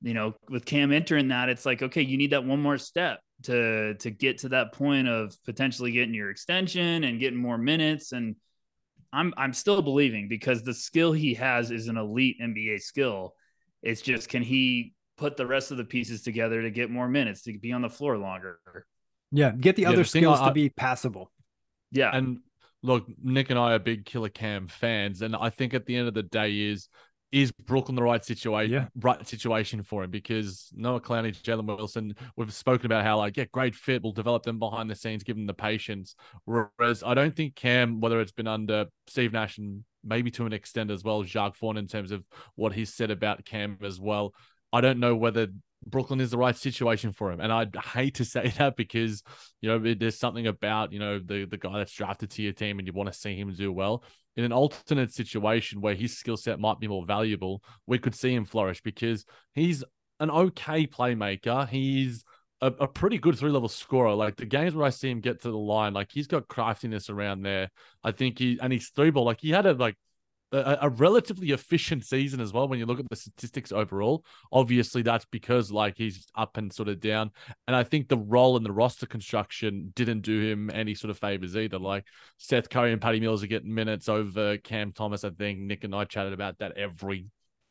you 0.00 0.14
know, 0.14 0.34
with 0.48 0.64
Cam 0.64 0.92
entering 0.92 1.28
that, 1.28 1.48
it's 1.48 1.66
like, 1.66 1.82
okay, 1.82 2.02
you 2.02 2.16
need 2.16 2.30
that 2.30 2.44
one 2.44 2.62
more 2.62 2.78
step 2.78 3.20
to, 3.44 3.94
to 3.94 4.10
get 4.10 4.38
to 4.38 4.50
that 4.50 4.72
point 4.72 5.08
of 5.08 5.34
potentially 5.44 5.92
getting 5.92 6.14
your 6.14 6.30
extension 6.30 7.04
and 7.04 7.20
getting 7.20 7.38
more 7.38 7.58
minutes. 7.58 8.12
And 8.12 8.36
I'm, 9.12 9.34
I'm 9.36 9.52
still 9.52 9.82
believing 9.82 10.28
because 10.28 10.62
the 10.62 10.74
skill 10.74 11.12
he 11.12 11.34
has 11.34 11.70
is 11.70 11.88
an 11.88 11.96
elite 11.96 12.36
NBA 12.40 12.80
skill. 12.80 13.34
It's 13.82 14.02
just, 14.02 14.28
can 14.28 14.42
he 14.42 14.94
put 15.18 15.36
the 15.36 15.46
rest 15.46 15.70
of 15.70 15.76
the 15.76 15.84
pieces 15.84 16.22
together 16.22 16.62
to 16.62 16.70
get 16.70 16.90
more 16.90 17.08
minutes 17.08 17.42
to 17.42 17.58
be 17.58 17.72
on 17.72 17.82
the 17.82 17.90
floor 17.90 18.16
longer. 18.16 18.60
Yeah, 19.30 19.50
get 19.52 19.76
the 19.76 19.82
Yeah, 19.82 19.88
other 19.88 19.96
the 19.98 20.04
thing 20.04 20.22
skills 20.22 20.40
I- 20.40 20.48
to 20.48 20.54
be 20.54 20.70
passable. 20.70 21.30
Yeah, 21.90 22.10
And 22.14 22.38
look, 22.82 23.06
Nick 23.22 23.50
and 23.50 23.58
I 23.58 23.72
are 23.74 23.78
big 23.78 24.04
Killer 24.04 24.28
Cam 24.28 24.68
fans, 24.68 25.20
and 25.22 25.34
I 25.36 25.50
think 25.50 25.74
at 25.74 25.84
the 25.86 25.96
end 25.96 26.08
of 26.08 26.14
the 26.14 26.22
day 26.22 26.60
is 26.60 26.88
is 27.30 27.52
Brooklyn 27.52 27.94
the 27.94 28.02
right 28.02 28.24
situation, 28.24 28.72
Yeah. 28.72 28.88
right 28.94 29.26
situation 29.26 29.82
for 29.82 30.02
him? 30.02 30.10
Because 30.10 30.72
Noah 30.74 30.98
Clowney, 31.02 31.30
Jalen 31.42 31.66
Wilson, 31.66 32.14
we've 32.36 32.54
spoken 32.54 32.86
about 32.86 33.04
how 33.04 33.18
like 33.18 33.36
yeah, 33.36 33.44
great 33.52 33.74
fit, 33.74 34.02
we'll 34.02 34.12
develop 34.12 34.44
them 34.44 34.58
behind 34.58 34.88
the 34.88 34.94
scenes, 34.94 35.24
give 35.24 35.36
them 35.36 35.44
the 35.44 35.52
patience. 35.52 36.14
Whereas 36.46 37.02
I 37.02 37.12
don't 37.12 37.36
think 37.36 37.54
Cam, 37.54 38.00
whether 38.00 38.18
it's 38.22 38.32
been 38.32 38.46
under 38.46 38.86
Steve 39.08 39.34
Nash 39.34 39.58
and 39.58 39.84
maybe 40.02 40.30
to 40.30 40.46
an 40.46 40.54
extent 40.54 40.90
as 40.90 41.04
well, 41.04 41.22
Jacque 41.22 41.56
Vaughn 41.58 41.76
in 41.76 41.86
terms 41.86 42.12
of 42.12 42.24
what 42.54 42.72
he's 42.72 42.94
said 42.94 43.10
about 43.10 43.44
Cam 43.44 43.76
as 43.82 44.00
well. 44.00 44.32
I 44.72 44.80
don't 44.80 45.00
know 45.00 45.16
whether 45.16 45.48
Brooklyn 45.86 46.20
is 46.20 46.30
the 46.30 46.38
right 46.38 46.56
situation 46.56 47.12
for 47.12 47.32
him. 47.32 47.40
And 47.40 47.52
I'd 47.52 47.74
hate 47.76 48.16
to 48.16 48.24
say 48.24 48.48
that 48.58 48.76
because, 48.76 49.22
you 49.60 49.68
know, 49.68 49.94
there's 49.94 50.18
something 50.18 50.46
about, 50.46 50.92
you 50.92 50.98
know, 50.98 51.18
the, 51.18 51.44
the 51.44 51.58
guy 51.58 51.78
that's 51.78 51.92
drafted 51.92 52.30
to 52.32 52.42
your 52.42 52.52
team 52.52 52.78
and 52.78 52.86
you 52.86 52.92
want 52.92 53.12
to 53.12 53.18
see 53.18 53.36
him 53.36 53.52
do 53.54 53.72
well. 53.72 54.04
In 54.36 54.44
an 54.44 54.52
alternate 54.52 55.12
situation 55.12 55.80
where 55.80 55.94
his 55.94 56.16
skill 56.16 56.36
set 56.36 56.60
might 56.60 56.78
be 56.78 56.86
more 56.86 57.04
valuable, 57.04 57.62
we 57.86 57.98
could 57.98 58.14
see 58.14 58.32
him 58.32 58.44
flourish 58.44 58.80
because 58.82 59.24
he's 59.52 59.82
an 60.20 60.30
okay 60.30 60.86
playmaker. 60.86 61.68
He's 61.68 62.24
a, 62.60 62.66
a 62.66 62.86
pretty 62.86 63.18
good 63.18 63.36
three 63.36 63.50
level 63.50 63.68
scorer. 63.68 64.14
Like 64.14 64.36
the 64.36 64.46
games 64.46 64.74
where 64.74 64.86
I 64.86 64.90
see 64.90 65.10
him 65.10 65.20
get 65.20 65.42
to 65.42 65.50
the 65.50 65.58
line, 65.58 65.92
like 65.92 66.10
he's 66.12 66.28
got 66.28 66.46
craftiness 66.46 67.10
around 67.10 67.42
there. 67.42 67.70
I 68.04 68.12
think 68.12 68.38
he, 68.38 68.58
and 68.62 68.72
he's 68.72 68.90
three 68.90 69.10
ball, 69.10 69.24
like 69.24 69.40
he 69.40 69.50
had 69.50 69.66
a, 69.66 69.72
like, 69.72 69.96
a, 70.52 70.78
a 70.82 70.88
relatively 70.88 71.50
efficient 71.50 72.04
season 72.04 72.40
as 72.40 72.52
well 72.52 72.68
when 72.68 72.78
you 72.78 72.86
look 72.86 73.00
at 73.00 73.08
the 73.08 73.16
statistics 73.16 73.72
overall. 73.72 74.24
Obviously, 74.52 75.02
that's 75.02 75.26
because 75.26 75.70
like 75.70 75.94
he's 75.96 76.26
up 76.34 76.56
and 76.56 76.72
sort 76.72 76.88
of 76.88 77.00
down. 77.00 77.30
And 77.66 77.76
I 77.76 77.84
think 77.84 78.08
the 78.08 78.16
role 78.16 78.56
in 78.56 78.62
the 78.62 78.72
roster 78.72 79.06
construction 79.06 79.92
didn't 79.94 80.22
do 80.22 80.40
him 80.40 80.70
any 80.72 80.94
sort 80.94 81.10
of 81.10 81.18
favors 81.18 81.56
either. 81.56 81.78
Like 81.78 82.04
Seth 82.38 82.70
Curry 82.70 82.92
and 82.92 83.00
Patty 83.00 83.20
Mills 83.20 83.42
are 83.42 83.48
getting 83.48 83.74
minutes 83.74 84.08
over 84.08 84.56
Cam 84.58 84.92
Thomas. 84.92 85.24
I 85.24 85.30
think 85.30 85.60
Nick 85.60 85.84
and 85.84 85.94
I 85.94 86.04
chatted 86.04 86.32
about 86.32 86.58
that 86.58 86.76
every 86.76 87.26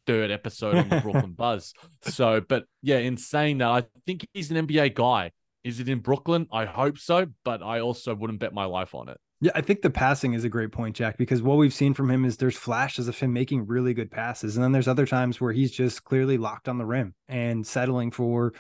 third 0.05 0.32
episode 0.32 0.75
on 0.75 0.89
the 0.89 1.01
Brooklyn 1.01 1.32
Buzz. 1.38 1.73
So, 2.03 2.41
but 2.41 2.65
yeah, 2.82 2.97
in 2.97 3.17
saying 3.17 3.59
that, 3.59 3.69
I 3.69 3.84
think 4.05 4.28
he's 4.34 4.51
an 4.51 4.67
NBA 4.67 4.93
guy. 4.93 5.32
Is 5.63 5.80
it 5.80 5.89
in 5.89 5.99
Brooklyn? 5.99 6.47
I 6.51 6.65
hope 6.65 6.97
so, 6.97 7.25
but 7.43 7.61
I 7.61 7.82
also 7.82 8.15
wouldn't 8.15 8.39
bet 8.39 8.53
my 8.53 8.65
life 8.65 8.95
on 8.95 9.09
it. 9.09 9.17
Yeah, 9.40 9.52
I 9.54 9.62
think 9.62 9.84
the 9.84 9.92
passing 9.92 10.34
is 10.34 10.44
a 10.44 10.50
great 10.50 10.72
point, 10.72 10.96
Jac, 10.96 11.18
because 11.18 11.44
what 11.44 11.58
we've 11.58 11.74
seen 11.74 11.94
from 11.94 12.10
him 12.10 12.26
is 12.26 12.38
there's 12.38 12.58
flashes 12.58 13.08
of 13.08 13.20
him 13.20 13.34
making 13.34 13.68
really 13.68 13.94
good 13.94 14.10
passes. 14.10 14.56
And 14.56 14.64
then 14.64 14.72
there's 14.72 14.88
other 14.88 15.06
times 15.06 15.40
where 15.40 15.52
he's 15.52 15.72
just 15.72 16.04
clearly 16.04 16.38
locked 16.38 16.68
on 16.68 16.80
the 16.80 16.86
rim 16.86 17.14
and 17.28 17.66
settling 17.66 18.10
for 18.10 18.54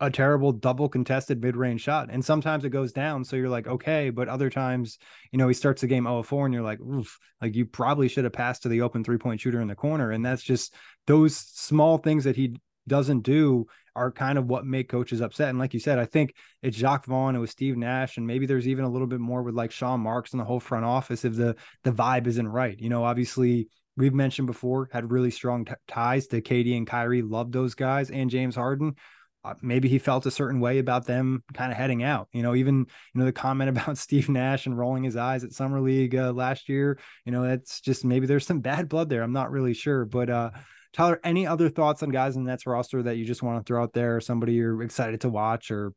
a 0.00 0.10
terrible 0.10 0.50
double 0.50 0.88
contested 0.88 1.42
mid 1.42 1.54
range 1.54 1.82
shot. 1.82 2.08
And 2.10 2.24
sometimes 2.24 2.64
it 2.64 2.70
goes 2.70 2.92
down. 2.92 3.24
So 3.24 3.36
you're 3.36 3.50
like, 3.50 3.66
okay. 3.66 4.08
But 4.08 4.28
other 4.28 4.48
times, 4.48 4.98
you 5.32 5.38
know, 5.38 5.48
he 5.48 5.54
starts 5.54 5.82
the 5.82 5.86
game 5.86 6.04
0 6.04 6.22
4 6.22 6.46
and 6.46 6.54
you're 6.54 6.62
like, 6.62 6.80
oof, 6.80 7.18
like 7.42 7.54
you 7.54 7.66
probably 7.66 8.08
should 8.08 8.24
have 8.24 8.32
passed 8.32 8.62
to 8.62 8.68
the 8.70 8.80
open 8.80 9.04
three 9.04 9.18
point 9.18 9.40
shooter 9.40 9.60
in 9.60 9.68
the 9.68 9.74
corner. 9.74 10.10
And 10.10 10.24
that's 10.24 10.42
just 10.42 10.74
those 11.06 11.36
small 11.36 11.98
things 11.98 12.24
that 12.24 12.36
he 12.36 12.56
doesn't 12.88 13.20
do 13.20 13.66
are 13.94 14.10
kind 14.10 14.38
of 14.38 14.46
what 14.46 14.66
make 14.66 14.88
coaches 14.88 15.20
upset. 15.20 15.48
And 15.48 15.58
like 15.58 15.74
you 15.74 15.80
said, 15.80 15.98
I 15.98 16.06
think 16.06 16.34
it's 16.62 16.76
Jacque 16.76 17.06
Vaughn, 17.06 17.36
it 17.36 17.38
was 17.40 17.50
Steve 17.50 17.76
Nash, 17.76 18.16
and 18.16 18.26
maybe 18.26 18.46
there's 18.46 18.68
even 18.68 18.84
a 18.84 18.88
little 18.88 19.06
bit 19.06 19.20
more 19.20 19.42
with 19.42 19.54
like 19.54 19.70
Sean 19.70 20.00
Marks 20.00 20.32
and 20.32 20.40
the 20.40 20.44
whole 20.44 20.60
front 20.60 20.84
office 20.84 21.24
if 21.24 21.36
the 21.36 21.56
the 21.84 21.92
vibe 21.92 22.26
isn't 22.26 22.48
right. 22.48 22.78
You 22.78 22.88
know, 22.88 23.04
obviously 23.04 23.68
we've 23.96 24.14
mentioned 24.14 24.46
before 24.46 24.88
had 24.92 25.10
really 25.10 25.30
strong 25.30 25.64
t- 25.64 25.74
ties 25.86 26.26
to 26.28 26.40
KD 26.40 26.76
and 26.76 26.86
Kyrie, 26.86 27.22
loved 27.22 27.52
those 27.52 27.74
guys 27.74 28.10
and 28.10 28.30
James 28.30 28.56
Harden. 28.56 28.96
Uh, 29.44 29.54
maybe 29.60 29.88
he 29.88 29.98
felt 29.98 30.24
a 30.24 30.30
certain 30.30 30.60
way 30.60 30.78
about 30.78 31.04
them 31.04 31.42
kind 31.52 31.72
of 31.72 31.78
heading 31.78 32.04
out. 32.04 32.28
You 32.32 32.42
know, 32.42 32.54
even 32.54 32.78
you 32.78 33.18
know 33.18 33.24
the 33.24 33.32
comment 33.32 33.70
about 33.76 33.98
Steve 33.98 34.28
Nash 34.28 34.66
and 34.66 34.78
rolling 34.78 35.02
his 35.02 35.16
eyes 35.16 35.44
at 35.44 35.52
summer 35.52 35.80
league 35.80 36.14
uh, 36.14 36.32
last 36.32 36.68
year. 36.68 36.98
You 37.24 37.32
know, 37.32 37.42
that's 37.42 37.80
just 37.80 38.04
maybe 38.04 38.26
there's 38.26 38.46
some 38.46 38.60
bad 38.60 38.88
blood 38.88 39.08
there. 39.08 39.22
I'm 39.22 39.32
not 39.32 39.50
really 39.50 39.74
sure, 39.74 40.04
but 40.04 40.30
uh, 40.30 40.50
Tyler, 40.92 41.20
any 41.24 41.46
other 41.46 41.68
thoughts 41.70 42.02
on 42.02 42.10
guys 42.10 42.36
in 42.36 42.44
the 42.44 42.50
Nets 42.50 42.66
roster 42.66 43.02
that 43.04 43.16
you 43.16 43.24
just 43.24 43.42
want 43.42 43.64
to 43.64 43.68
throw 43.68 43.82
out 43.82 43.92
there, 43.92 44.16
or 44.16 44.20
somebody 44.20 44.52
you're 44.54 44.82
excited 44.82 45.22
to 45.22 45.28
watch, 45.30 45.70
or 45.70 45.92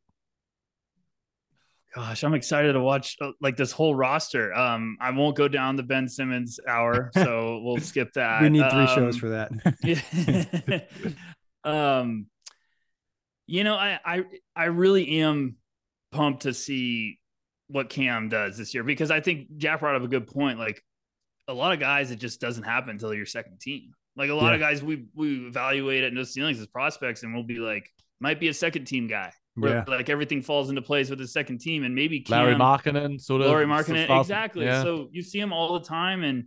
gosh, 1.94 2.24
I'm 2.24 2.34
excited 2.34 2.72
to 2.74 2.80
watch 2.80 3.16
uh, 3.20 3.32
like 3.40 3.56
this 3.56 3.72
whole 3.72 3.94
roster. 3.94 4.54
Um, 4.54 4.96
I 5.00 5.10
won't 5.10 5.36
go 5.36 5.48
down 5.48 5.76
the 5.76 5.82
Ben 5.82 6.08
Simmons 6.08 6.58
hour, 6.66 7.10
so 7.14 7.60
we'll 7.62 7.78
skip 7.78 8.12
that. 8.14 8.42
we 8.42 8.48
need 8.48 8.70
three 8.70 8.86
shows 8.88 9.14
Um, 9.14 9.20
for 9.20 9.28
that. 9.30 10.86
yeah. 11.64 11.64
um, 11.98 12.26
you 13.46 13.64
know, 13.64 13.74
I 13.76 13.98
I 14.04 14.24
I 14.54 14.64
really 14.66 15.20
am 15.20 15.56
pumped 16.12 16.42
to 16.42 16.54
see 16.54 17.18
what 17.68 17.88
Cam 17.90 18.28
does 18.28 18.56
this 18.56 18.72
year 18.74 18.82
because 18.84 19.10
I 19.10 19.20
think 19.20 19.56
Jac 19.56 19.80
brought 19.80 19.96
up 19.96 20.02
a 20.02 20.08
good 20.08 20.26
point. 20.26 20.58
Like 20.58 20.82
a 21.48 21.52
lot 21.52 21.72
of 21.72 21.80
guys, 21.80 22.10
it 22.10 22.16
just 22.16 22.40
doesn't 22.40 22.64
happen 22.64 22.90
until 22.90 23.12
your 23.14 23.26
second 23.26 23.60
team. 23.60 23.92
Like 24.16 24.30
a 24.30 24.34
lot 24.34 24.54
of 24.54 24.60
guys, 24.60 24.82
we 24.82 25.04
we 25.14 25.46
evaluate 25.46 26.04
at 26.04 26.12
no 26.12 26.22
ceilings 26.24 26.58
as 26.60 26.66
prospects, 26.66 27.22
and 27.22 27.34
we'll 27.34 27.44
be 27.44 27.58
like, 27.58 27.88
might 28.20 28.40
be 28.40 28.48
a 28.48 28.54
second 28.54 28.86
team 28.86 29.06
guy. 29.06 29.32
Where, 29.54 29.76
Yeah. 29.76 29.84
like 29.86 30.10
everything 30.10 30.42
falls 30.42 30.68
into 30.70 30.82
place 30.82 31.08
with 31.10 31.18
the 31.18 31.28
second 31.28 31.60
team, 31.60 31.84
and 31.84 31.94
maybe 31.94 32.24
Lauri 32.28 32.54
Markkanen, 32.54 33.20
sort 33.20 33.42
of. 33.42 33.48
Of 33.48 33.68
Markkanen, 33.68 34.20
exactly. 34.20 34.64
Yeah. 34.66 34.82
So 34.82 35.08
you 35.12 35.22
see 35.22 35.38
him 35.38 35.52
all 35.52 35.78
the 35.78 35.84
time, 35.86 36.24
and 36.24 36.44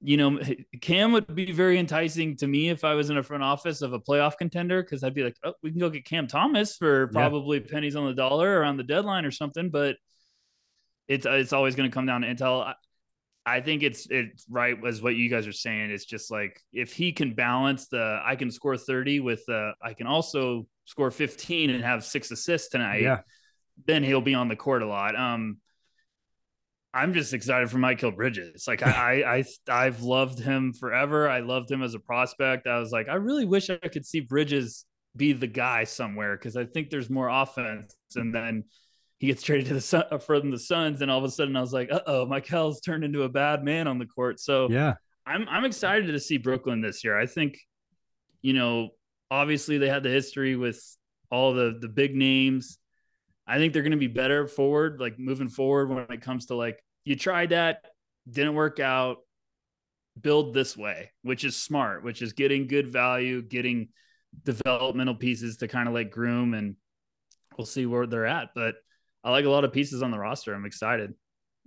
you 0.00 0.16
know, 0.16 0.38
Cam 0.80 1.12
would 1.12 1.34
be 1.34 1.50
very 1.52 1.78
enticing 1.78 2.36
to 2.36 2.46
me 2.46 2.68
if 2.68 2.84
I 2.84 2.94
was 2.94 3.10
in 3.10 3.16
a 3.18 3.22
front 3.22 3.42
office 3.42 3.82
of 3.82 3.92
a 3.92 3.98
playoff 3.98 4.36
contender 4.38 4.82
because 4.82 5.02
I'd 5.02 5.14
be 5.14 5.24
like, 5.24 5.36
oh, 5.42 5.54
we 5.62 5.70
can 5.70 5.80
go 5.80 5.90
get 5.90 6.04
Cam 6.04 6.26
Thomas 6.28 6.76
for 6.76 7.02
Yeah. 7.04 7.12
probably 7.12 7.60
pennies 7.60 7.96
on 7.96 8.06
the 8.06 8.14
dollar 8.14 8.60
around 8.60 8.76
the 8.76 8.84
deadline 8.84 9.24
or 9.24 9.30
something. 9.32 9.70
But 9.70 9.96
it's 11.08 11.26
it's 11.26 11.52
always 11.52 11.74
going 11.74 11.90
to 11.90 11.94
come 11.94 12.06
down 12.06 12.20
to 12.20 12.28
intel. 12.28 12.74
I, 13.56 13.60
think 13.60 13.82
it's 13.82 14.06
it's 14.10 14.46
right 14.48 14.76
as 14.86 15.02
what 15.02 15.14
you 15.16 15.28
guys 15.28 15.46
are 15.46 15.52
saying. 15.52 15.90
It's 15.90 16.04
just 16.04 16.30
like 16.30 16.60
if 16.72 16.92
he 16.92 17.12
can 17.12 17.34
balance 17.34 17.88
the 17.88 18.20
I 18.24 18.36
can 18.36 18.50
score 18.50 18.76
thirty 18.76 19.20
with 19.20 19.42
uh, 19.48 19.72
I 19.82 19.94
can 19.94 20.06
also 20.06 20.66
score 20.84 21.10
fifteen 21.10 21.70
and 21.70 21.82
have 21.84 22.04
six 22.04 22.30
assists 22.30 22.68
tonight 22.70 23.02
yeah, 23.02 23.20
then 23.86 24.02
he'll 24.02 24.20
be 24.20 24.34
on 24.34 24.48
the 24.48 24.56
court 24.56 24.82
a 24.82 24.86
lot. 24.86 25.16
Um, 25.16 25.58
I'm 26.94 27.12
just 27.12 27.34
excited 27.34 27.70
for 27.70 27.78
Mikal 27.78 28.16
Bridges. 28.16 28.64
Like 28.66 28.82
I, 28.82 29.22
I, 29.22 29.36
I, 29.36 29.44
I've 29.86 30.02
loved 30.02 30.38
him 30.38 30.72
forever. 30.72 31.28
I 31.28 31.40
loved 31.40 31.70
him 31.70 31.82
as 31.82 31.94
a 31.94 32.00
prospect. 32.00 32.66
I 32.66 32.78
was 32.78 32.90
like, 32.90 33.08
I 33.08 33.14
really 33.14 33.44
wish 33.44 33.70
I 33.70 33.76
could 33.76 34.06
see 34.06 34.20
Bridges 34.20 34.84
be 35.14 35.32
the 35.32 35.46
guy 35.46 35.84
somewhere 35.84 36.36
because 36.36 36.56
I 36.56 36.64
think 36.64 36.90
there's 36.90 37.10
more 37.10 37.28
offense. 37.28 37.94
And 38.16 38.34
then 38.34 38.64
he 39.18 39.26
gets 39.26 39.42
traded 39.42 39.66
to 39.66 39.74
the 39.74 39.80
Sun 39.80 40.04
from 40.20 40.50
the 40.50 40.58
Suns, 40.58 41.02
and 41.02 41.10
all 41.10 41.18
of 41.18 41.24
a 41.24 41.30
sudden 41.30 41.56
I 41.56 41.60
was 41.60 41.72
like, 41.72 41.90
uh 41.92 42.00
oh, 42.06 42.26
Mikal's 42.26 42.80
turned 42.80 43.04
into 43.04 43.22
a 43.24 43.28
bad 43.28 43.64
man 43.64 43.86
on 43.88 43.98
the 43.98 44.06
court. 44.06 44.40
So 44.40 44.68
yeah, 44.70 44.94
I'm 45.26 45.46
I'm 45.48 45.64
excited 45.64 46.06
to 46.06 46.20
see 46.20 46.36
Brooklyn 46.38 46.80
this 46.80 47.04
year. 47.04 47.18
I 47.18 47.26
think, 47.26 47.58
you 48.42 48.52
know, 48.52 48.90
obviously 49.30 49.78
they 49.78 49.88
had 49.88 50.02
the 50.02 50.10
history 50.10 50.56
with 50.56 50.82
all 51.30 51.52
the 51.52 51.78
the 51.80 51.88
big 51.88 52.14
names. 52.14 52.78
I 53.46 53.58
think 53.58 53.72
they're 53.72 53.82
going 53.82 53.92
to 53.92 53.98
be 53.98 54.08
better 54.08 54.46
forward, 54.46 55.00
like 55.00 55.18
moving 55.18 55.48
forward 55.48 55.88
when 55.88 56.06
it 56.10 56.20
comes 56.20 56.46
to 56.46 56.54
like 56.54 56.82
you 57.04 57.16
tried 57.16 57.50
that, 57.50 57.84
didn't 58.30 58.54
work 58.54 58.80
out. 58.80 59.18
Build 60.20 60.52
this 60.52 60.76
way, 60.76 61.12
which 61.22 61.44
is 61.44 61.54
smart, 61.54 62.02
which 62.02 62.22
is 62.22 62.32
getting 62.32 62.66
good 62.66 62.88
value, 62.88 63.40
getting 63.40 63.90
developmental 64.42 65.14
pieces 65.14 65.58
to 65.58 65.68
kind 65.68 65.86
of 65.86 65.94
like 65.94 66.10
groom, 66.10 66.54
and 66.54 66.74
we'll 67.56 67.66
see 67.66 67.86
where 67.86 68.04
they're 68.04 68.26
at. 68.26 68.48
But 68.52 68.74
I 69.24 69.30
like 69.30 69.44
a 69.44 69.50
lot 69.50 69.64
of 69.64 69.72
pieces 69.72 70.02
on 70.02 70.10
the 70.10 70.18
roster. 70.18 70.54
I'm 70.54 70.64
excited. 70.66 71.14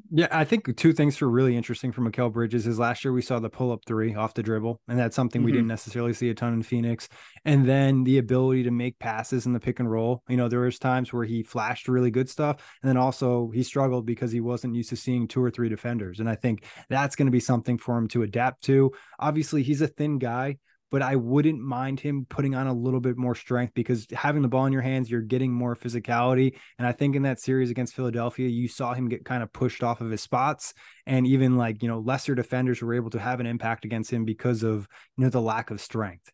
yeah. 0.09 0.27
I 0.31 0.45
think 0.45 0.75
two 0.77 0.93
things 0.93 1.21
were 1.21 1.29
really 1.29 1.55
interesting 1.55 1.91
for 1.91 2.01
Mikal 2.01 2.31
Bridges 2.33 2.65
is 2.65 2.79
last 2.79 3.05
year 3.05 3.13
we 3.13 3.21
saw 3.21 3.37
the 3.39 3.51
pull 3.51 3.71
up 3.71 3.81
three 3.85 4.15
off 4.15 4.33
the 4.33 4.41
dribble, 4.41 4.81
and 4.87 4.97
that's 4.97 5.15
something 5.15 5.43
we 5.43 5.51
Mhm. 5.51 5.55
didn't 5.55 5.67
necessarily 5.67 6.13
see 6.13 6.29
a 6.29 6.33
ton 6.33 6.53
in 6.53 6.63
Phoenix. 6.63 7.07
And 7.45 7.67
then 7.67 8.03
the 8.03 8.17
ability 8.17 8.63
to 8.63 8.71
make 8.71 8.97
passes 8.97 9.45
in 9.45 9.53
the 9.53 9.59
pick 9.59 9.79
and 9.79 9.91
roll. 9.91 10.23
You 10.27 10.37
know, 10.37 10.47
there 10.47 10.61
was 10.61 10.79
times 10.79 11.13
where 11.13 11.25
he 11.25 11.43
flashed 11.43 11.87
really 11.87 12.09
good 12.09 12.29
stuff, 12.29 12.63
and 12.81 12.89
then 12.89 12.97
also 12.97 13.51
he 13.53 13.61
struggled 13.61 14.05
because 14.07 14.31
he 14.31 14.39
wasn't 14.41 14.73
used 14.75 14.89
to 14.89 14.95
seeing 14.95 15.27
two 15.27 15.43
or 15.43 15.51
three 15.51 15.69
defenders. 15.69 16.19
And 16.19 16.27
I 16.27 16.35
think 16.35 16.65
that's 16.89 17.15
going 17.15 17.27
to 17.27 17.31
be 17.31 17.39
something 17.39 17.77
for 17.77 17.95
him 17.97 18.07
to 18.07 18.23
adapt 18.23 18.63
to. 18.63 18.91
Obviously, 19.19 19.61
he's 19.61 19.81
a 19.81 19.87
thin 19.87 20.17
guy. 20.17 20.57
But 20.91 21.01
I 21.01 21.15
wouldn't 21.15 21.61
mind 21.61 21.99
him 21.99 22.25
putting 22.29 22.53
on 22.53 22.67
a 22.67 22.73
little 22.73 22.99
bit 22.99 23.17
more 23.17 23.33
strength 23.33 23.73
because 23.73 24.05
having 24.13 24.41
the 24.41 24.49
ball 24.49 24.65
in 24.65 24.73
your 24.73 24.81
hands, 24.81 25.09
you're 25.09 25.21
getting 25.21 25.51
more 25.51 25.75
physicality. 25.75 26.55
And 26.77 26.85
I 26.85 26.91
think 26.91 27.15
in 27.15 27.23
that 27.23 27.39
series 27.39 27.71
against 27.71 27.95
Philadelphia, 27.95 28.49
you 28.49 28.67
saw 28.67 28.93
him 28.93 29.07
get 29.07 29.25
kind 29.25 29.41
of 29.41 29.51
pushed 29.53 29.83
off 29.83 30.01
of 30.01 30.11
his 30.11 30.21
spots. 30.21 30.73
And 31.07 31.25
even 31.25 31.57
like, 31.57 31.81
you 31.81 31.87
know, 31.87 31.99
lesser 31.99 32.35
defenders 32.35 32.81
were 32.81 32.93
able 32.93 33.09
to 33.11 33.19
have 33.19 33.39
an 33.39 33.45
impact 33.47 33.85
against 33.85 34.11
him 34.11 34.25
because 34.25 34.63
of, 34.63 34.87
you 35.17 35.23
know, 35.23 35.29
the 35.29 35.41
lack 35.41 35.71
of 35.71 35.81
strength. 35.81 36.29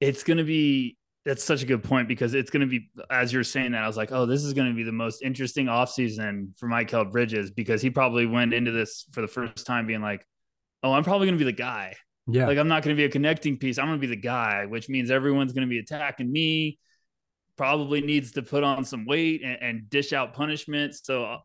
it's 0.00 0.22
going 0.22 0.38
to 0.38 0.44
be 0.44 0.96
that's 1.24 1.42
such 1.42 1.62
a 1.62 1.66
good 1.66 1.82
point 1.82 2.06
because 2.06 2.34
it's 2.34 2.50
going 2.50 2.60
to 2.60 2.66
be 2.66 2.90
as 3.10 3.32
you're 3.32 3.44
saying 3.44 3.72
that 3.72 3.82
I 3.82 3.86
was 3.86 3.96
like, 3.96 4.12
oh, 4.12 4.26
this 4.26 4.44
is 4.44 4.52
going 4.52 4.68
to 4.68 4.74
be 4.74 4.82
the 4.82 4.92
most 4.92 5.22
interesting 5.22 5.66
offseason 5.66 6.56
for 6.58 6.68
Mikal 6.68 7.10
Bridges 7.10 7.50
because 7.50 7.80
he 7.80 7.88
probably 7.88 8.26
went 8.26 8.52
into 8.52 8.72
this 8.72 9.06
for 9.12 9.22
the 9.22 9.28
first 9.28 9.66
time 9.66 9.86
being 9.86 10.02
like, 10.02 10.26
oh, 10.82 10.92
I'm 10.92 11.02
probably 11.02 11.26
going 11.26 11.38
to 11.38 11.44
be 11.44 11.50
the 11.50 11.56
guy. 11.56 11.94
Yeah. 12.26 12.46
Like 12.46 12.58
I'm 12.58 12.68
not 12.68 12.82
going 12.82 12.96
to 12.96 13.00
be 13.00 13.04
a 13.04 13.10
connecting 13.10 13.58
piece. 13.58 13.78
I'm 13.78 13.86
going 13.86 14.00
to 14.00 14.06
be 14.06 14.14
the 14.14 14.20
guy, 14.20 14.66
which 14.66 14.88
means 14.88 15.10
everyone's 15.10 15.52
going 15.52 15.66
to 15.66 15.70
be 15.70 15.78
attacking 15.78 16.30
me. 16.30 16.78
Probably 17.56 18.00
needs 18.00 18.32
to 18.32 18.42
put 18.42 18.64
on 18.64 18.84
some 18.84 19.06
weight 19.06 19.42
and, 19.44 19.58
and 19.60 19.90
dish 19.90 20.12
out 20.12 20.32
punishment. 20.32 20.94
So 20.94 21.38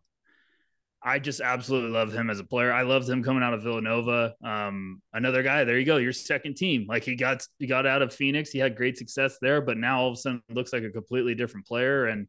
I 1.01 1.19
just 1.19 1.39
absolutely 1.39 1.91
love 1.91 2.13
him 2.13 2.29
as 2.29 2.39
a 2.39 2.43
player. 2.43 2.71
I 2.73 2.81
loved 2.81 3.09
him 3.09 3.23
coming 3.23 3.43
out 3.43 3.53
of 3.53 3.63
Villanova. 3.63 4.35
Um, 4.43 5.01
another 5.13 5.43
guy, 5.43 5.63
there 5.63 5.79
you 5.79 5.85
go, 5.85 5.97
your 5.97 6.11
second 6.11 6.55
team. 6.55 6.85
Like 6.87 7.03
he 7.03 7.15
got 7.15 7.45
he 7.57 7.67
got 7.67 7.85
out 7.85 8.01
of 8.01 8.13
Phoenix, 8.13 8.49
he 8.49 8.59
had 8.59 8.75
great 8.75 8.97
success 8.97 9.37
there, 9.41 9.61
but 9.61 9.77
now 9.77 10.01
all 10.01 10.07
of 10.09 10.13
a 10.13 10.17
sudden 10.17 10.43
looks 10.49 10.73
like 10.73 10.83
a 10.83 10.89
completely 10.89 11.35
different 11.35 11.67
player. 11.67 12.05
And 12.05 12.27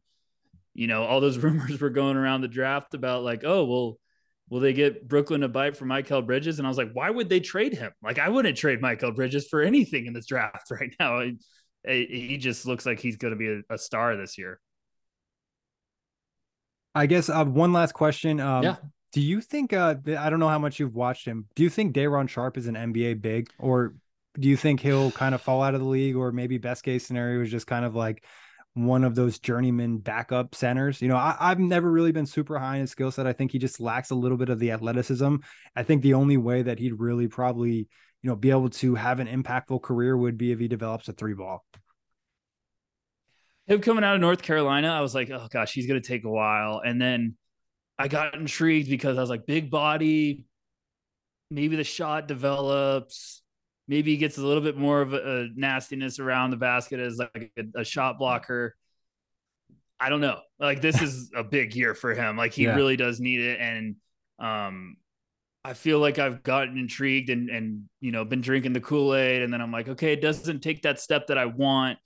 you 0.73 0.87
know, 0.87 1.03
all 1.03 1.19
those 1.19 1.37
rumors 1.43 1.81
were 1.81 1.89
going 1.89 2.15
around 2.15 2.41
the 2.41 2.47
draft 2.47 2.93
about 2.93 3.23
like, 3.23 3.43
oh, 3.43 3.65
well, 3.65 3.97
will 4.51 4.59
they 4.59 4.73
get 4.73 5.07
Brooklyn 5.07 5.43
a 5.43 5.47
bite 5.47 5.77
for 5.77 5.85
Mikal 5.85 6.23
Bridges? 6.23 6.59
And 6.59 6.67
I 6.67 6.69
was 6.69 6.77
like, 6.77 6.91
why 6.91 7.09
would 7.09 7.29
they 7.29 7.39
trade 7.39 7.73
him? 7.73 7.93
Like, 8.03 8.19
I 8.19 8.27
wouldn't 8.27 8.57
trade 8.57 8.81
Mikal 8.81 9.15
Bridges 9.15 9.47
for 9.47 9.61
anything 9.61 10.05
in 10.05 10.13
this 10.13 10.27
draft 10.27 10.69
right 10.71 10.93
now. 10.99 11.23
He 11.87 12.37
just 12.37 12.67
looks 12.67 12.85
like 12.85 12.99
he's 12.99 13.15
going 13.15 13.31
to 13.31 13.37
be 13.37 13.47
a, 13.47 13.73
a 13.73 13.77
star 13.77 14.15
this 14.17 14.37
year. 14.37 14.59
I 16.93 17.05
guess 17.05 17.29
uh, 17.29 17.45
one 17.45 17.71
last 17.71 17.93
question. 17.93 18.41
Um, 18.41 18.63
yeah. 18.63 18.75
Do 19.13 19.21
you 19.21 19.41
think? 19.41 19.73
Uh, 19.73 19.95
I 20.17 20.29
don't 20.29 20.39
know 20.39 20.49
how 20.49 20.59
much 20.59 20.79
you've 20.79 20.93
watched 20.93 21.25
him. 21.25 21.47
Do 21.55 21.63
you 21.63 21.69
think 21.69 21.93
Day'Ron 21.93 22.27
Sharpe 22.27 22.57
is 22.57 22.67
an 22.67 22.75
NBA 22.75 23.21
big, 23.21 23.49
or 23.57 23.95
do 24.37 24.47
you 24.47 24.57
think 24.57 24.81
he'll 24.81 25.11
kind 25.11 25.33
of 25.33 25.41
fall 25.41 25.63
out 25.63 25.73
of 25.73 25.81
the 25.81 25.87
league, 25.87 26.15
or 26.15 26.31
maybe 26.31 26.57
best 26.57 26.83
case 26.83 27.05
scenario 27.05 27.41
is 27.41 27.49
just 27.49 27.67
kind 27.67 27.83
of 27.83 27.95
like 27.95 28.23
one 28.73 29.03
of 29.03 29.15
those 29.15 29.39
journeyman 29.39 29.97
backup 29.97 30.55
centers? 30.55 31.01
You 31.01 31.07
know, 31.07 31.17
I, 31.17 31.35
have 31.39 31.59
never 31.59 31.91
really 31.91 32.11
been 32.11 32.25
super 32.25 32.57
high 32.59 32.75
in 32.75 32.81
his 32.81 32.91
skill 32.91 33.11
set. 33.11 33.27
I 33.27 33.33
think 33.33 33.51
he 33.51 33.59
just 33.59 33.79
lacks 33.79 34.11
a 34.11 34.15
little 34.15 34.37
bit 34.37 34.49
of 34.49 34.59
the 34.59 34.71
athleticism. 34.71 35.37
I 35.75 35.83
think 35.83 36.01
the 36.01 36.13
only 36.13 36.37
way 36.37 36.61
that 36.63 36.79
he'd 36.79 36.99
really 36.99 37.27
probably, 37.27 37.87
you 38.21 38.29
know, 38.29 38.35
be 38.35 38.51
able 38.51 38.69
to 38.69 38.95
have 38.95 39.19
an 39.19 39.27
impactful 39.27 39.81
career 39.81 40.15
would 40.17 40.37
be 40.37 40.51
if 40.51 40.59
he 40.59 40.67
develops 40.67 41.07
a 41.07 41.13
three 41.13 41.33
ball 41.33 41.65
him 43.71 43.81
coming 43.81 44.03
out 44.03 44.15
of 44.15 44.21
North 44.21 44.41
Carolina, 44.41 44.89
I 44.89 45.01
was 45.01 45.15
like, 45.15 45.29
oh 45.29 45.47
gosh, 45.49 45.71
he's 45.73 45.87
gonna 45.87 46.01
take 46.01 46.25
a 46.25 46.29
while. 46.29 46.81
And 46.83 47.01
then 47.01 47.35
I 47.97 48.07
got 48.07 48.35
intrigued 48.35 48.89
because 48.89 49.17
I 49.17 49.21
was 49.21 49.29
like, 49.29 49.45
big 49.45 49.69
body, 49.69 50.45
maybe 51.49 51.75
the 51.75 51.83
shot 51.83 52.27
develops, 52.27 53.40
maybe 53.87 54.11
he 54.11 54.17
gets 54.17 54.37
a 54.37 54.45
little 54.45 54.63
bit 54.63 54.77
more 54.77 55.01
of 55.01 55.13
a, 55.13 55.41
a 55.41 55.47
nastiness 55.55 56.19
around 56.19 56.51
the 56.51 56.57
basket 56.57 56.99
as 56.99 57.17
like 57.17 57.51
a, 57.57 57.81
a, 57.81 57.83
shot 57.83 58.17
blocker. 58.17 58.75
I 59.99 60.09
don't 60.09 60.21
know. 60.21 60.39
Like 60.59 60.81
this 60.81 61.01
is 61.01 61.31
a 61.35 61.43
big 61.43 61.75
year 61.75 61.93
for 61.93 62.13
him. 62.13 62.37
Like 62.37 62.53
he 62.53 62.63
yeah. 62.63 62.75
really 62.75 62.95
does 62.95 63.19
need 63.19 63.41
it. 63.41 63.59
And 63.59 63.95
um 64.39 64.97
I 65.63 65.73
feel 65.73 65.99
like 65.99 66.17
I've 66.17 66.41
gotten 66.41 66.77
intrigued 66.77 67.29
and 67.29 67.49
and 67.49 67.83
you 67.99 68.11
know 68.11 68.25
been 68.25 68.41
drinking 68.41 68.73
the 68.73 68.81
Kool-Aid 68.81 69.43
and 69.43 69.53
then 69.53 69.61
I'm 69.61 69.71
like, 69.71 69.89
okay, 69.89 70.13
it 70.13 70.21
doesn't 70.21 70.61
take 70.61 70.83
that 70.83 70.99
step 70.99 71.27
that 71.27 71.37
I 71.37 71.45
want 71.45 71.99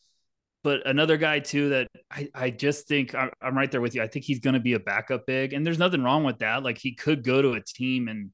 but 0.65 0.87
another 0.87 1.15
guy 1.15 1.37
too 1.37 1.69
that 1.69 1.87
I, 2.09 2.27
I 2.33 2.49
just 2.49 2.87
think 2.87 3.13
I'm, 3.13 3.29
I'm 3.39 3.55
right 3.55 3.69
there 3.69 3.81
with 3.81 3.93
you. 3.93 4.01
I 4.01 4.07
think 4.07 4.25
he's 4.25 4.39
going 4.39 4.55
to 4.55 4.59
be 4.59 4.73
a 4.73 4.79
backup 4.79 5.27
big, 5.27 5.53
and 5.53 5.63
there's 5.63 5.77
nothing 5.77 6.01
wrong 6.03 6.23
with 6.23 6.39
that. 6.39 6.63
Like 6.63 6.79
he 6.79 6.95
could 6.95 7.23
go 7.23 7.39
to 7.39 7.51
a 7.51 7.61
team 7.61 8.07
and 8.07 8.31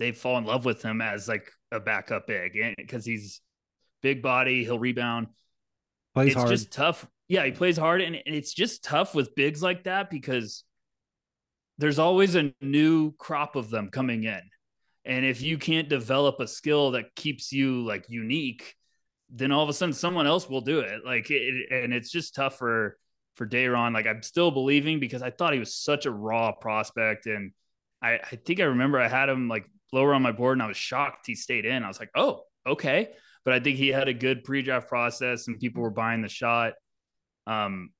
they 0.00 0.10
fall 0.10 0.36
in 0.38 0.44
love 0.44 0.64
with 0.64 0.82
him 0.82 1.00
as 1.00 1.28
like 1.28 1.48
a 1.72 1.80
backup 1.80 2.26
big 2.26 2.58
because 2.76 3.04
he's 3.04 3.40
big 4.02 4.22
body, 4.22 4.64
he'll 4.64 4.78
rebound. 4.78 5.28
Plays 6.14 6.28
it's 6.28 6.36
hard. 6.36 6.48
just 6.48 6.72
tough. 6.72 7.06
Yeah, 7.28 7.44
he 7.44 7.52
plays 7.52 7.76
hard, 7.76 8.00
and 8.00 8.16
it's 8.26 8.52
just 8.52 8.82
tough 8.82 9.14
with 9.14 9.34
bigs 9.34 9.62
like 9.62 9.84
that 9.84 10.10
because 10.10 10.64
there's 11.78 11.98
always 11.98 12.34
a 12.34 12.52
new 12.60 13.12
crop 13.12 13.56
of 13.56 13.70
them 13.70 13.88
coming 13.88 14.24
in, 14.24 14.40
and 15.04 15.24
if 15.24 15.40
you 15.40 15.56
can't 15.56 15.88
develop 15.88 16.40
a 16.40 16.48
skill 16.48 16.92
that 16.92 17.14
keeps 17.14 17.52
you 17.52 17.82
like 17.82 18.06
unique 18.08 18.76
then 19.30 19.52
all 19.52 19.62
of 19.62 19.68
a 19.68 19.72
sudden 19.72 19.92
someone 19.92 20.26
else 20.26 20.48
will 20.48 20.60
do 20.60 20.80
it. 20.80 21.04
Like, 21.04 21.30
it, 21.30 21.70
and 21.70 21.94
it's 21.94 22.10
just 22.10 22.34
tough 22.34 22.58
for 22.58 22.98
for 23.36 23.46
Day'Ron. 23.46 23.94
Like, 23.94 24.06
I'm 24.06 24.22
still 24.22 24.50
believing 24.50 25.00
because 25.00 25.22
I 25.22 25.30
thought 25.30 25.52
he 25.52 25.58
was 25.58 25.74
such 25.74 26.06
a 26.06 26.10
raw 26.10 26.52
prospect, 26.52 27.26
and 27.26 27.52
I, 28.02 28.14
I 28.14 28.36
think 28.44 28.60
I 28.60 28.64
remember 28.64 28.98
I 28.98 29.08
had 29.08 29.28
him 29.28 29.48
like 29.48 29.66
lower 29.92 30.14
on 30.14 30.22
my 30.22 30.32
board, 30.32 30.56
and 30.56 30.62
I 30.62 30.66
was 30.66 30.76
shocked 30.76 31.26
he 31.26 31.34
stayed 31.34 31.64
in. 31.64 31.82
I 31.82 31.88
was 31.88 32.00
like, 32.00 32.10
oh, 32.14 32.42
okay. 32.66 33.10
But 33.44 33.54
I 33.54 33.60
think 33.60 33.78
he 33.78 33.88
had 33.88 34.08
a 34.08 34.14
good 34.14 34.44
pre-draft 34.44 34.88
process, 34.88 35.48
and 35.48 35.58
people 35.58 35.82
were 35.82 35.90
buying 35.90 36.22
the 36.22 36.28
shot. 36.28 36.74
Um, 37.46 37.90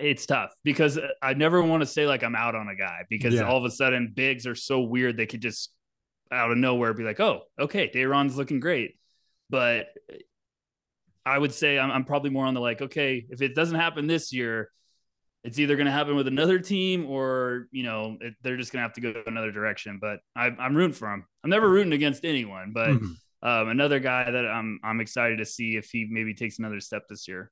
it's 0.00 0.26
tough 0.26 0.52
because 0.64 0.98
I 1.22 1.34
never 1.34 1.62
want 1.62 1.82
to 1.82 1.86
say 1.86 2.06
like 2.06 2.24
I'm 2.24 2.34
out 2.34 2.56
on 2.56 2.68
a 2.68 2.74
guy 2.74 3.04
because 3.08 3.34
yeah. 3.34 3.42
all 3.42 3.58
of 3.58 3.64
a 3.64 3.70
sudden 3.70 4.12
bigs 4.14 4.44
are 4.44 4.56
so 4.56 4.80
weird 4.80 5.16
they 5.16 5.26
could 5.26 5.42
just 5.42 5.72
out 6.32 6.50
of 6.50 6.58
nowhere 6.58 6.92
be 6.92 7.04
like, 7.04 7.20
oh, 7.20 7.42
okay, 7.56 7.88
Day'Ron's 7.92 8.36
looking 8.36 8.58
great 8.58 8.96
but 9.50 9.88
I 11.24 11.38
would 11.38 11.52
say 11.52 11.78
I'm, 11.78 11.90
I'm 11.90 12.04
probably 12.04 12.30
more 12.30 12.46
on 12.46 12.54
the 12.54 12.60
like, 12.60 12.82
okay, 12.82 13.26
if 13.30 13.42
it 13.42 13.54
doesn't 13.54 13.78
happen 13.78 14.06
this 14.06 14.32
year, 14.32 14.70
it's 15.44 15.58
either 15.58 15.76
going 15.76 15.86
to 15.86 15.92
happen 15.92 16.16
with 16.16 16.26
another 16.26 16.58
team 16.58 17.06
or 17.06 17.68
you 17.70 17.82
know 17.82 18.16
it, 18.20 18.34
they're 18.42 18.56
just 18.56 18.72
going 18.72 18.80
to 18.80 18.82
have 18.82 18.94
to 18.94 19.00
go 19.00 19.22
another 19.26 19.52
direction. 19.52 19.98
But 20.00 20.20
I, 20.34 20.48
am 20.58 20.76
rooting 20.76 20.94
for 20.94 21.12
him. 21.12 21.24
I'm 21.44 21.50
never 21.50 21.68
rooting 21.68 21.92
against 21.92 22.24
anyone, 22.24 22.72
but 22.74 22.88
mm-hmm. 22.88 23.48
um, 23.48 23.68
another 23.68 24.00
guy 24.00 24.30
that 24.30 24.46
I'm 24.46 24.80
I'm 24.82 25.00
excited 25.00 25.38
to 25.38 25.44
see 25.44 25.76
if 25.76 25.90
he 25.90 26.06
maybe 26.10 26.34
takes 26.34 26.58
another 26.58 26.80
step 26.80 27.04
this 27.08 27.28
year. 27.28 27.50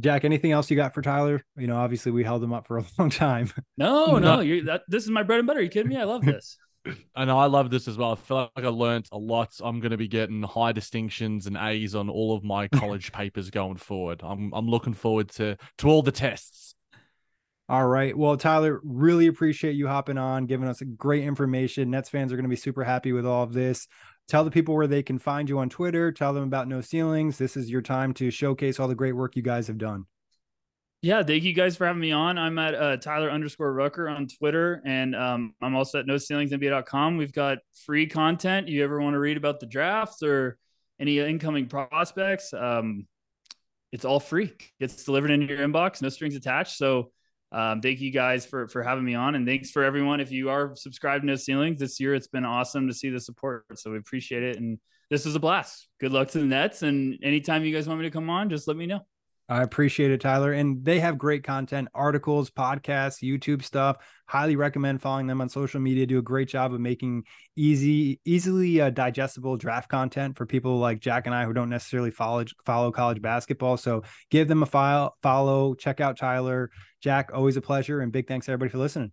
Jac, 0.00 0.24
anything 0.24 0.52
else 0.52 0.70
you 0.70 0.76
got 0.76 0.94
for 0.94 1.02
Tyler? 1.02 1.42
You 1.56 1.66
know, 1.66 1.76
obviously 1.76 2.10
we 2.12 2.24
held 2.24 2.42
him 2.42 2.52
up 2.52 2.66
for 2.66 2.78
a 2.78 2.84
long 2.98 3.10
time. 3.10 3.52
No, 3.76 4.18
no, 4.18 4.38
that 4.64 4.82
this 4.88 5.04
is 5.04 5.10
my 5.10 5.22
bread 5.22 5.38
and 5.40 5.46
butter. 5.46 5.60
Are 5.60 5.62
you 5.62 5.68
kidding 5.68 5.90
me? 5.90 5.96
I 5.96 6.04
love 6.04 6.24
this. 6.24 6.56
And 6.84 7.30
I 7.30 7.46
love 7.46 7.70
this 7.70 7.88
as 7.88 7.96
well. 7.96 8.12
I 8.12 8.16
feel 8.16 8.50
like 8.56 8.64
I 8.64 8.68
learned 8.68 9.08
a 9.12 9.18
lot. 9.18 9.58
I'm 9.62 9.80
going 9.80 9.92
to 9.92 9.96
be 9.96 10.08
getting 10.08 10.42
high 10.42 10.72
distinctions 10.72 11.46
and 11.46 11.56
A's 11.56 11.94
on 11.94 12.10
all 12.10 12.36
of 12.36 12.44
my 12.44 12.68
college 12.74 13.12
papers 13.12 13.50
going 13.50 13.76
forward. 13.76 14.20
I'm 14.22 14.52
I'm 14.52 14.68
looking 14.68 14.94
forward 14.94 15.30
to 15.30 15.56
to 15.78 15.88
all 15.88 16.02
the 16.02 16.12
tests. 16.12 16.74
All 17.66 17.86
right. 17.86 18.16
Well, 18.16 18.36
Tyler, 18.36 18.80
really 18.84 19.26
appreciate 19.26 19.74
you 19.74 19.88
hopping 19.88 20.18
on, 20.18 20.44
giving 20.44 20.68
us 20.68 20.82
great 20.98 21.24
information. 21.24 21.90
Nets 21.90 22.10
fans 22.10 22.30
are 22.30 22.36
going 22.36 22.44
to 22.44 22.50
be 22.50 22.56
super 22.56 22.84
happy 22.84 23.12
with 23.12 23.24
all 23.24 23.42
of 23.42 23.54
this. 23.54 23.88
Tell 24.28 24.44
the 24.44 24.50
people 24.50 24.74
where 24.74 24.86
they 24.86 25.02
can 25.02 25.18
find 25.18 25.48
you 25.48 25.58
on 25.58 25.70
Twitter. 25.70 26.12
Tell 26.12 26.34
them 26.34 26.44
about 26.44 26.68
No 26.68 26.82
Ceilings. 26.82 27.38
This 27.38 27.56
is 27.56 27.70
your 27.70 27.80
time 27.80 28.12
to 28.14 28.30
showcase 28.30 28.78
all 28.78 28.88
the 28.88 28.94
great 28.94 29.12
work 29.12 29.34
you 29.34 29.42
guys 29.42 29.66
have 29.66 29.78
done. 29.78 30.04
Yeah, 31.04 31.22
thank 31.22 31.42
you 31.42 31.52
guys 31.52 31.76
for 31.76 31.86
having 31.86 32.00
me 32.00 32.12
on. 32.12 32.38
I'm 32.38 32.58
at 32.58 32.74
uh, 32.74 32.96
Tyler 32.96 33.30
underscore 33.30 33.74
Rucker 33.74 34.08
on 34.08 34.26
Twitter, 34.26 34.80
and 34.86 35.14
um, 35.14 35.52
I'm 35.60 35.76
also 35.76 35.98
at 35.98 36.06
NoCeilingsNBA.com. 36.06 37.18
We've 37.18 37.30
got 37.30 37.58
free 37.84 38.06
content. 38.06 38.68
You 38.68 38.82
ever 38.84 38.98
want 38.98 39.12
to 39.12 39.18
read 39.18 39.36
about 39.36 39.60
the 39.60 39.66
drafts 39.66 40.22
or 40.22 40.56
any 40.98 41.18
incoming 41.18 41.66
prospects? 41.66 42.54
Um, 42.54 43.06
it's 43.92 44.06
all 44.06 44.18
free. 44.18 44.54
It's 44.80 45.04
delivered 45.04 45.30
into 45.30 45.54
your 45.54 45.58
inbox, 45.58 46.00
no 46.00 46.08
strings 46.08 46.36
attached. 46.36 46.78
So 46.78 47.12
um, 47.52 47.82
thank 47.82 48.00
you 48.00 48.10
guys 48.10 48.46
for 48.46 48.66
for 48.68 48.82
having 48.82 49.04
me 49.04 49.14
on, 49.14 49.34
and 49.34 49.46
thanks 49.46 49.70
for 49.70 49.84
everyone. 49.84 50.20
If 50.20 50.32
you 50.32 50.48
are 50.48 50.74
subscribed 50.74 51.20
to 51.20 51.26
No 51.26 51.36
Ceilings 51.36 51.80
this 51.80 52.00
year, 52.00 52.14
it's 52.14 52.28
been 52.28 52.46
awesome 52.46 52.88
to 52.88 52.94
see 52.94 53.10
the 53.10 53.20
support. 53.20 53.66
So 53.74 53.90
we 53.90 53.98
appreciate 53.98 54.42
it, 54.42 54.56
and 54.56 54.78
this 55.10 55.26
was 55.26 55.34
a 55.34 55.40
blast. 55.40 55.86
Good 56.00 56.12
luck 56.12 56.28
to 56.28 56.38
the 56.38 56.46
Nets, 56.46 56.82
and 56.82 57.18
anytime 57.22 57.62
you 57.62 57.74
guys 57.74 57.86
want 57.86 58.00
me 58.00 58.06
to 58.06 58.10
come 58.10 58.30
on, 58.30 58.48
just 58.48 58.66
let 58.66 58.78
me 58.78 58.86
know. 58.86 59.00
I 59.48 59.62
appreciate 59.62 60.10
it, 60.10 60.22
Tyler. 60.22 60.52
And 60.52 60.82
they 60.84 61.00
have 61.00 61.18
great 61.18 61.44
content, 61.44 61.88
articles, 61.94 62.50
podcasts, 62.50 63.22
YouTube 63.22 63.62
stuff. 63.62 63.98
Highly 64.26 64.56
recommend 64.56 65.02
following 65.02 65.26
them 65.26 65.42
on 65.42 65.50
social 65.50 65.80
media. 65.80 66.06
Do 66.06 66.18
a 66.18 66.22
great 66.22 66.48
job 66.48 66.72
of 66.72 66.80
making 66.80 67.24
easy, 67.54 68.20
easily 68.24 68.80
uh, 68.80 68.88
digestible 68.88 69.58
draft 69.58 69.90
content 69.90 70.38
for 70.38 70.46
people 70.46 70.78
like 70.78 71.00
Jac 71.00 71.26
and 71.26 71.34
I 71.34 71.44
who 71.44 71.52
don't 71.52 71.68
necessarily 71.68 72.10
follow 72.10 72.44
follow 72.64 72.90
college 72.90 73.20
basketball. 73.20 73.76
So 73.76 74.02
give 74.30 74.48
them 74.48 74.62
a 74.62 74.66
file, 74.66 75.16
follow, 75.22 75.74
check 75.74 76.00
out 76.00 76.16
Tyler. 76.16 76.70
Jac, 77.02 77.30
always 77.34 77.58
a 77.58 77.60
pleasure, 77.60 78.00
and 78.00 78.10
big 78.10 78.26
thanks 78.26 78.48
everybody 78.48 78.70
for 78.70 78.78
listening. 78.78 79.12